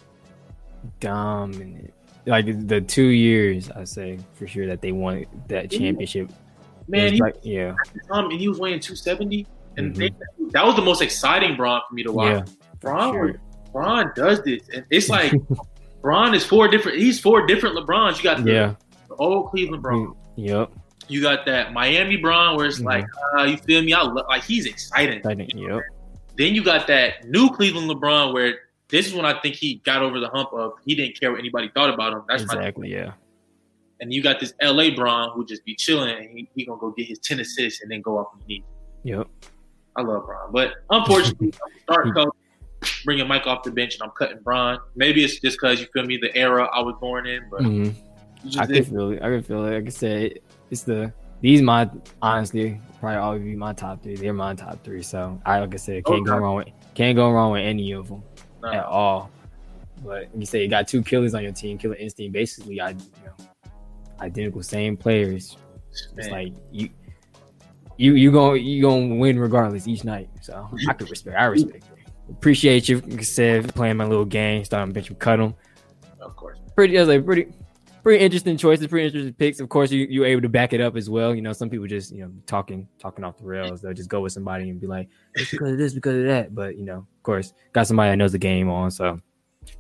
Dominant. 1.00 1.94
Like 2.26 2.68
the 2.68 2.80
two 2.82 3.08
years, 3.08 3.70
I 3.72 3.84
say 3.84 4.20
for 4.34 4.48
sure 4.48 4.68
that 4.68 4.82
they 4.82 4.92
won 4.92 5.26
that 5.50 5.70
championship. 5.70 6.32
man 6.88 7.14
he, 7.14 7.20
like, 7.22 7.36
yeah, 7.44 7.76
um, 8.12 8.26
and 8.32 8.40
he 8.40 8.48
was 8.48 8.60
weighing 8.60 8.80
270 8.80 9.46
and 9.78 9.94
Mhm. 9.94 9.98
they, 9.98 10.10
that 10.52 10.66
was 10.66 10.76
the 10.76 10.82
most 10.82 11.02
exciting 11.02 11.56
Bron 11.58 11.82
for 11.88 11.96
me 11.96 12.04
to 12.04 12.12
watch 12.12 12.48
yeah, 12.48 12.54
Bron 12.82 13.14
sure. 13.14 13.36
Bron 13.72 14.12
does 14.16 14.42
this 14.44 14.62
and 14.74 14.86
it's 14.90 15.10
like 15.18 15.34
Bron 16.02 16.34
is 16.36 16.46
four 16.46 16.68
different 16.68 16.98
he's 17.00 17.20
four 17.20 17.46
different 17.48 17.76
LeBrons 17.78 18.18
you 18.18 18.24
got 18.24 18.44
the, 18.44 18.52
yeah. 18.52 18.76
the 19.08 19.16
old 19.16 19.50
Cleveland 19.50 19.82
Bron 19.84 20.14
Yep. 20.36 20.72
You 21.10 21.22
got 21.22 21.46
that 21.46 21.74
Miami 21.74 22.16
Bron 22.18 22.56
where 22.56 22.66
it's 22.66 22.80
Mhm. 22.80 22.86
like, 22.86 23.06
uh, 23.38 23.44
you 23.44 23.58
feel 23.58 23.82
me? 23.82 23.94
I 23.94 24.02
lo- 24.02 24.24
like 24.30 24.44
he's 24.44 24.66
exciting. 24.66 25.22
Think, 25.22 25.54
yep. 25.54 25.82
Then 26.38 26.56
you 26.56 26.64
got 26.64 26.88
that 26.88 27.26
new 27.30 27.50
Cleveland 27.50 27.90
LeBron 27.90 28.34
where 28.34 28.56
this 28.94 29.08
is 29.08 29.14
when 29.16 29.26
I 29.26 29.40
think 29.42 29.56
he 29.56 29.82
got 29.84 30.04
over 30.04 30.20
the 30.20 30.30
hump 30.30 30.54
of 30.54 30.74
he 30.86 30.94
didn't 30.94 31.20
care 31.20 31.32
what 31.32 31.40
anybody 31.40 31.72
thought 31.74 31.92
about 31.92 32.14
him. 32.14 32.22
That's 32.30 32.44
Exactly, 32.44 32.92
yeah. 32.94 33.14
and 34.00 34.14
you 34.14 34.22
got 34.22 34.40
this 34.40 34.54
LA 34.62 34.92
Bron 34.96 35.32
who 35.34 35.44
just 35.46 35.66
be 35.66 35.74
chilling 35.76 36.10
and 36.16 36.30
he, 36.38 36.48
he 36.56 36.64
gonna 36.66 36.80
go 36.80 36.92
get 36.92 37.08
his 37.08 37.18
ten 37.18 37.40
assists 37.40 37.82
and 37.82 37.90
then 37.92 38.02
go 38.02 38.20
off 38.20 38.28
on 38.34 38.40
the 38.42 38.46
knee. 38.46 38.64
Yep. 39.04 39.28
I 39.96 40.02
love 40.04 40.26
Bron, 40.28 40.52
but 40.52 40.76
unfortunately, 40.92 41.52
I'm 41.66 41.82
start 41.82 42.14
coach, 42.82 43.04
bringing 43.04 43.28
Mike 43.28 43.48
off 43.48 43.64
the 43.64 43.72
bench 43.72 43.96
and 43.96 44.04
I'm 44.04 44.12
cutting 44.12 44.40
Bron. 44.44 44.78
Maybe 44.96 45.24
it's 45.24 45.40
just 45.40 45.58
because 45.60 45.82
you 45.82 45.88
feel 45.92 46.06
me 46.06 46.18
the 46.18 46.36
era 46.38 46.70
I 46.72 46.80
was 46.82 46.96
born 47.02 47.26
in, 47.26 47.50
but 47.50 47.62
Mhm. 47.62 47.96
just 48.46 48.60
I 48.60 48.66
can 48.68 48.84
feel 48.86 49.12
it. 49.12 49.24
I 49.24 49.30
can 49.30 49.42
feel 49.42 49.66
it. 49.66 49.74
Like 49.74 49.88
I 49.88 49.90
said, 49.90 50.40
it's 50.70 50.84
the 50.84 51.12
these 51.42 51.62
my 51.64 51.90
honestly 52.22 52.80
probably 53.00 53.18
always 53.18 53.42
be 53.42 53.56
my 53.56 53.74
top 53.74 54.02
three. 54.04 54.16
They're 54.16 54.34
my 54.34 54.54
top 54.54 54.84
three. 54.84 55.02
So 55.02 55.42
I 55.46 55.60
like 55.62 55.74
I 55.74 55.78
said, 55.78 56.06
can't 56.06 56.26
go 56.26 56.38
wrong 56.38 56.56
with 56.58 56.68
can't 56.94 57.16
go 57.16 57.32
wrong 57.32 57.52
with 57.54 57.64
any 57.64 57.92
of 57.94 58.08
them 58.08 58.22
At 58.72 58.86
all. 58.86 59.30
But 60.04 60.30
you 60.36 60.46
say 60.46 60.64
you 60.64 60.70
got 60.70 60.88
two 60.88 61.04
killers 61.04 61.34
on 61.34 61.44
your 61.44 61.52
team, 61.52 61.78
killer 61.78 61.96
instinct. 61.96 62.34
Basically, 62.34 62.80
I 62.82 62.90
you 62.90 62.98
know 63.26 63.70
identical 64.20 64.64
same 64.64 64.98
players. 64.98 65.58
It's 66.18 66.30
like 66.30 66.54
you. 66.72 66.90
You 67.98 68.16
you 68.16 68.32
gonna 68.32 68.58
you 68.58 68.82
gonna 68.82 69.16
win 69.16 69.38
regardless 69.38 69.88
each 69.88 70.04
night. 70.04 70.28
So 70.42 70.68
I 70.90 70.94
could 70.94 71.12
respect. 71.12 71.38
I 71.38 71.46
respect 71.46 71.76
it. 71.76 71.84
Appreciate 72.32 72.90
you. 72.90 73.02
Said, 73.22 73.74
playing 73.76 73.98
my 73.98 74.06
little 74.06 74.26
game, 74.26 74.66
starting 74.66 74.94
bench, 74.94 75.12
cut 75.20 75.38
them 75.38 75.54
of 76.24 76.36
course. 76.36 76.60
pretty. 76.76 76.98
I 76.98 77.02
was 77.02 77.10
like 77.10 77.26
pretty, 77.26 77.52
pretty 78.04 78.24
interesting 78.24 78.58
choices, 78.58 78.86
pretty 78.88 79.08
interesting 79.08 79.34
picks. 79.34 79.60
Of 79.60 79.70
course, 79.70 79.90
you 79.92 80.06
you 80.10 80.20
were 80.20 80.28
able 80.28 80.42
to 80.42 80.50
back 80.50 80.74
it 80.74 80.82
up 80.82 80.96
as 80.96 81.10
well. 81.10 81.34
You 81.34 81.42
know, 81.42 81.54
some 81.54 81.70
people 81.70 81.88
just 81.88 82.12
you 82.12 82.24
know 82.24 82.32
talking 82.46 82.88
talking 83.00 83.24
off 83.24 83.38
the 83.38 83.46
rails. 83.46 83.82
They'll 83.82 83.94
just 83.94 84.10
go 84.10 84.22
with 84.22 84.34
somebody 84.34 84.70
and 84.70 84.80
be 84.80 84.88
like, 84.88 85.08
it's 85.34 85.50
because 85.50 85.72
of 85.72 85.78
this, 85.78 85.94
because 85.94 86.18
of 86.18 86.26
that. 86.26 86.54
But 86.54 86.78
you 86.78 86.84
know, 86.84 86.98
of 86.98 87.24
course, 87.24 87.54
got 87.72 87.88
somebody 87.88 88.12
that 88.12 88.18
knows 88.18 88.34
the 88.34 88.38
game 88.38 88.70
on. 88.70 88.92
So 88.92 89.20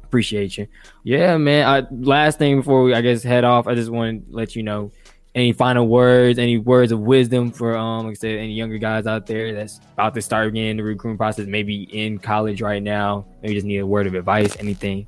appreciate 0.03 0.57
you. 0.57 0.67
Yeah, 1.03 1.37
man. 1.37 1.67
I, 1.67 1.87
last 1.91 2.39
thing 2.39 2.57
before 2.57 2.83
we 2.83 2.93
I 2.93 3.01
guess 3.01 3.21
head 3.21 3.43
off, 3.43 3.67
I 3.67 3.75
just 3.75 3.91
want 3.91 4.25
to 4.25 4.35
let 4.35 4.55
you 4.55 4.63
know. 4.63 4.91
Any 5.35 5.51
final 5.51 5.87
words, 5.87 6.37
any 6.37 6.59
words 6.59 6.91
of 6.91 6.99
wisdom 6.99 7.51
for 7.51 7.75
um, 7.75 8.05
like 8.05 8.11
I 8.11 8.13
said, 8.13 8.37
any 8.37 8.53
younger 8.53 8.77
guys 8.77 9.07
out 9.07 9.25
there 9.25 9.51
that's 9.51 9.79
about 9.93 10.13
to 10.13 10.21
start 10.21 10.49
again 10.49 10.77
the 10.77 10.83
recruiting 10.83 11.17
process, 11.17 11.47
maybe 11.47 11.85
in 11.91 12.19
college 12.19 12.61
right 12.61 12.83
now, 12.83 13.25
maybe 13.41 13.55
just 13.55 13.65
need 13.65 13.79
a 13.79 13.87
word 13.87 14.05
of 14.05 14.13
advice, 14.13 14.55
anything. 14.59 15.07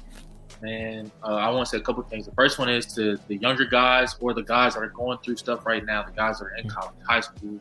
Man, 0.61 1.11
uh, 1.23 1.35
I 1.35 1.49
want 1.49 1.65
to 1.65 1.69
say 1.69 1.77
a 1.77 1.81
couple 1.81 2.01
things. 2.03 2.25
The 2.25 2.31
first 2.31 2.57
one 2.59 2.69
is 2.69 2.85
to 2.95 3.17
the 3.27 3.35
younger 3.37 3.65
guys 3.65 4.15
or 4.19 4.33
the 4.33 4.43
guys 4.43 4.75
that 4.75 4.81
are 4.81 4.89
going 4.89 5.17
through 5.19 5.35
stuff 5.35 5.65
right 5.65 5.85
now, 5.85 6.03
the 6.03 6.11
guys 6.11 6.39
that 6.39 6.45
are 6.45 6.55
in 6.55 6.69
college, 6.69 6.95
high 7.07 7.19
school, 7.19 7.59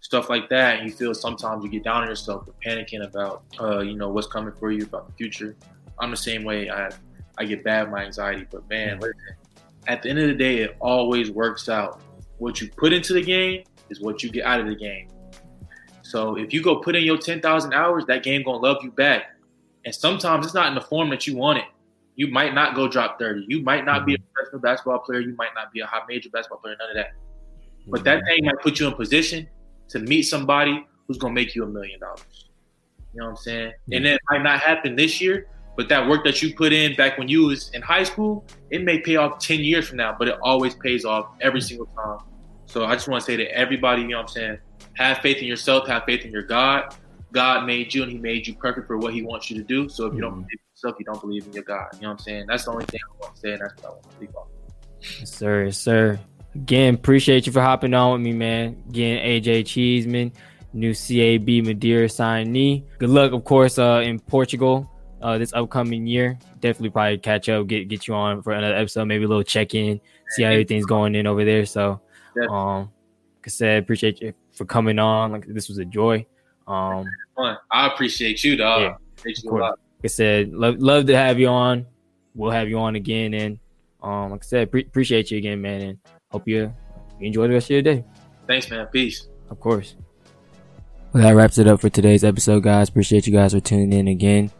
stuff 0.00 0.30
like 0.30 0.48
that. 0.50 0.78
And 0.78 0.88
you 0.88 0.94
feel 0.94 1.14
sometimes 1.14 1.64
you 1.64 1.70
get 1.70 1.84
down 1.84 2.02
on 2.02 2.08
yourself, 2.08 2.44
you're 2.46 2.54
panicking 2.64 3.04
about, 3.04 3.44
uh, 3.60 3.80
you 3.80 3.96
know, 3.96 4.08
what's 4.08 4.28
coming 4.28 4.52
for 4.54 4.70
you 4.70 4.84
about 4.84 5.08
the 5.08 5.12
future. 5.14 5.56
I'm 5.98 6.10
the 6.10 6.16
same 6.16 6.44
way. 6.44 6.70
I 6.70 6.90
I 7.38 7.44
get 7.44 7.64
bad 7.64 7.90
my 7.90 8.04
anxiety, 8.04 8.46
but 8.50 8.68
man, 8.68 9.00
listen, 9.00 9.16
at 9.86 10.02
the 10.02 10.10
end 10.10 10.18
of 10.18 10.28
the 10.28 10.34
day, 10.34 10.58
it 10.58 10.76
always 10.80 11.30
works 11.30 11.68
out. 11.68 12.00
What 12.38 12.60
you 12.60 12.68
put 12.76 12.92
into 12.92 13.14
the 13.14 13.22
game 13.22 13.64
is 13.88 14.00
what 14.00 14.22
you 14.22 14.30
get 14.30 14.44
out 14.44 14.60
of 14.60 14.66
the 14.66 14.74
game. 14.74 15.08
So 16.02 16.36
if 16.36 16.52
you 16.52 16.62
go 16.62 16.76
put 16.76 16.94
in 16.94 17.04
your 17.04 17.16
10,000 17.16 17.72
hours, 17.72 18.04
that 18.06 18.22
game 18.22 18.42
gonna 18.42 18.58
love 18.58 18.78
you 18.82 18.90
back. 18.90 19.34
And 19.84 19.94
sometimes 19.94 20.44
it's 20.44 20.54
not 20.54 20.66
in 20.68 20.74
the 20.74 20.80
form 20.80 21.08
that 21.10 21.26
you 21.26 21.36
want 21.36 21.58
it. 21.58 21.64
You 22.14 22.28
might 22.28 22.54
not 22.54 22.74
go 22.74 22.88
drop 22.88 23.18
30. 23.18 23.46
You 23.48 23.62
might 23.62 23.84
not 23.84 24.04
be 24.04 24.14
a 24.14 24.18
mm-hmm. 24.18 24.26
professional 24.34 24.60
basketball 24.60 24.98
player. 25.00 25.20
You 25.20 25.34
might 25.36 25.54
not 25.54 25.72
be 25.72 25.80
a 25.80 25.86
high 25.86 26.02
major 26.08 26.28
basketball 26.30 26.58
player. 26.58 26.76
None 26.78 26.90
of 26.90 26.96
that. 26.96 27.12
But 27.88 28.04
that 28.04 28.18
mm-hmm. 28.18 28.26
thing 28.26 28.44
might 28.44 28.60
put 28.60 28.78
you 28.78 28.86
in 28.86 28.94
position 28.94 29.48
to 29.88 29.98
meet 29.98 30.22
somebody 30.22 30.86
who's 31.06 31.18
gonna 31.18 31.34
make 31.34 31.54
you 31.54 31.64
a 31.64 31.66
million 31.66 32.00
dollars. 32.00 32.50
You 33.12 33.20
know 33.20 33.26
what 33.26 33.30
I'm 33.30 33.36
saying? 33.36 33.72
And 33.92 34.04
mm-hmm. 34.04 34.14
it 34.14 34.20
might 34.30 34.42
not 34.42 34.60
happen 34.60 34.96
this 34.96 35.20
year, 35.20 35.48
but 35.76 35.88
that 35.88 36.06
work 36.06 36.24
that 36.24 36.42
you 36.42 36.54
put 36.54 36.72
in 36.72 36.94
back 36.96 37.18
when 37.18 37.28
you 37.28 37.46
was 37.46 37.70
in 37.70 37.82
high 37.82 38.04
school, 38.04 38.44
it 38.70 38.82
may 38.84 39.00
pay 39.00 39.16
off 39.16 39.38
10 39.38 39.60
years 39.60 39.88
from 39.88 39.98
now, 39.98 40.14
but 40.18 40.28
it 40.28 40.38
always 40.42 40.74
pays 40.74 41.04
off 41.04 41.34
every 41.40 41.60
single 41.60 41.86
time. 41.86 42.18
So 42.66 42.84
I 42.84 42.94
just 42.94 43.08
want 43.08 43.22
to 43.22 43.26
say 43.26 43.36
to 43.36 43.44
everybody, 43.54 44.02
you 44.02 44.08
know 44.08 44.18
what 44.18 44.22
I'm 44.22 44.28
saying, 44.28 44.58
have 44.94 45.18
faith 45.18 45.38
in 45.38 45.44
yourself, 45.44 45.86
have 45.88 46.04
faith 46.04 46.24
in 46.24 46.30
your 46.30 46.42
God. 46.42 46.94
God 47.32 47.66
made 47.66 47.92
you 47.94 48.02
and 48.02 48.12
he 48.12 48.18
made 48.18 48.46
you 48.46 48.54
perfect 48.54 48.86
for 48.86 48.98
what 48.98 49.14
he 49.14 49.22
wants 49.22 49.50
you 49.50 49.56
to 49.56 49.64
do. 49.64 49.88
So 49.88 50.06
if 50.06 50.14
you 50.14 50.20
don't 50.20 50.46
yourself, 50.82 50.98
you 50.98 51.04
don't 51.04 51.20
believe 51.20 51.46
in 51.46 51.52
your 51.52 51.62
God. 51.62 51.88
You 51.94 52.02
know 52.02 52.08
what 52.08 52.12
I'm 52.14 52.18
saying? 52.18 52.46
That's 52.48 52.64
the 52.64 52.72
only 52.72 52.84
thing 52.86 53.00
I 53.04 53.22
want 53.22 53.34
to 53.34 53.40
say, 53.40 53.52
and 53.52 53.60
that's 53.60 53.82
what 53.82 53.90
I 53.90 53.92
want 53.92 54.20
to. 54.20 55.18
Yes, 55.20 55.34
sir, 55.34 55.64
yes, 55.64 55.78
sir. 55.78 56.20
Again, 56.54 56.94
appreciate 56.94 57.46
you 57.46 57.52
for 57.52 57.60
hopping 57.60 57.94
on 57.94 58.12
with 58.12 58.20
me, 58.22 58.32
man. 58.32 58.82
Again, 58.88 59.24
AJ 59.24 59.66
Cheeseman, 59.66 60.32
new 60.72 60.94
CAB 60.94 61.64
Madeira 61.64 62.06
signee. 62.06 62.84
Good 62.98 63.10
luck, 63.10 63.32
of 63.32 63.44
course, 63.44 63.78
uh, 63.78 64.02
in 64.04 64.20
Portugal 64.20 64.90
uh, 65.22 65.38
this 65.38 65.52
upcoming 65.54 66.06
year. 66.06 66.38
Definitely 66.60 66.90
probably 66.90 67.18
catch 67.18 67.48
up, 67.48 67.66
get 67.66 67.88
get 67.88 68.06
you 68.06 68.14
on 68.14 68.42
for 68.42 68.52
another 68.52 68.76
episode, 68.76 69.06
maybe 69.06 69.24
a 69.24 69.28
little 69.28 69.42
check 69.42 69.74
in, 69.74 70.00
see 70.30 70.42
how 70.42 70.50
everything's 70.50 70.86
going 70.86 71.14
in 71.14 71.26
over 71.26 71.44
there. 71.44 71.64
So, 71.66 72.00
um, 72.50 72.80
like 72.80 73.46
I 73.46 73.50
said, 73.50 73.82
appreciate 73.82 74.20
you 74.20 74.34
for 74.52 74.64
coming 74.64 74.98
on. 74.98 75.32
Like 75.32 75.46
this 75.46 75.68
was 75.68 75.78
a 75.78 75.84
joy. 75.84 76.26
Um, 76.66 77.06
I 77.70 77.86
appreciate 77.86 78.44
you, 78.44 78.56
dog. 78.56 78.82
Yeah, 78.82 78.94
appreciate 79.16 79.44
you 79.44 79.74
of 80.02 80.10
a 80.10 80.10
course. 80.10 80.18
lot. 80.18 80.48
Like 80.48 80.52
I 80.52 80.52
said, 80.52 80.52
love 80.52 80.78
love 80.78 81.06
to 81.06 81.16
have 81.16 81.38
you 81.38 81.48
on. 81.48 81.86
We'll 82.34 82.50
have 82.50 82.68
you 82.68 82.78
on 82.78 82.96
again, 82.96 83.34
and 83.34 83.58
um, 84.02 84.30
like 84.30 84.42
I 84.42 84.46
said, 84.46 84.70
pre- 84.70 84.82
appreciate 84.82 85.30
you 85.30 85.38
again, 85.38 85.60
man, 85.60 85.80
and 85.82 85.98
hope 86.30 86.48
you, 86.48 86.72
you 87.20 87.26
enjoy 87.26 87.46
the 87.46 87.54
rest 87.54 87.66
of 87.66 87.70
your 87.70 87.82
day. 87.82 88.04
Thanks, 88.46 88.70
man. 88.70 88.86
Peace. 88.86 89.28
Of 89.50 89.60
course. 89.60 89.94
Well, 91.12 91.22
that 91.22 91.32
wraps 91.32 91.58
it 91.58 91.66
up 91.66 91.80
for 91.80 91.90
today's 91.90 92.24
episode, 92.24 92.62
guys. 92.62 92.88
Appreciate 92.88 93.26
you 93.26 93.32
guys 93.32 93.52
for 93.52 93.60
tuning 93.60 93.92
in 93.92 94.08
again. 94.08 94.50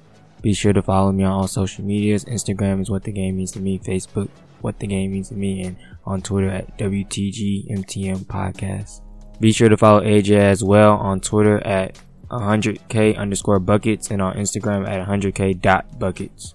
Be 0.43 0.53
sure 0.53 0.73
to 0.73 0.83
follow 0.83 1.13
me 1.13 1.25
on 1.25 1.33
all 1.33 1.49
social 1.49 1.85
medias. 1.85 2.25
Instagram 2.27 2.83
is 2.83 2.91
what 2.91 3.05
the 3.05 3.13
game 3.13 3.37
means 3.37 3.53
to 3.53 3.61
me. 3.61 3.79
Facebook, 3.79 4.29
what 4.61 4.79
the 4.81 4.87
game 4.87 5.13
means 5.13 5.31
to 5.31 5.35
me, 5.35 5.63
and 5.63 5.77
on 6.05 6.21
Twitter 6.21 6.51
at 6.51 6.77
WTGMTM 6.79 8.25
Podcast. 8.27 9.01
Be 9.41 9.53
sure 9.53 9.69
to 9.69 9.77
follow 9.77 10.03
AJ 10.03 10.37
as 10.39 10.63
well 10.63 10.97
on 10.97 11.21
Twitter 11.21 11.65
at 11.67 11.99
100k 12.33 13.17
underscore 13.17 13.59
buckets 13.59 14.11
and 14.11 14.23
on 14.23 14.35
Instagram 14.35 14.89
at 14.89 15.07
100k 15.07 15.61
dot 15.61 15.99
buckets. 15.99 16.55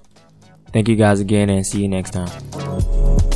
Thank 0.74 0.90
you 0.90 0.96
guys 0.96 1.20
again 1.20 1.50
and 1.50 1.66
see 1.66 1.82
you 1.82 1.88
next 1.88 2.12
time. 2.12 3.27